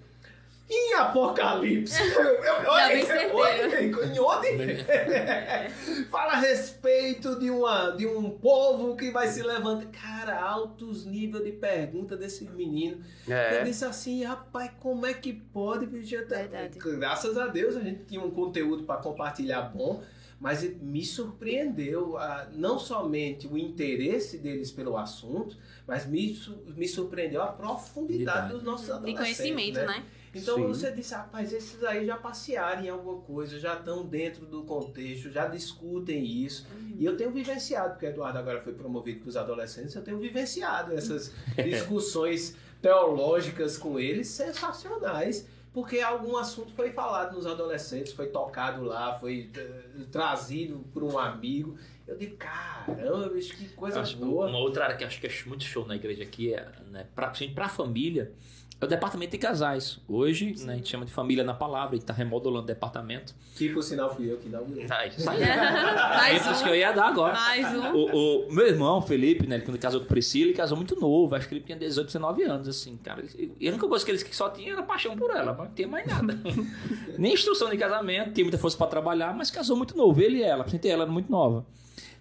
em 0.70 0.94
Apocalipse, 0.94 1.98
olha, 2.68 3.82
em 3.82 4.20
onde? 4.20 4.84
Fala 6.08 6.34
a 6.34 6.36
respeito 6.36 7.38
de, 7.40 7.50
uma, 7.50 7.90
de 7.90 8.06
um 8.06 8.30
povo 8.30 8.96
que 8.96 9.10
vai 9.10 9.26
se 9.26 9.42
levantar. 9.42 9.90
Cara, 9.90 10.40
altos 10.40 11.04
níveis 11.04 11.44
de 11.44 11.52
pergunta 11.52 12.16
desse 12.16 12.44
menino. 12.44 13.02
É. 13.28 13.58
Eu 13.58 13.64
disse 13.64 13.84
assim, 13.84 14.22
rapaz, 14.22 14.70
como 14.78 15.04
é 15.06 15.12
que 15.12 15.32
pode? 15.32 15.86
Verdade. 15.86 16.78
Graças 16.78 17.36
a 17.36 17.48
Deus 17.48 17.76
a 17.76 17.80
gente 17.80 18.04
tinha 18.04 18.20
um 18.20 18.30
conteúdo 18.30 18.84
para 18.84 19.00
compartilhar 19.00 19.62
bom 19.62 20.00
mas 20.40 20.62
me 20.80 21.04
surpreendeu 21.04 22.16
não 22.52 22.78
somente 22.78 23.46
o 23.46 23.58
interesse 23.58 24.38
deles 24.38 24.70
pelo 24.70 24.96
assunto, 24.96 25.54
mas 25.86 26.06
me, 26.06 26.34
me 26.74 26.88
surpreendeu 26.88 27.42
a 27.42 27.48
profundidade 27.48 28.48
Verdade. 28.48 28.52
dos 28.54 28.62
nossos 28.62 28.90
adolescentes. 28.90 29.36
De 29.36 29.44
conhecimento, 29.44 29.80
né? 29.80 29.86
né? 29.86 30.04
Então 30.34 30.56
Sim. 30.56 30.66
você 30.66 30.92
disse, 30.92 31.12
rapaz, 31.12 31.52
esses 31.52 31.82
aí 31.82 32.06
já 32.06 32.16
passearam 32.16 32.84
em 32.84 32.88
alguma 32.88 33.20
coisa, 33.22 33.58
já 33.58 33.74
estão 33.74 34.04
dentro 34.04 34.46
do 34.46 34.62
contexto, 34.62 35.30
já 35.30 35.48
discutem 35.48 36.24
isso. 36.24 36.66
Uhum. 36.72 36.96
E 36.98 37.04
eu 37.04 37.16
tenho 37.16 37.30
vivenciado, 37.32 37.90
porque 37.90 38.06
o 38.06 38.10
Eduardo 38.10 38.38
agora 38.38 38.60
foi 38.60 38.72
promovido 38.72 39.20
para 39.20 39.28
os 39.28 39.36
adolescentes, 39.36 39.94
eu 39.94 40.02
tenho 40.02 40.18
vivenciado 40.18 40.94
essas 40.94 41.32
discussões 41.64 42.56
teológicas 42.80 43.76
com 43.76 43.98
eles 43.98 44.28
sensacionais 44.28 45.46
porque 45.72 46.00
algum 46.00 46.36
assunto 46.36 46.72
foi 46.72 46.90
falado 46.90 47.36
nos 47.36 47.46
adolescentes, 47.46 48.12
foi 48.12 48.26
tocado 48.26 48.82
lá, 48.82 49.14
foi 49.14 49.50
uh, 49.56 50.04
trazido 50.06 50.80
por 50.92 51.04
um 51.04 51.16
amigo. 51.16 51.78
Eu 52.08 52.16
digo, 52.16 52.36
caramba, 52.36 53.28
bicho, 53.28 53.56
que 53.56 53.68
coisa 53.68 54.02
boa. 54.16 54.48
Uma 54.48 54.58
outra 54.58 54.84
área 54.84 54.96
que 54.96 55.04
acho 55.04 55.20
que 55.20 55.28
é 55.28 55.32
muito 55.46 55.62
show 55.62 55.86
na 55.86 55.94
igreja 55.94 56.24
aqui 56.24 56.52
é, 56.52 56.68
né, 56.90 57.06
para 57.14 57.32
a 57.64 57.68
família, 57.68 58.32
é 58.80 58.84
o 58.86 58.88
departamento 58.88 59.32
de 59.32 59.38
casais. 59.38 59.98
Hoje, 60.08 60.54
né, 60.64 60.72
a 60.72 60.76
gente 60.76 60.88
chama 60.88 61.04
de 61.04 61.12
família 61.12 61.44
na 61.44 61.52
palavra, 61.52 61.90
a 61.90 61.92
gente 61.92 62.02
está 62.02 62.14
remodulando 62.14 62.64
o 62.64 62.66
departamento. 62.66 63.34
Que 63.54 63.68
por 63.68 63.82
sinal 63.82 64.14
fui 64.14 64.32
eu 64.32 64.38
que 64.38 64.48
inaugurei. 64.48 64.86
Aí, 64.88 65.12
Mais 65.22 66.46
um. 66.46 66.64
que 66.64 66.70
eu 66.70 66.74
ia 66.74 66.90
dar 66.90 67.08
agora. 67.08 67.34
Mais 67.34 67.66
um. 67.74 67.94
O, 67.94 68.48
o 68.48 68.52
meu 68.52 68.66
irmão, 68.66 69.02
Felipe, 69.02 69.46
né, 69.46 69.60
quando 69.60 69.78
casou 69.78 70.00
com 70.00 70.06
Priscila, 70.06 70.46
ele 70.46 70.56
casou 70.56 70.78
muito 70.78 70.98
novo. 70.98 71.34
Acho 71.34 71.46
que 71.46 71.56
ele 71.56 71.64
tinha 71.64 71.76
18, 71.76 72.06
19 72.06 72.42
anos, 72.44 72.68
assim, 72.68 72.96
cara. 72.96 73.22
E 73.36 73.68
a 73.68 73.70
única 73.70 73.86
coisa 73.86 74.02
que 74.02 74.12
ele 74.12 74.18
só 74.32 74.48
tinha 74.48 74.72
era 74.72 74.82
paixão 74.82 75.14
por 75.14 75.30
ela, 75.30 75.52
mas 75.52 75.68
não 75.68 75.74
tinha 75.74 75.88
mais 75.88 76.06
nada. 76.06 76.38
Nem 77.18 77.34
instrução 77.34 77.68
de 77.68 77.76
casamento, 77.76 78.32
tinha 78.32 78.44
muita 78.44 78.56
força 78.56 78.78
para 78.78 78.86
trabalhar, 78.86 79.34
mas 79.36 79.50
casou 79.50 79.76
muito 79.76 79.94
novo. 79.94 80.18
Ele 80.22 80.38
e 80.38 80.42
ela, 80.42 80.64
porque 80.64 80.88
ela 80.88 81.02
era 81.02 81.12
muito 81.12 81.30
nova. 81.30 81.66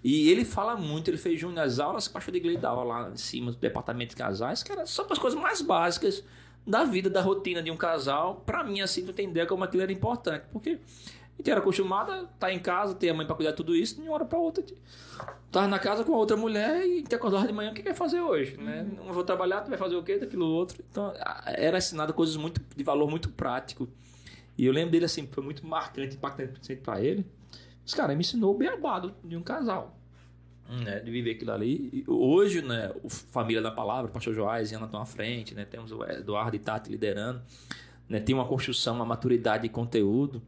E 0.03 0.30
ele 0.30 0.43
fala 0.43 0.76
muito, 0.76 1.10
ele 1.10 1.18
fez 1.18 1.39
junto 1.39 1.55
nas 1.55 1.80
aulas 1.80 2.05
que 2.05 2.12
o 2.12 2.14
pastor 2.14 2.34
de 2.34 2.38
igreja 2.38 2.60
dava 2.60 2.84
lá 2.84 3.10
em 3.10 3.18
cima 3.18 3.51
do 3.51 3.57
departamento 3.57 4.10
de 4.10 4.16
casais, 4.18 4.62
que 4.62 4.72
era 4.72 4.86
só 4.86 5.05
para 5.05 5.14
as 5.14 5.20
coisas 5.20 5.39
mais 5.39 5.62
básicas 5.62 6.22
da 6.70 6.84
vida, 6.84 7.09
da 7.09 7.22
rotina 7.22 7.61
de 7.61 7.72
um 7.72 7.78
casal, 7.78 8.43
para 8.45 8.63
mim, 8.63 8.82
assim, 8.82 9.05
tu 9.05 9.11
tem 9.11 9.30
ideia 9.30 9.45
como 9.45 9.63
aquilo 9.63 9.84
era 9.84 9.91
importante. 9.91 10.45
Porque 10.51 10.80
gente 11.39 11.49
era 11.49 11.59
acostumada, 11.61 12.30
tá 12.38 12.53
em 12.53 12.59
casa, 12.59 12.93
ter 12.93 13.09
a 13.09 13.13
mãe 13.13 13.26
para 13.26 13.36
cuidar 13.36 13.51
de 13.51 13.57
tudo 13.57 13.76
isso, 13.76 13.95
de 13.95 14.01
uma 14.01 14.13
hora 14.13 14.26
para 14.26 14.38
outra. 14.38 14.63
Tava 15.51 15.67
na 15.67 15.80
casa 15.80 16.03
com 16.03 16.13
a 16.13 16.17
outra 16.17 16.38
mulher 16.38 16.86
e 16.86 17.01
te 17.01 17.15
acordava 17.15 17.47
de 17.47 17.53
manhã, 17.53 17.72
o 17.72 17.74
que 17.74 17.82
quer 17.82 17.95
fazer 17.95 18.20
hoje? 18.20 18.57
Né? 18.57 18.86
Não 18.97 19.13
vou 19.13 19.24
trabalhar, 19.24 19.61
tu 19.61 19.70
vai 19.70 19.78
fazer 19.78 19.95
o 19.95 20.03
quê? 20.03 20.17
Daquilo 20.17 20.45
outro. 20.45 20.84
Então, 20.89 21.13
era 21.45 21.78
ensinado 21.78 22.13
coisas 22.13 22.36
muito 22.36 22.61
de 22.76 22.84
valor 22.84 23.09
muito 23.09 23.30
prático. 23.30 23.88
E 24.57 24.65
eu 24.65 24.74
lembro 24.74 24.91
dele 24.91 25.05
assim, 25.05 25.28
foi 25.32 25.43
muito 25.43 25.65
marcante, 25.65 26.17
impactante 26.17 26.76
para 26.76 27.01
ele. 27.01 27.26
Mas, 27.82 27.93
cara, 27.93 28.09
ele 28.09 28.17
me 28.17 28.22
ensinou 28.22 28.53
o 28.53 28.57
beabado 28.57 29.15
de 29.24 29.36
um 29.38 29.41
casal. 29.41 29.97
Né, 30.70 30.99
de 30.99 31.09
viver 31.09 31.32
aquilo 31.32 31.51
ali. 31.51 31.89
E 31.91 32.03
hoje, 32.07 32.61
né, 32.61 32.91
o 33.03 33.09
Família 33.09 33.59
da 33.59 33.72
Palavra, 33.72 34.11
o 34.11 34.13
pastor 34.13 34.36
Joás 34.36 34.72
e 34.72 34.76
Ana 34.76 34.86
estão 34.86 35.01
à 35.01 35.05
frente, 35.05 35.55
né, 35.55 35.65
temos 35.65 35.91
o 35.91 36.03
Eduardo 36.03 36.55
e 36.55 36.59
Tati 36.59 36.91
liderando, 36.91 37.41
né, 38.07 38.20
tem 38.20 38.36
uma 38.36 38.45
construção, 38.45 38.95
uma 38.95 39.05
maturidade 39.05 39.63
de 39.63 39.70
conteúdo. 39.70 40.41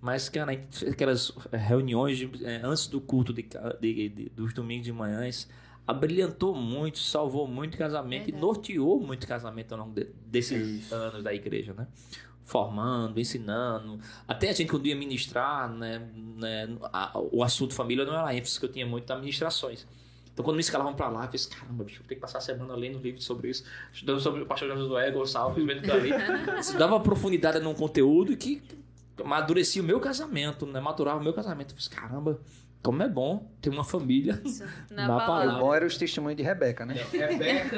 Mas, 0.00 0.30
cara, 0.30 0.52
aquelas 0.90 1.30
reuniões 1.52 2.16
de, 2.16 2.30
é, 2.44 2.60
antes 2.64 2.86
do 2.86 3.00
culto 3.00 3.34
de, 3.34 3.46
de, 3.80 4.08
de, 4.08 4.28
dos 4.30 4.54
domingos 4.54 4.86
de 4.86 4.92
manhãs 4.92 5.48
abrilhantou 5.86 6.54
muito, 6.54 6.98
salvou 6.98 7.46
muito 7.46 7.78
casamento 7.78 8.24
Verdade. 8.24 8.38
e 8.38 8.40
norteou 8.40 9.00
muito 9.00 9.26
casamento 9.26 9.72
ao 9.72 9.80
longo 9.80 9.92
de, 9.92 10.06
desses 10.26 10.90
anos 10.92 11.22
da 11.22 11.32
igreja, 11.32 11.72
né? 11.74 11.86
Formando, 12.46 13.20
ensinando. 13.20 13.98
Até 14.26 14.48
a 14.48 14.52
gente, 14.52 14.70
quando 14.70 14.86
ia 14.86 14.96
ministrar, 14.96 15.68
né, 15.68 16.08
né 16.14 16.68
a, 16.92 17.18
o 17.30 17.42
assunto 17.42 17.74
família 17.74 18.04
não 18.04 18.14
era 18.14 18.28
a 18.28 18.34
ênfase 18.34 18.58
que 18.58 18.64
eu 18.64 18.72
tinha 18.72 18.86
muito 18.86 19.06
nas 19.06 19.20
ministrações. 19.20 19.86
Então, 20.32 20.44
quando 20.44 20.56
me 20.56 20.60
escalavam 20.60 20.94
para 20.94 21.08
lá, 21.08 21.24
eu 21.24 21.30
fiz, 21.30 21.46
caramba, 21.46 21.82
bicho, 21.82 22.00
vou 22.00 22.08
ter 22.08 22.14
que 22.14 22.20
passar 22.20 22.38
a 22.38 22.40
semana 22.42 22.74
lendo 22.74 22.98
livro 22.98 23.20
sobre 23.22 23.48
isso, 23.48 23.64
estudando 23.92 24.20
sobre 24.20 24.42
o 24.42 24.46
pastor 24.46 24.68
Josué 24.76 25.10
Gonçalves, 25.10 25.64
vendo 25.64 25.80
dali. 25.80 26.10
Isso 26.60 26.76
dava 26.78 27.00
profundidade 27.00 27.58
num 27.58 27.72
conteúdo 27.72 28.36
que 28.36 28.62
amadurecia 29.18 29.82
o 29.82 29.84
meu 29.84 29.98
casamento, 29.98 30.66
né? 30.66 30.78
Maturava 30.78 31.18
o 31.18 31.22
meu 31.22 31.32
casamento. 31.32 31.72
Eu 31.72 31.76
fiz, 31.76 31.88
caramba, 31.88 32.38
como 32.86 33.02
é 33.02 33.08
bom 33.08 33.50
ter 33.60 33.68
uma 33.68 33.82
família 33.82 34.40
na, 34.88 35.08
na 35.08 35.16
palavra. 35.18 35.56
O 35.56 35.58
bom 35.58 35.74
era 35.74 35.84
os 35.84 35.96
testemunhos 35.96 36.36
de 36.36 36.44
Rebeca, 36.44 36.86
né? 36.86 36.94
Rebeca, 37.10 37.76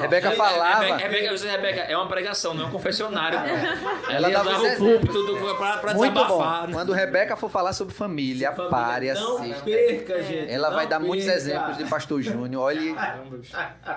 Rebeca 0.00 0.30
falava. 0.30 0.96
Rebeca, 0.96 1.08
Rebeca, 1.08 1.50
Rebeca, 1.50 1.80
é 1.80 1.94
uma 1.94 2.08
pregação, 2.08 2.54
não 2.54 2.64
é 2.64 2.66
um 2.68 2.70
confessionário. 2.70 3.38
Não. 3.38 4.14
Ela 4.14 4.30
dava 4.30 4.62
o 4.62 4.76
púlpito 4.78 5.56
para 5.58 5.76
pra 5.76 5.92
Muito 5.92 6.14
desabafar. 6.14 6.60
Bom. 6.62 6.66
Né? 6.68 6.72
Quando 6.72 6.92
Rebeca 6.94 7.36
for 7.36 7.50
falar 7.50 7.74
sobre 7.74 7.92
família, 7.92 8.50
família 8.52 8.70
pare, 8.70 9.12
não 9.12 9.36
assista. 9.36 9.62
perca, 9.62 10.22
gente. 10.22 10.50
Ela 10.50 10.70
vai 10.70 10.86
dar 10.86 10.96
perca. 10.96 11.06
muitos 11.06 11.28
exemplos 11.28 11.76
de 11.76 11.84
Pastor 11.84 12.22
Júnior. 12.22 12.62
Olhe. 12.62 12.96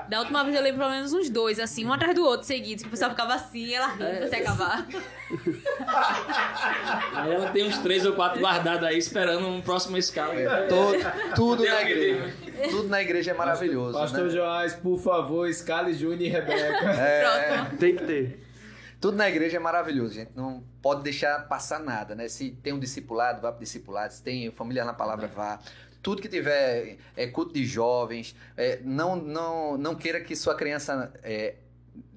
Da 0.09 0.19
última 0.19 0.43
vez 0.43 0.57
eu 0.57 0.61
lembro 0.61 0.79
pelo 0.79 0.91
menos 0.91 1.13
uns 1.13 1.29
dois, 1.29 1.57
assim, 1.57 1.85
um 1.85 1.93
atrás 1.93 2.13
do 2.13 2.25
outro, 2.25 2.45
seguidos, 2.45 2.83
que 2.83 2.89
o 2.89 2.91
pessoal 2.91 3.11
ficava 3.11 3.33
assim 3.33 3.73
ela 3.73 3.87
rindo 3.87 4.03
é. 4.03 4.15
pra 4.17 4.27
se 4.27 4.35
acabar. 4.35 4.85
Aí 7.13 7.33
ela 7.33 7.49
tem 7.49 7.65
uns 7.65 7.77
três 7.79 8.05
ou 8.05 8.13
quatro 8.13 8.39
guardados 8.41 8.87
aí 8.87 8.97
esperando 8.97 9.47
um 9.47 9.61
próximo 9.61 9.97
escala. 9.97 10.33
É, 10.33 10.67
todo, 10.67 10.97
tudo 11.35 11.65
na 11.65 11.81
igreja. 11.81 12.33
Tudo 12.69 12.87
na 12.87 13.01
igreja 13.01 13.31
é 13.31 13.33
maravilhoso. 13.33 13.97
Pastor 13.97 14.25
né? 14.25 14.29
Joás, 14.29 14.73
por 14.75 14.99
favor, 14.99 15.47
escale 15.47 15.93
Júnior 15.93 16.21
e 16.21 16.27
Rebeca. 16.27 16.91
É, 16.91 17.65
tem 17.79 17.95
que 17.95 18.05
ter. 18.05 18.43
Tudo 19.03 19.17
na 19.17 19.27
igreja 19.27 19.57
é 19.57 19.59
maravilhoso, 19.59 20.13
gente. 20.13 20.31
Não 20.33 20.63
pode 20.81 21.03
deixar 21.03 21.47
passar 21.47 21.79
nada, 21.79 22.15
né? 22.15 22.29
Se 22.29 22.51
tem 22.51 22.71
um 22.71 22.79
discipulado, 22.79 23.41
vá 23.41 23.51
para 23.51 23.59
discipulado. 23.59 24.13
Se 24.13 24.23
tem 24.23 24.49
família 24.51 24.85
na 24.85 24.93
palavra, 24.93 25.27
vá. 25.27 25.59
Tudo 26.01 26.21
que 26.21 26.29
tiver 26.29 26.97
é, 27.15 27.27
culto 27.27 27.53
de 27.53 27.65
jovens, 27.65 28.33
é, 28.55 28.79
não, 28.81 29.17
não, 29.17 29.77
não 29.77 29.93
queira 29.93 30.21
que 30.21 30.35
sua 30.37 30.55
criança 30.55 31.11
é, 31.21 31.55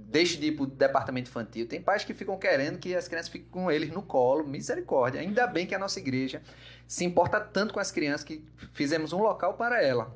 deixe 0.08 0.36
de 0.36 0.46
ir 0.46 0.52
para 0.52 0.62
o 0.62 0.66
departamento 0.66 1.28
infantil. 1.28 1.66
Tem 1.66 1.80
pais 1.80 2.04
que 2.04 2.14
ficam 2.14 2.38
querendo 2.38 2.78
que 2.78 2.94
as 2.94 3.08
crianças 3.08 3.28
fiquem 3.28 3.48
com 3.50 3.70
eles 3.70 3.90
no 3.90 4.02
colo. 4.02 4.46
Misericórdia. 4.46 5.20
Ainda 5.20 5.46
bem 5.46 5.66
que 5.66 5.74
a 5.74 5.78
nossa 5.78 5.98
igreja 5.98 6.42
se 6.86 7.04
importa 7.04 7.40
tanto 7.40 7.74
com 7.74 7.80
as 7.80 7.90
crianças 7.90 8.24
que 8.24 8.44
fizemos 8.72 9.12
um 9.12 9.20
local 9.20 9.54
para 9.54 9.82
ela. 9.82 10.14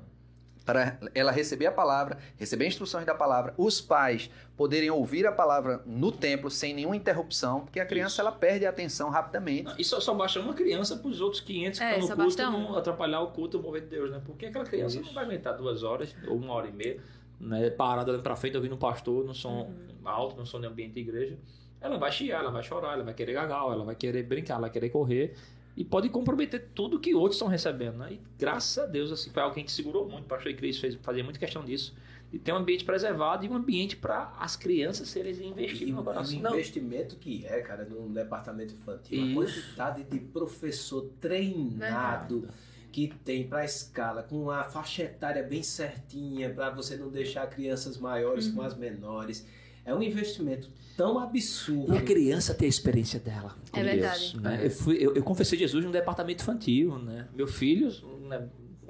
Para 0.64 0.99
ela 1.14 1.32
receber 1.32 1.66
a 1.66 1.72
palavra, 1.72 2.18
receber 2.36 2.66
instruções 2.66 3.05
da 3.05 3.14
palavra, 3.14 3.53
os 3.57 3.80
pais 3.80 4.30
poderem 4.57 4.91
ouvir 4.91 5.26
a 5.26 5.32
palavra 5.32 5.82
no 5.86 6.12
templo 6.12 6.51
sem 6.51 6.74
nenhuma 6.74 6.95
interrupção, 6.95 7.62
porque 7.62 7.80
a 7.80 7.86
criança 7.86 8.12
Isso. 8.12 8.20
ela 8.20 8.30
perde 8.30 8.66
a 8.66 8.70
atenção 8.70 9.09
rapidamente. 9.09 9.64
Não, 9.64 9.74
e 9.78 9.84
só, 9.84 9.99
só 9.99 10.14
baixa 10.14 10.38
uma 10.38 10.53
criança 10.53 10.97
para 10.97 11.09
os 11.09 11.20
outros 11.20 11.41
500 11.41 11.78
que 11.78 11.84
é, 11.84 11.99
estão 11.99 12.16
no 12.16 12.24
culto 12.24 12.43
não 12.43 12.76
atrapalhar 12.76 13.20
o 13.20 13.28
culto, 13.28 13.59
o 13.59 13.62
mover 13.62 13.80
de 13.80 13.88
Deus, 13.88 14.11
né? 14.11 14.20
Porque 14.24 14.47
aquela 14.47 14.66
criança 14.66 14.99
Isso. 14.99 15.07
não 15.07 15.14
vai 15.14 15.24
aguentar 15.24 15.57
duas 15.57 15.82
horas 15.82 16.14
ou 16.28 16.36
uma 16.36 16.53
hora 16.53 16.68
e 16.68 16.72
meia, 16.72 17.01
né? 17.41 17.70
Parada 17.70 18.11
olhando 18.11 18.22
para 18.22 18.36
frente, 18.36 18.57
ouvindo 18.57 18.74
um 18.74 18.78
pastor 18.78 19.24
no 19.24 19.34
som 19.34 19.62
uhum. 19.62 20.09
alto, 20.09 20.36
no 20.36 20.47
som 20.47 20.61
de 20.61 20.66
ambiente 20.66 20.93
de 20.93 21.01
igreja. 21.01 21.38
Ela 21.80 21.97
vai 21.97 22.12
chiar, 22.12 22.41
ela 22.41 22.51
vai 22.51 22.62
chorar, 22.62 22.93
ela 22.93 23.05
vai 23.05 23.14
querer 23.14 23.32
gagal, 23.32 23.72
ela 23.72 23.84
vai 23.84 23.95
querer 23.95 24.22
brincar, 24.22 24.55
ela 24.55 24.62
vai 24.62 24.70
querer 24.70 24.91
correr 24.91 25.34
e 25.76 25.84
pode 25.84 26.09
comprometer 26.11 26.68
tudo 26.74 27.01
que 27.01 27.14
outros 27.14 27.36
estão 27.36 27.49
recebendo. 27.49 27.97
Né? 27.97 28.12
E 28.12 28.20
graças 28.38 28.76
a 28.76 28.86
Deus, 28.86 29.11
assim, 29.11 29.30
foi 29.30 29.43
alguém 29.43 29.64
que 29.64 29.72
segurou 29.72 30.09
muito. 30.09 30.24
O 30.24 30.28
pastor 30.28 30.53
Cris 30.55 30.78
fez, 30.78 30.95
fazia 30.97 31.24
muita 31.24 31.38
questão 31.38 31.64
disso. 31.64 31.95
De 32.30 32.38
ter 32.38 32.53
um 32.53 32.57
ambiente 32.57 32.84
preservado 32.84 33.45
e 33.45 33.49
um 33.49 33.55
ambiente 33.55 33.97
para 33.97 34.32
as 34.38 34.55
crianças 34.55 35.09
serem 35.09 35.32
investidas 35.49 35.95
no 35.95 36.05
coração. 36.05 36.38
O 36.38 36.55
investimento 36.55 37.16
que 37.16 37.45
é, 37.45 37.61
cara, 37.61 37.84
num 37.84 38.12
departamento 38.12 38.74
infantil, 38.74 39.18
Isso. 39.18 39.41
a 39.41 39.45
quantidade 39.45 40.05
de 40.05 40.20
professor 40.20 41.11
treinado. 41.20 42.49
Que 42.93 43.12
tem 43.24 43.47
para 43.47 43.61
a 43.61 43.64
escala, 43.64 44.22
com 44.22 44.51
a 44.51 44.64
faixa 44.64 45.05
etária 45.05 45.43
bem 45.43 45.62
certinha, 45.62 46.51
para 46.51 46.70
você 46.70 46.97
não 46.97 47.09
deixar 47.09 47.47
crianças 47.49 47.97
maiores 47.99 48.47
uhum. 48.49 48.57
com 48.57 48.62
as 48.62 48.76
menores. 48.76 49.47
É 49.84 49.95
um 49.95 50.03
investimento 50.03 50.68
tão 50.97 51.18
absurdo. 51.18 51.95
E 51.95 51.99
a 51.99 52.03
criança 52.03 52.53
ter 52.53 52.66
a 52.66 52.68
experiência 52.68 53.18
dela. 53.18 53.57
é 53.72 53.82
Deus, 53.82 53.95
verdade. 53.95 54.41
Né? 54.41 54.66
Eu, 54.66 54.70
fui, 54.70 54.97
eu, 54.97 55.14
eu, 55.14 55.22
confessei 55.22 55.59
Jesus 55.59 55.84
no 55.84 55.91
departamento 55.91 56.43
infantil. 56.43 56.99
Né? 56.99 57.26
Meu 57.34 57.47
filho, 57.47 57.91
né, 58.28 58.47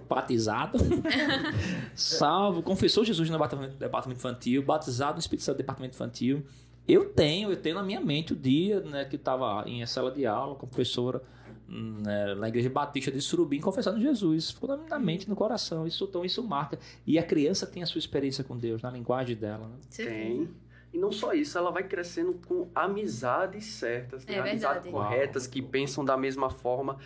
batizado, 0.08 0.78
salvo, 1.94 2.62
confessou 2.62 3.04
Jesus 3.04 3.30
no 3.30 3.36
departamento, 3.36 3.76
departamento 3.76 4.18
infantil, 4.18 4.62
batizado 4.62 5.14
no 5.14 5.20
Espírito 5.20 5.44
Santo 5.44 5.56
no 5.56 5.62
departamento 5.62 5.94
infantil. 5.94 6.42
Eu 6.88 7.10
tenho, 7.10 7.50
eu 7.50 7.56
tenho 7.56 7.76
na 7.76 7.82
minha 7.82 8.00
mente 8.00 8.32
o 8.32 8.36
dia 8.36 8.80
né, 8.80 9.04
que 9.04 9.14
estava 9.14 9.62
em 9.68 9.84
sala 9.86 10.10
de 10.10 10.26
aula 10.26 10.56
com 10.56 10.66
a 10.66 10.68
professora 10.68 11.22
né, 11.70 12.34
na 12.34 12.48
igreja 12.48 12.68
batista 12.68 13.12
de 13.12 13.20
Surubim 13.20 13.60
confessando 13.60 14.00
Jesus. 14.00 14.50
Ficou 14.50 14.68
na, 14.68 14.76
na, 14.76 14.98
mente, 14.98 15.28
no 15.28 15.36
coração. 15.36 15.86
Isso, 15.86 16.04
então, 16.04 16.24
isso 16.24 16.42
marca. 16.42 16.78
E 17.06 17.18
a 17.18 17.22
criança 17.22 17.66
tem 17.66 17.82
a 17.82 17.86
sua 17.86 17.98
experiência 17.98 18.42
com 18.42 18.56
Deus, 18.56 18.82
na 18.82 18.90
linguagem 18.90 19.36
dela. 19.36 19.68
Né? 19.68 19.76
Tem. 19.96 20.48
E 20.92 20.98
não 20.98 21.12
só 21.12 21.32
isso, 21.32 21.56
ela 21.56 21.70
vai 21.70 21.84
crescendo 21.84 22.34
com 22.46 22.68
amizades 22.74 23.64
certas, 23.64 24.26
né? 24.26 24.34
é 24.34 24.38
amizades 24.40 24.90
corretas, 24.90 25.46
que 25.46 25.62
pensam 25.62 26.04
da 26.04 26.16
mesma 26.16 26.50
forma. 26.50 26.98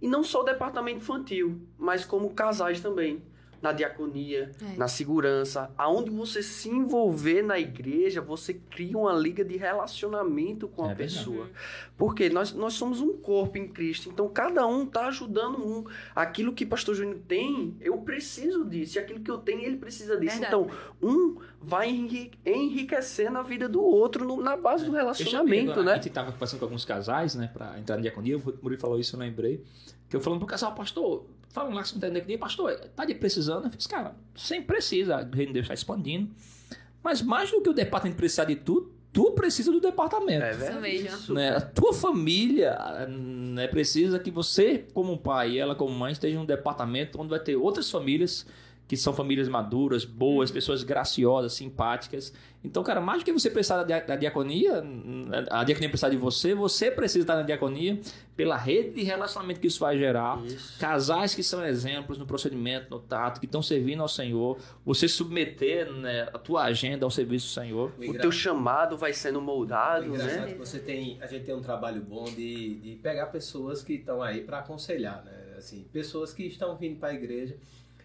E 0.00 0.06
não 0.06 0.22
só 0.22 0.42
o 0.42 0.44
departamento 0.44 0.98
infantil, 0.98 1.60
mas 1.76 2.04
como 2.04 2.30
casais 2.30 2.80
também 2.80 3.20
na 3.62 3.70
diaconia, 3.70 4.50
é. 4.60 4.76
na 4.76 4.88
segurança. 4.88 5.70
Aonde 5.78 6.10
você 6.10 6.42
se 6.42 6.68
envolver 6.68 7.42
na 7.42 7.58
igreja, 7.58 8.20
você 8.20 8.54
cria 8.54 8.98
uma 8.98 9.12
liga 9.12 9.44
de 9.44 9.56
relacionamento 9.56 10.66
com 10.66 10.84
a 10.84 10.90
é 10.90 10.94
pessoa. 10.96 11.48
Porque 11.96 12.28
nós, 12.28 12.52
nós 12.52 12.74
somos 12.74 13.00
um 13.00 13.16
corpo 13.16 13.56
em 13.56 13.68
Cristo. 13.68 14.08
Então, 14.08 14.28
cada 14.28 14.66
um 14.66 14.82
está 14.82 15.06
ajudando 15.06 15.64
um. 15.64 15.84
Aquilo 16.14 16.52
que 16.52 16.64
o 16.64 16.66
pastor 16.66 16.96
Júnior 16.96 17.20
tem, 17.28 17.76
eu 17.80 17.96
preciso 17.98 18.64
disso. 18.64 18.98
E 18.98 19.00
aquilo 19.00 19.20
que 19.20 19.30
eu 19.30 19.38
tenho, 19.38 19.62
ele 19.62 19.76
precisa 19.76 20.18
disso. 20.18 20.40
Verdade. 20.40 20.64
Então, 20.64 20.68
um 21.00 21.36
vai 21.60 21.88
enriquecendo 22.44 23.38
a 23.38 23.42
vida 23.42 23.68
do 23.68 23.80
outro 23.80 24.24
no, 24.24 24.42
na 24.42 24.56
base 24.56 24.84
do 24.84 24.90
relacionamento, 24.90 25.84
né? 25.84 25.92
A 25.92 25.94
gente 25.94 26.08
estava 26.08 26.32
conversando 26.32 26.58
com 26.58 26.64
alguns 26.64 26.84
casais, 26.84 27.36
né, 27.36 27.48
para 27.52 27.78
entrar 27.78 27.94
na 27.94 28.02
diaconia. 28.02 28.36
O 28.36 28.42
Murilo 28.60 28.80
falou 28.80 28.98
isso, 28.98 29.14
eu 29.14 29.20
lembrei. 29.20 29.62
Que 30.12 30.16
eu 30.16 30.20
falando 30.20 30.40
pro 30.40 30.46
casal, 30.46 30.74
pastor, 30.74 31.24
falam 31.48 31.72
lá 31.72 31.82
que 31.82 31.94
não 31.94 32.20
tem 32.20 32.36
pastor, 32.36 32.78
tá 32.94 33.06
de 33.06 33.14
precisando? 33.14 33.64
Eu 33.64 33.70
fiz, 33.70 33.86
cara, 33.86 34.14
sempre 34.36 34.66
precisa, 34.66 35.16
o 35.16 35.34
reino 35.34 35.46
de 35.46 35.52
Deus 35.54 35.64
está 35.64 35.72
expandindo. 35.72 36.30
Mas 37.02 37.22
mais 37.22 37.50
do 37.50 37.62
que 37.62 37.70
o 37.70 37.72
departamento 37.72 38.18
precisar 38.18 38.44
de 38.44 38.56
tudo, 38.56 38.92
tu 39.10 39.30
precisa 39.30 39.72
do 39.72 39.80
departamento. 39.80 40.44
É 40.44 40.52
verdade. 40.52 41.32
Né? 41.32 41.56
A 41.56 41.62
tua 41.62 41.94
família 41.94 42.76
né, 43.08 43.66
precisa 43.68 44.18
que 44.18 44.30
você, 44.30 44.84
como 44.92 45.16
pai 45.16 45.52
e 45.52 45.58
ela 45.58 45.74
como 45.74 45.98
mãe, 45.98 46.12
esteja 46.12 46.38
um 46.38 46.44
departamento 46.44 47.18
onde 47.18 47.30
vai 47.30 47.40
ter 47.40 47.56
outras 47.56 47.90
famílias 47.90 48.46
que 48.92 48.96
são 48.98 49.14
famílias 49.14 49.48
maduras, 49.48 50.04
boas, 50.04 50.50
uhum. 50.50 50.54
pessoas 50.54 50.82
graciosas, 50.82 51.54
simpáticas. 51.54 52.30
Então, 52.62 52.82
cara, 52.82 53.00
mais 53.00 53.22
do 53.22 53.24
que 53.24 53.32
você 53.32 53.48
precisar 53.48 53.82
da 53.82 54.16
diaconia, 54.16 54.84
a 55.50 55.64
diaconia 55.64 55.88
precisar 55.88 56.10
de 56.10 56.18
você, 56.18 56.54
você 56.54 56.90
precisa 56.90 57.20
estar 57.20 57.36
na 57.36 57.42
diaconia 57.42 57.98
pela 58.36 58.54
rede 58.54 58.90
de 58.96 59.02
relacionamento 59.02 59.60
que 59.60 59.66
isso 59.66 59.80
vai 59.80 59.96
gerar. 59.96 60.44
Isso. 60.44 60.78
Casais 60.78 61.34
que 61.34 61.42
são 61.42 61.64
exemplos 61.64 62.18
no 62.18 62.26
procedimento, 62.26 62.90
no 62.90 63.00
tato, 63.00 63.40
que 63.40 63.46
estão 63.46 63.62
servindo 63.62 64.02
ao 64.02 64.08
Senhor. 64.08 64.58
Você 64.84 65.08
submeter 65.08 65.90
né, 65.90 66.28
a 66.30 66.38
tua 66.38 66.64
agenda 66.64 67.06
ao 67.06 67.10
serviço 67.10 67.46
do 67.46 67.62
Senhor. 67.62 67.92
O, 67.98 68.10
o 68.10 68.18
teu 68.18 68.30
chamado 68.30 68.94
vai 68.94 69.14
sendo 69.14 69.40
moldado, 69.40 70.10
né? 70.10 70.54
Você 70.58 70.78
tem, 70.78 71.16
a 71.22 71.26
gente 71.26 71.46
tem 71.46 71.54
um 71.54 71.62
trabalho 71.62 72.02
bom 72.02 72.24
de, 72.24 72.74
de 72.74 72.96
pegar 73.02 73.28
pessoas 73.28 73.82
que 73.82 73.94
estão 73.94 74.22
aí 74.22 74.42
para 74.42 74.58
aconselhar, 74.58 75.24
né? 75.24 75.54
Assim, 75.56 75.88
pessoas 75.90 76.34
que 76.34 76.42
estão 76.42 76.76
vindo 76.76 76.98
para 76.98 77.08
a 77.08 77.14
igreja 77.14 77.56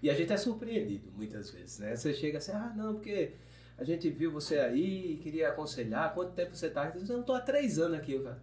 e 0.01 0.09
a 0.09 0.13
gente 0.13 0.31
é 0.33 0.37
surpreendido 0.37 1.09
muitas 1.15 1.49
vezes, 1.51 1.79
né? 1.79 1.95
Você 1.95 2.13
chega 2.13 2.37
assim, 2.37 2.51
ah, 2.51 2.73
não, 2.75 2.93
porque 2.95 3.31
a 3.77 3.83
gente 3.83 4.09
viu 4.09 4.31
você 4.31 4.59
aí 4.59 5.13
e 5.13 5.17
queria 5.17 5.49
aconselhar, 5.49 6.13
quanto 6.13 6.31
tempo 6.33 6.55
você 6.55 6.67
está? 6.67 6.91
Eu 6.95 7.01
não, 7.05 7.19
estou 7.21 7.35
há 7.35 7.41
três 7.41 7.77
anos 7.79 7.97
aqui, 7.99 8.19
cara. 8.19 8.41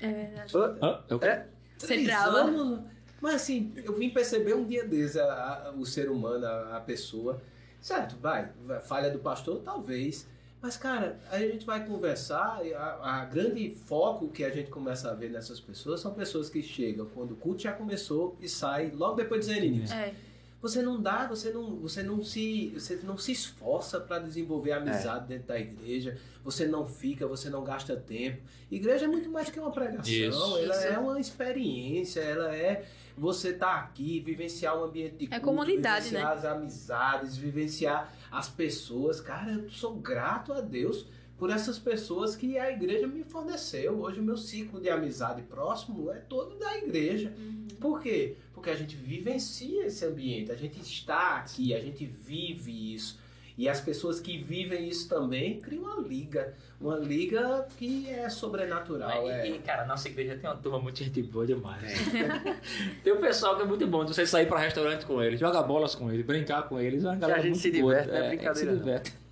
É 0.00 0.12
verdade. 0.12 0.52
Ah, 0.80 1.02
eu... 1.08 1.18
É, 1.22 1.46
Você 1.76 1.86
três 1.86 2.06
trava. 2.06 2.38
anos. 2.38 2.86
Mas 3.20 3.34
assim, 3.34 3.72
eu 3.76 3.92
vim 3.96 4.10
perceber 4.10 4.54
um 4.54 4.64
dia 4.64 4.84
desses 4.86 5.16
a- 5.16 5.68
a- 5.68 5.70
o 5.72 5.84
ser 5.84 6.08
humano, 6.08 6.46
a, 6.46 6.76
a 6.76 6.80
pessoa. 6.80 7.42
Certo, 7.80 8.16
vai, 8.18 8.52
falha 8.86 9.10
do 9.10 9.18
pastor, 9.18 9.60
talvez. 9.64 10.26
Mas, 10.60 10.76
cara, 10.76 11.18
a 11.30 11.38
gente 11.38 11.64
vai 11.64 11.84
conversar 11.86 12.64
e 12.66 12.74
a, 12.74 12.98
a 13.00 13.24
grande 13.24 13.70
foco 13.70 14.28
que 14.28 14.44
a 14.44 14.50
gente 14.50 14.70
começa 14.70 15.08
a 15.10 15.14
ver 15.14 15.30
nessas 15.30 15.60
pessoas 15.60 16.00
são 16.00 16.12
pessoas 16.14 16.50
que 16.50 16.60
chegam 16.62 17.06
quando 17.06 17.32
o 17.32 17.36
culto 17.36 17.62
já 17.62 17.72
começou 17.72 18.36
e 18.40 18.48
saem 18.48 18.90
logo 18.90 19.14
depois 19.14 19.46
dizendo 19.46 19.64
início. 19.66 19.94
É. 19.96 20.12
Você 20.60 20.82
não 20.82 21.00
dá, 21.00 21.26
você 21.26 21.50
não, 21.50 21.76
você 21.76 22.02
não 22.02 22.22
se, 22.22 22.70
você 22.70 22.98
não 23.04 23.16
se 23.16 23.30
esforça 23.30 24.00
para 24.00 24.18
desenvolver 24.18 24.72
amizade 24.72 25.28
dentro 25.28 25.46
da 25.48 25.58
igreja. 25.58 26.18
Você 26.42 26.66
não 26.66 26.84
fica, 26.84 27.28
você 27.28 27.48
não 27.48 27.62
gasta 27.62 27.96
tempo. 27.96 28.42
Igreja 28.68 29.04
é 29.04 29.08
muito 29.08 29.30
mais 29.30 29.50
que 29.50 29.60
uma 29.60 29.70
pregação. 29.70 30.12
Isso. 30.12 30.58
Ela 30.58 30.76
Isso. 30.76 30.86
é 30.86 30.98
uma 30.98 31.20
experiência. 31.20 32.20
Ela 32.20 32.56
é 32.56 32.84
você 33.16 33.50
estar 33.50 33.76
aqui, 33.76 34.18
vivenciar 34.18 34.76
o 34.76 34.84
ambiente 34.84 35.16
de 35.16 35.24
É 35.26 35.28
culto, 35.38 35.44
comunidade, 35.44 36.06
vivenciar 36.06 36.32
as 36.32 36.44
amizades, 36.44 37.36
vivenciar 37.36 38.12
as 38.30 38.48
pessoas. 38.48 39.20
Cara, 39.20 39.52
eu 39.52 39.70
sou 39.70 39.94
grato 39.94 40.52
a 40.52 40.60
Deus 40.60 41.06
por 41.38 41.50
essas 41.50 41.78
pessoas 41.78 42.34
que 42.34 42.58
a 42.58 42.70
igreja 42.70 43.06
me 43.06 43.22
forneceu. 43.22 44.00
Hoje 44.00 44.18
o 44.18 44.22
meu 44.22 44.36
ciclo 44.36 44.80
de 44.80 44.90
amizade 44.90 45.42
próximo 45.42 46.10
é 46.10 46.16
todo 46.16 46.58
da 46.58 46.76
igreja. 46.76 47.32
Por 47.80 48.02
quê? 48.02 48.36
Porque 48.52 48.70
a 48.70 48.74
gente 48.74 48.96
vivencia 48.96 49.86
esse 49.86 50.04
ambiente, 50.04 50.50
a 50.50 50.56
gente 50.56 50.80
está 50.80 51.36
aqui, 51.36 51.72
a 51.72 51.80
gente 51.80 52.04
vive 52.04 52.94
isso. 52.94 53.20
E 53.56 53.68
as 53.68 53.80
pessoas 53.80 54.20
que 54.20 54.38
vivem 54.38 54.88
isso 54.88 55.08
também 55.08 55.60
criam 55.60 55.82
uma 55.82 56.00
liga. 56.00 56.54
Uma 56.80 56.96
liga 56.96 57.66
que 57.76 58.08
é 58.08 58.28
sobrenatural. 58.28 59.26
E, 59.26 59.30
é... 59.30 59.48
e, 59.48 59.58
cara, 59.58 59.84
nossa 59.84 60.08
igreja 60.08 60.36
tem 60.36 60.48
uma 60.48 60.56
turma 60.56 60.78
muito 60.78 60.98
gente 60.98 61.20
boa 61.22 61.44
demais. 61.44 61.82
tem 63.02 63.12
um 63.12 63.20
pessoal 63.20 63.56
que 63.56 63.62
é 63.62 63.64
muito 63.64 63.84
bom 63.86 64.04
de 64.04 64.14
você 64.14 64.24
sair 64.24 64.46
pra 64.46 64.60
restaurante 64.60 65.04
com 65.04 65.20
eles, 65.20 65.40
jogar 65.40 65.62
bolas 65.64 65.94
com 65.94 66.10
eles, 66.10 66.24
brincar 66.24 66.68
com 66.68 66.78
eles. 66.78 67.04
É 67.04 67.08
uma 67.08 67.16
galera 67.16 67.40
a 67.40 67.42
gente 67.42 67.50
muito 67.50 67.62
se 67.62 67.80
boa. 67.80 67.94
diverte, 67.94 68.08
não 68.08 68.14
é 68.14 68.18
a 68.18 68.22
gente 68.22 68.36
brincadeira, 68.36 68.72
se 68.72 68.78
diverte. 68.78 69.27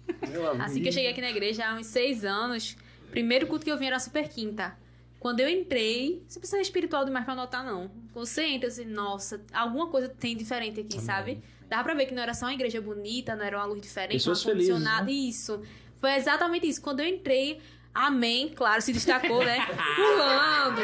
Assim 0.61 0.83
que 0.83 0.89
eu 0.89 0.93
cheguei 0.93 1.11
aqui 1.11 1.21
na 1.21 1.31
igreja 1.31 1.67
há 1.67 1.75
uns 1.75 1.87
seis 1.87 2.25
anos, 2.25 2.77
primeiro 3.11 3.47
culto 3.47 3.65
que 3.65 3.71
eu 3.71 3.79
vim 3.79 3.87
era 3.87 3.99
super 3.99 4.29
quinta. 4.29 4.77
Quando 5.19 5.41
eu 5.41 5.49
entrei, 5.49 6.23
você 6.29 6.39
precisa 6.39 6.59
ser 6.59 6.63
espiritual 6.63 7.05
demais 7.05 7.25
pra 7.25 7.35
notar, 7.35 7.65
não. 7.65 7.91
Quando 8.13 8.27
você 8.27 8.45
entra, 8.45 8.69
assim, 8.69 8.85
nossa, 8.85 9.41
alguma 9.53 9.89
coisa 9.89 10.09
tem 10.09 10.37
diferente 10.37 10.81
aqui, 10.81 11.01
sabe? 11.01 11.43
Dava 11.69 11.83
pra 11.83 11.95
ver 11.95 12.07
que 12.07 12.15
não 12.15 12.23
era 12.23 12.33
só 12.33 12.47
uma 12.47 12.55
igreja 12.55 12.81
bonita, 12.81 13.35
não 13.35 13.45
era 13.45 13.57
uma 13.57 13.65
luz 13.65 13.81
diferente, 13.83 14.13
Pessoas 14.13 14.45
uma 14.45 14.53
felizes, 14.53 14.73
condicionada. 14.73 15.11
Isso. 15.11 15.61
Foi 16.01 16.15
exatamente 16.15 16.69
isso. 16.69 16.81
Quando 16.81 17.01
eu 17.01 17.07
entrei, 17.07 17.59
amém, 17.97 18.49
claro, 18.55 18.81
se 18.83 18.93
destacou, 18.93 19.45
né? 19.45 19.59
Pulando 19.97 20.81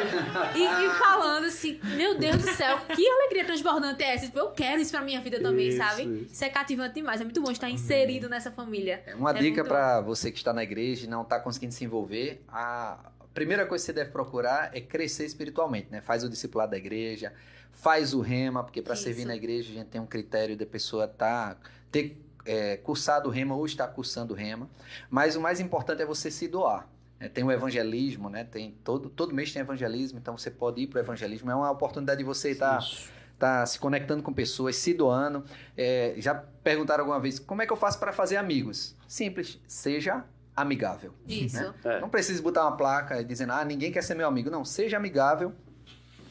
e, 0.57 0.65
e 0.87 0.91
falando 0.99 1.45
assim, 1.47 1.79
meu 1.97 2.17
Deus 2.19 2.37
do 2.37 2.51
céu, 2.53 2.79
que 2.95 3.07
alegria 3.09 3.45
transbordante 3.45 4.03
é 4.03 4.15
essa? 4.15 4.27
Tipo, 4.27 4.39
eu 4.39 4.51
quero 4.51 4.81
isso 4.81 4.91
pra 4.91 5.03
minha 5.03 5.21
vida 5.21 5.41
também, 5.41 5.69
Isso, 5.69 5.79
sabe? 5.79 6.03
isso. 6.03 6.33
Isso 6.33 6.45
é 6.45 6.49
cativante 6.49 6.95
demais. 6.95 7.21
É 7.21 7.25
muito 7.25 7.41
bom 7.41 7.51
estar 7.51 7.69
inserido 7.71 8.29
nessa 8.29 8.51
família. 8.51 9.03
Uma 9.17 9.31
É 9.31 9.35
dica 9.35 9.57
muito- 9.63 9.69
para 9.69 10.01
você 10.01 10.31
que 10.31 10.39
está 10.39 10.53
na 10.53 10.63
igreja 10.63 11.07
e 11.07 11.09
não 11.09 11.23
está 11.23 11.39
conseguindo 11.39 11.75
se 11.75 11.85
envolver, 11.85 12.43
a 12.49 12.99
primeira 13.35 13.67
coisa 13.67 13.83
que 13.83 13.87
você 13.87 13.93
deve 13.93 14.11
procurar 14.11 14.71
é 14.75 14.81
crescer 14.81 15.25
espiritualmente, 15.27 15.89
né? 15.91 16.01
Faz 16.01 16.25
o 16.25 16.29
discipulado 16.29 16.71
da 16.73 16.77
igreja, 16.79 17.33
faz 17.73 18.15
o 18.15 18.21
rema, 18.21 18.63
porque 18.65 18.81
para 18.83 18.97
servir 18.97 19.25
na 19.25 19.35
igreja 19.37 19.71
a 19.71 19.75
gente 19.75 19.89
tem 19.89 20.01
um 20.01 20.07
critério 20.07 20.57
da 20.57 20.67
pessoa 20.67 21.07
tá 21.09 21.57
ter 21.91 22.19
é, 22.45 22.77
cursado 22.79 23.29
o 23.29 23.33
rema 23.33 23.55
ou 23.55 23.65
estar 23.65 23.87
cursando 23.89 24.35
o 24.35 24.37
rema. 24.37 24.69
Mas 25.09 25.37
o 25.37 25.41
mais 25.41 25.61
importante 25.61 26.03
é 26.03 26.05
você 26.07 26.31
se 26.31 26.49
doar. 26.49 26.89
Né? 27.23 27.29
Tem 27.29 27.45
o 27.45 27.53
evangelismo, 27.53 28.29
né? 28.29 28.43
Tem 28.43 28.73
todo, 28.83 29.09
todo 29.09 29.33
mês 29.33 29.53
tem 29.53 29.63
evangelismo, 29.63 30.19
então 30.19 30.37
você 30.37 30.51
pode 30.51 30.83
ir 30.83 30.89
para 30.89 30.99
o 30.99 31.01
evangelismo. 31.01 31.49
É 31.51 31.55
uma 31.55 31.71
oportunidade 31.71 32.19
de 32.19 32.25
você 32.25 32.51
estar 32.51 32.81
Isso. 32.81 33.09
tá 33.39 33.65
se 33.65 33.79
conectando 33.79 34.25
com 34.25 34.33
pessoas, 34.33 34.75
se 34.75 34.93
doando. 34.93 35.45
É, 35.77 36.15
já 36.17 36.35
perguntaram 36.35 37.03
alguma 37.03 37.21
vez, 37.21 37.39
como 37.39 37.63
é 37.63 37.67
que 37.67 37.73
eu 37.73 37.77
faço 37.77 38.01
para 38.01 38.13
fazer 38.13 38.37
amigos? 38.37 38.97
Simples, 39.07 39.61
seja 39.69 40.25
amigável. 40.55 41.15
Isso. 41.29 41.63
né? 41.63 41.73
É. 41.85 42.01
Não 42.01 42.09
precisa 42.09 42.43
botar 42.43 42.63
uma 42.63 42.77
placa 42.77 43.23
dizendo, 43.25 43.53
ah, 43.53 43.65
ninguém 43.65 43.93
quer 43.93 44.03
ser 44.03 44.17
meu 44.17 44.27
amigo. 44.27 44.51
Não, 44.51 44.65
seja 44.65 44.97
amigável. 44.97 45.53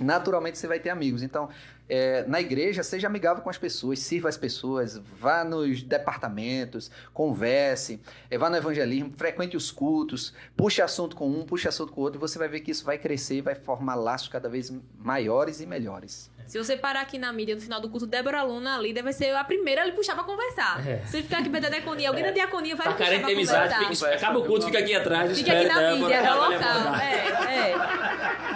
Naturalmente 0.01 0.57
você 0.57 0.67
vai 0.67 0.79
ter 0.79 0.89
amigos. 0.89 1.23
Então, 1.23 1.49
é, 1.87 2.23
na 2.25 2.39
igreja, 2.39 2.83
seja 2.83 3.07
amigável 3.07 3.43
com 3.43 3.49
as 3.49 3.57
pessoas, 3.57 3.99
sirva 3.99 4.29
as 4.29 4.37
pessoas, 4.37 4.97
vá 4.97 5.43
nos 5.43 5.83
departamentos, 5.83 6.89
converse, 7.13 7.99
é, 8.29 8.37
vá 8.37 8.49
no 8.49 8.55
evangelismo, 8.55 9.11
frequente 9.15 9.57
os 9.57 9.71
cultos, 9.71 10.33
puxe 10.55 10.81
assunto 10.81 11.15
com 11.15 11.29
um, 11.29 11.45
puxe 11.45 11.67
assunto 11.67 11.91
com 11.91 11.99
o 12.01 12.03
outro, 12.05 12.17
e 12.17 12.21
você 12.21 12.39
vai 12.39 12.47
ver 12.47 12.61
que 12.61 12.71
isso 12.71 12.85
vai 12.85 12.97
crescer 12.97 13.35
e 13.35 13.41
vai 13.41 13.55
formar 13.55 13.95
laços 13.95 14.29
cada 14.29 14.47
vez 14.47 14.73
maiores 14.97 15.59
e 15.59 15.65
melhores. 15.65 16.31
Se 16.51 16.57
você 16.57 16.75
parar 16.75 16.99
aqui 16.99 17.17
na 17.17 17.31
mídia 17.31 17.55
no 17.55 17.61
final 17.61 17.79
do 17.79 17.87
culto, 17.89 18.05
Débora 18.05 18.43
Luna, 18.43 18.75
a 18.75 18.77
líder, 18.77 19.01
vai 19.03 19.13
ser 19.13 19.33
a 19.33 19.41
primeira 19.41 19.83
a 19.83 19.85
lhe 19.85 19.93
puxar 19.93 20.15
pra 20.15 20.25
conversar. 20.25 20.85
É. 20.85 20.97
Se 21.05 21.11
você 21.13 21.23
ficar 21.23 21.37
aqui 21.37 21.49
perto 21.49 21.63
da 21.63 21.69
diaconia, 21.69 22.09
alguém 22.09 22.25
da 22.25 22.31
diaconia 22.31 22.75
vai 22.75 22.87
Tá 22.87 22.91
lhe 22.91 22.97
puxar 22.97 23.09
pra 23.19 23.27
de 23.27 23.33
amizade, 23.33 23.73
conversar. 23.75 24.05
fica- 24.07 24.17
acaba 24.17 24.39
o 24.39 24.43
culto, 24.45 24.65
fica 24.65 24.79
aqui 24.79 24.93
atrás, 24.93 25.37
Fica 25.37 25.53
aqui 25.53 25.63
na 25.69 25.79
Débora, 25.79 25.95
mídia, 25.95 26.15
é 26.15 26.21
o 26.21 26.25
ela 26.25 26.47
vai 26.49 26.57
local. 26.57 26.71
abordar. 26.71 27.01
É, 27.01 27.69
é. 27.69 27.73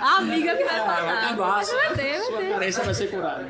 A 0.01 0.15
amiga 0.17 0.57
que 0.57 0.63
vai 0.65 0.75
Ah, 0.77 0.83
vai 0.83 0.95
falar. 0.97 1.19
acabar, 1.25 1.51
Mas 1.55 1.71
vai 1.71 1.93
ter, 1.95 2.19
sua 2.19 2.31
vai 2.35 2.43
ter. 2.43 2.51
carência 2.51 2.83
vai 2.83 2.93
ser 2.93 3.07
curada. 3.09 3.47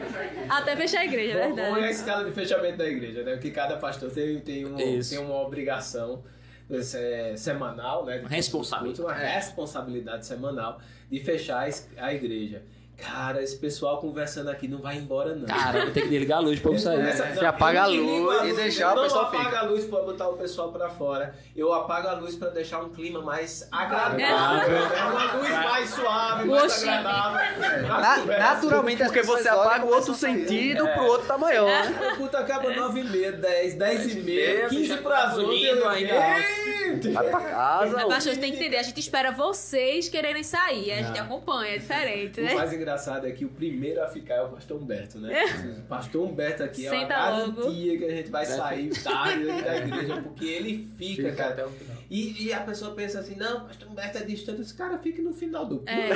Até 0.47 0.75
fechar 0.75 0.99
a 0.99 1.05
igreja, 1.05 1.39
é 1.39 1.47
Bom, 1.47 1.55
bom 1.55 1.59
é 1.61 1.65
a 1.65 1.73
verdade. 1.73 1.93
escala 1.95 2.23
de 2.25 2.31
fechamento 2.31 2.77
da 2.77 2.85
igreja, 2.87 3.23
né? 3.23 3.37
Que 3.37 3.49
cada 3.49 3.77
pastor 3.77 4.11
tem, 4.11 4.39
tem, 4.41 4.63
um, 4.63 4.75
tem 4.77 5.17
uma 5.17 5.41
obrigação 5.41 6.23
é, 6.69 7.33
semanal, 7.35 8.05
né? 8.05 8.19
de 8.19 8.27
Responsabilidade. 8.27 9.01
Uma 9.01 9.13
responsabilidade 9.13 10.23
semanal 10.27 10.79
de 11.09 11.19
fechar 11.19 11.67
a 11.97 12.13
igreja. 12.13 12.61
Cara, 12.97 13.41
esse 13.43 13.57
pessoal 13.57 13.97
conversando 13.99 14.49
aqui 14.49 14.67
não 14.67 14.79
vai 14.79 14.95
embora, 14.97 15.35
não. 15.35 15.45
Cara, 15.45 15.81
vou 15.81 15.91
ter 15.91 16.01
que 16.03 16.07
desligar 16.09 16.37
a 16.37 16.41
luz 16.41 16.59
pra 16.59 16.71
eu 16.71 16.79
sair. 16.79 16.97
Começa- 16.97 17.25
Você 17.35 17.45
apaga 17.45 17.83
a 17.83 17.93
eu 17.93 18.01
luz 18.03 18.49
e 18.49 18.53
deixar 18.55 18.93
o 18.93 18.95
não 18.95 19.03
pessoal 19.03 19.25
apaga 19.25 19.43
fica. 19.45 19.59
a 19.59 19.63
luz 19.63 19.83
pra 19.85 19.99
botar 20.01 20.27
o 20.29 20.33
pessoal 20.37 20.71
pra 20.71 20.89
fora. 20.89 21.35
Eu 21.55 21.73
apago 21.73 22.07
a 22.07 22.13
luz 22.13 22.35
pra 22.35 22.49
deixar 22.49 22.79
um 22.79 22.89
clima 22.89 23.21
mais 23.21 23.67
agradável. 23.71 24.77
É 24.77 25.03
uma 25.03 25.33
luz 25.33 25.49
mais 25.49 25.89
suave, 25.89 26.45
mais 26.49 26.63
Oxi. 26.63 26.89
agradável. 26.89 27.81
Na- 27.87 28.17
naturalmente 28.39 29.03
Porque 29.03 29.23
você 29.23 29.49
apaga 29.49 29.85
o 29.85 29.89
outro 29.89 30.11
a 30.13 30.15
sentido 30.15 30.87
pro 30.89 31.03
outro 31.05 31.27
tá 31.27 31.37
maior, 31.37 31.67
né? 31.67 32.11
O 32.13 32.17
culto 32.17 32.37
acaba 32.37 32.69
9 32.71 33.01
e 33.01 33.03
meia, 33.03 33.31
10, 33.33 33.73
10 33.75 34.13
e 34.13 34.19
meia, 34.21 34.67
15 34.69 34.85
já 34.85 34.97
para 34.97 35.17
as 35.25 35.31
tá 35.35 35.37
8. 35.41 35.47
bonito 35.47 35.87
ainda. 35.87 36.13
Vai 37.13 37.29
pra 37.29 37.39
casa. 37.41 38.05
Mas, 38.07 38.23
você 38.23 38.35
tem 38.37 38.51
que 38.51 38.57
entender, 38.57 38.77
a 38.77 38.83
gente 38.83 38.99
espera 38.99 39.31
vocês 39.31 40.07
quererem 40.07 40.43
sair, 40.43 40.91
a 40.93 41.01
gente 41.03 41.19
acompanha, 41.19 41.75
é 41.75 41.77
diferente, 41.77 42.39
O 42.39 42.43
né? 42.43 42.53
mais 42.53 42.71
engraçado 42.85 43.25
é 43.27 43.31
que 43.31 43.43
o 43.43 43.49
primeiro 43.49 44.01
a 44.03 44.07
ficar 44.07 44.35
é 44.35 44.41
o 44.43 44.49
pastor 44.49 44.81
Humberto, 44.81 45.19
né? 45.19 45.43
O 45.79 45.81
pastor 45.87 46.27
Humberto 46.27 46.63
aqui 46.63 46.85
é 46.85 46.91
uma 46.91 46.99
Senta 47.01 47.29
logo. 47.29 47.53
garantia 47.61 47.97
que 47.97 48.05
a 48.05 48.09
gente 48.11 48.29
vai 48.29 48.45
sair 48.45 48.89
tarde 49.03 49.45
da 49.45 49.77
igreja, 49.77 50.21
porque 50.21 50.45
ele 50.45 50.87
fica, 50.97 51.23
Fica 51.23 51.31
cara. 51.35 51.49
até 51.53 51.65
o 51.65 51.69
final. 51.69 51.95
E, 52.09 52.45
e 52.45 52.53
a 52.53 52.59
pessoa 52.61 52.93
pensa 52.93 53.19
assim, 53.19 53.35
não, 53.35 53.65
pastor 53.65 53.89
Humberto 53.89 54.17
é 54.19 54.21
distante, 54.23 54.61
esse 54.61 54.73
cara 54.75 54.97
fica 54.99 55.21
no 55.21 55.33
final 55.33 55.65
do 55.65 55.77
culto. 55.77 55.89
É. 55.91 56.11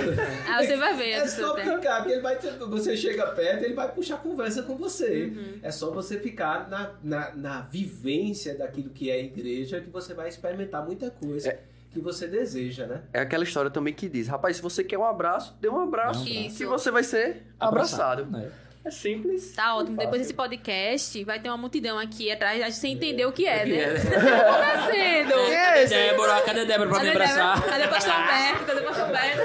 Aí 0.54 0.68
você 0.68 0.78
vai 0.78 0.96
ver 0.96 1.10
É 1.10 1.28
só 1.28 1.56
ficar, 1.56 1.98
porque 2.02 2.14
ele 2.14 2.22
vai 2.22 2.38
ter- 2.38 2.58
você 2.58 2.96
chega 2.96 3.26
perto, 3.32 3.64
ele 3.64 3.74
vai 3.74 3.92
puxar 3.92 4.18
conversa 4.18 4.62
com 4.64 4.76
você. 4.78 5.26
Uhum. 5.36 5.60
É 5.64 5.72
só 5.72 5.90
você 5.92 6.20
ficar 6.20 6.70
na, 6.70 6.92
na, 7.04 7.36
na 7.36 7.62
vivência 7.62 8.56
daquilo 8.56 8.90
que 8.92 9.10
é 9.10 9.16
a 9.16 9.20
igreja 9.20 9.82
que 9.82 9.90
você 9.90 10.14
vai 10.14 10.30
experimentar 10.30 10.86
muita 10.86 11.10
coisa 11.10 11.58
que 11.92 12.00
você 12.00 12.28
deseja, 12.28 12.86
né? 12.86 13.02
É 13.14 13.22
aquela 13.22 13.44
história 13.44 13.72
também 13.72 13.94
que 13.94 14.08
diz, 14.08 14.28
rapaz, 14.28 14.58
se 14.58 14.62
você 14.62 14.84
quer 14.84 14.98
um 14.98 15.06
abraço, 15.06 15.56
dê 15.60 15.68
um 15.70 15.80
abraço, 15.82 16.24
Dê 16.24 16.30
um 16.32 16.38
abraço. 16.40 16.58
que 16.58 16.66
você 16.66 16.92
vai 16.92 17.04
ser 17.04 17.44
abraçado. 17.60 18.26
né? 18.26 18.50
É 18.86 18.92
simples. 18.92 19.52
Tá 19.54 19.76
ótimo. 19.76 19.98
e 19.98 20.00
Depois 20.06 20.22
desse 20.22 20.34
podcast, 20.34 21.22
vai 21.26 21.38
ter 21.40 21.50
uma 21.50 21.58
multidão 21.58 22.00
aqui 22.00 22.32
atrás, 22.32 22.62
a 22.62 22.66
gente 22.66 22.78
sem 22.78 22.94
entender 22.94 23.26
o 23.26 23.32
que 23.32 23.46
é, 23.46 23.66
que 23.66 23.72
né? 23.72 23.82
é, 23.82 23.94
né? 23.94 24.00
O 24.00 24.02
que 24.02 24.30
tá 24.30 24.72
acontecendo? 24.72 25.34
é 25.34 25.84
esse? 25.84 25.94
Débora, 25.94 26.42
cadê 26.44 26.66
Débora 26.66 26.90
pra 26.90 27.00
me 27.04 27.10
abraçar? 27.10 27.56
Débora? 27.60 27.72
Cadê 27.72 27.86
o 27.86 27.90
pastor 27.90 28.14
Humberto? 28.14 28.66
Cadê 28.66 28.80
o 28.80 28.84
pastor 28.86 29.10
Humberto? 29.10 29.42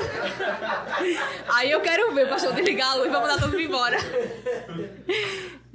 Aí 1.53 1.71
eu 1.71 1.81
quero 1.81 2.15
ver 2.15 2.27
o 2.27 2.29
pastor 2.29 2.53
desligar 2.55 2.93
a 2.93 2.95
luz, 2.95 3.11
vamos 3.11 3.29
dar 3.29 3.39
todo 3.41 3.51
mundo 3.51 3.61
embora. 3.61 3.97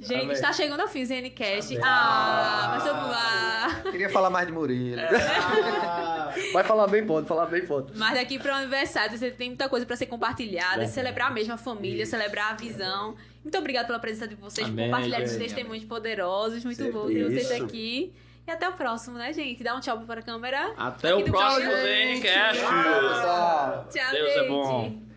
Gente, 0.00 0.22
Amém. 0.22 0.32
está 0.32 0.52
chegando 0.52 0.80
ao 0.80 0.88
fim, 0.88 1.04
ZNCast. 1.04 1.78
Ah, 1.84 2.70
pastor 2.74 2.94
Humberto. 2.96 3.90
Queria 3.92 4.08
falar 4.08 4.30
mais 4.30 4.46
de 4.46 4.52
Murilo. 4.52 5.00
Ah, 5.00 6.32
Vai 6.54 6.64
falar 6.64 6.86
bem 6.86 7.04
ponto, 7.04 7.26
falar 7.26 7.46
bem 7.46 7.66
ponto. 7.66 7.92
Mas 7.96 8.14
daqui 8.14 8.38
para 8.38 8.52
o 8.52 8.54
aniversário 8.56 9.16
você 9.18 9.30
tem 9.30 9.48
muita 9.50 9.68
coisa 9.68 9.84
para 9.84 9.96
ser 9.96 10.06
compartilhada, 10.06 10.70
Verdade. 10.76 10.90
celebrar 10.92 11.34
mesmo 11.34 11.52
a 11.52 11.56
família, 11.58 12.06
celebrar 12.06 12.52
a 12.52 12.56
visão. 12.56 13.14
Muito 13.44 13.58
obrigada 13.58 13.86
pela 13.86 13.98
presença 13.98 14.26
de 14.26 14.34
vocês, 14.36 14.66
por 14.66 14.72
Amém, 14.72 14.86
compartilhar 14.86 15.20
esses 15.22 15.36
testemunhos 15.36 15.84
poderosos. 15.84 16.64
Muito 16.64 16.76
Sempre 16.78 16.92
bom 16.92 17.06
ter 17.06 17.24
vocês 17.24 17.50
isso. 17.50 17.64
aqui. 17.64 18.12
E 18.46 18.50
até 18.50 18.68
o 18.68 18.72
próximo, 18.72 19.18
né, 19.18 19.32
gente? 19.32 19.62
Dá 19.62 19.74
um 19.76 19.80
tchau 19.80 19.98
para 20.00 20.20
a 20.20 20.22
câmera. 20.22 20.72
Até 20.78 21.14
o 21.14 21.18
Aqui 21.18 21.26
do 21.26 21.32
próximo. 21.32 21.70
ZNCast. 21.72 22.60
Tchau, 22.62 24.12
Deus 24.12 24.30
é 24.30 24.34
gente. 24.38 24.48
bom. 24.48 25.09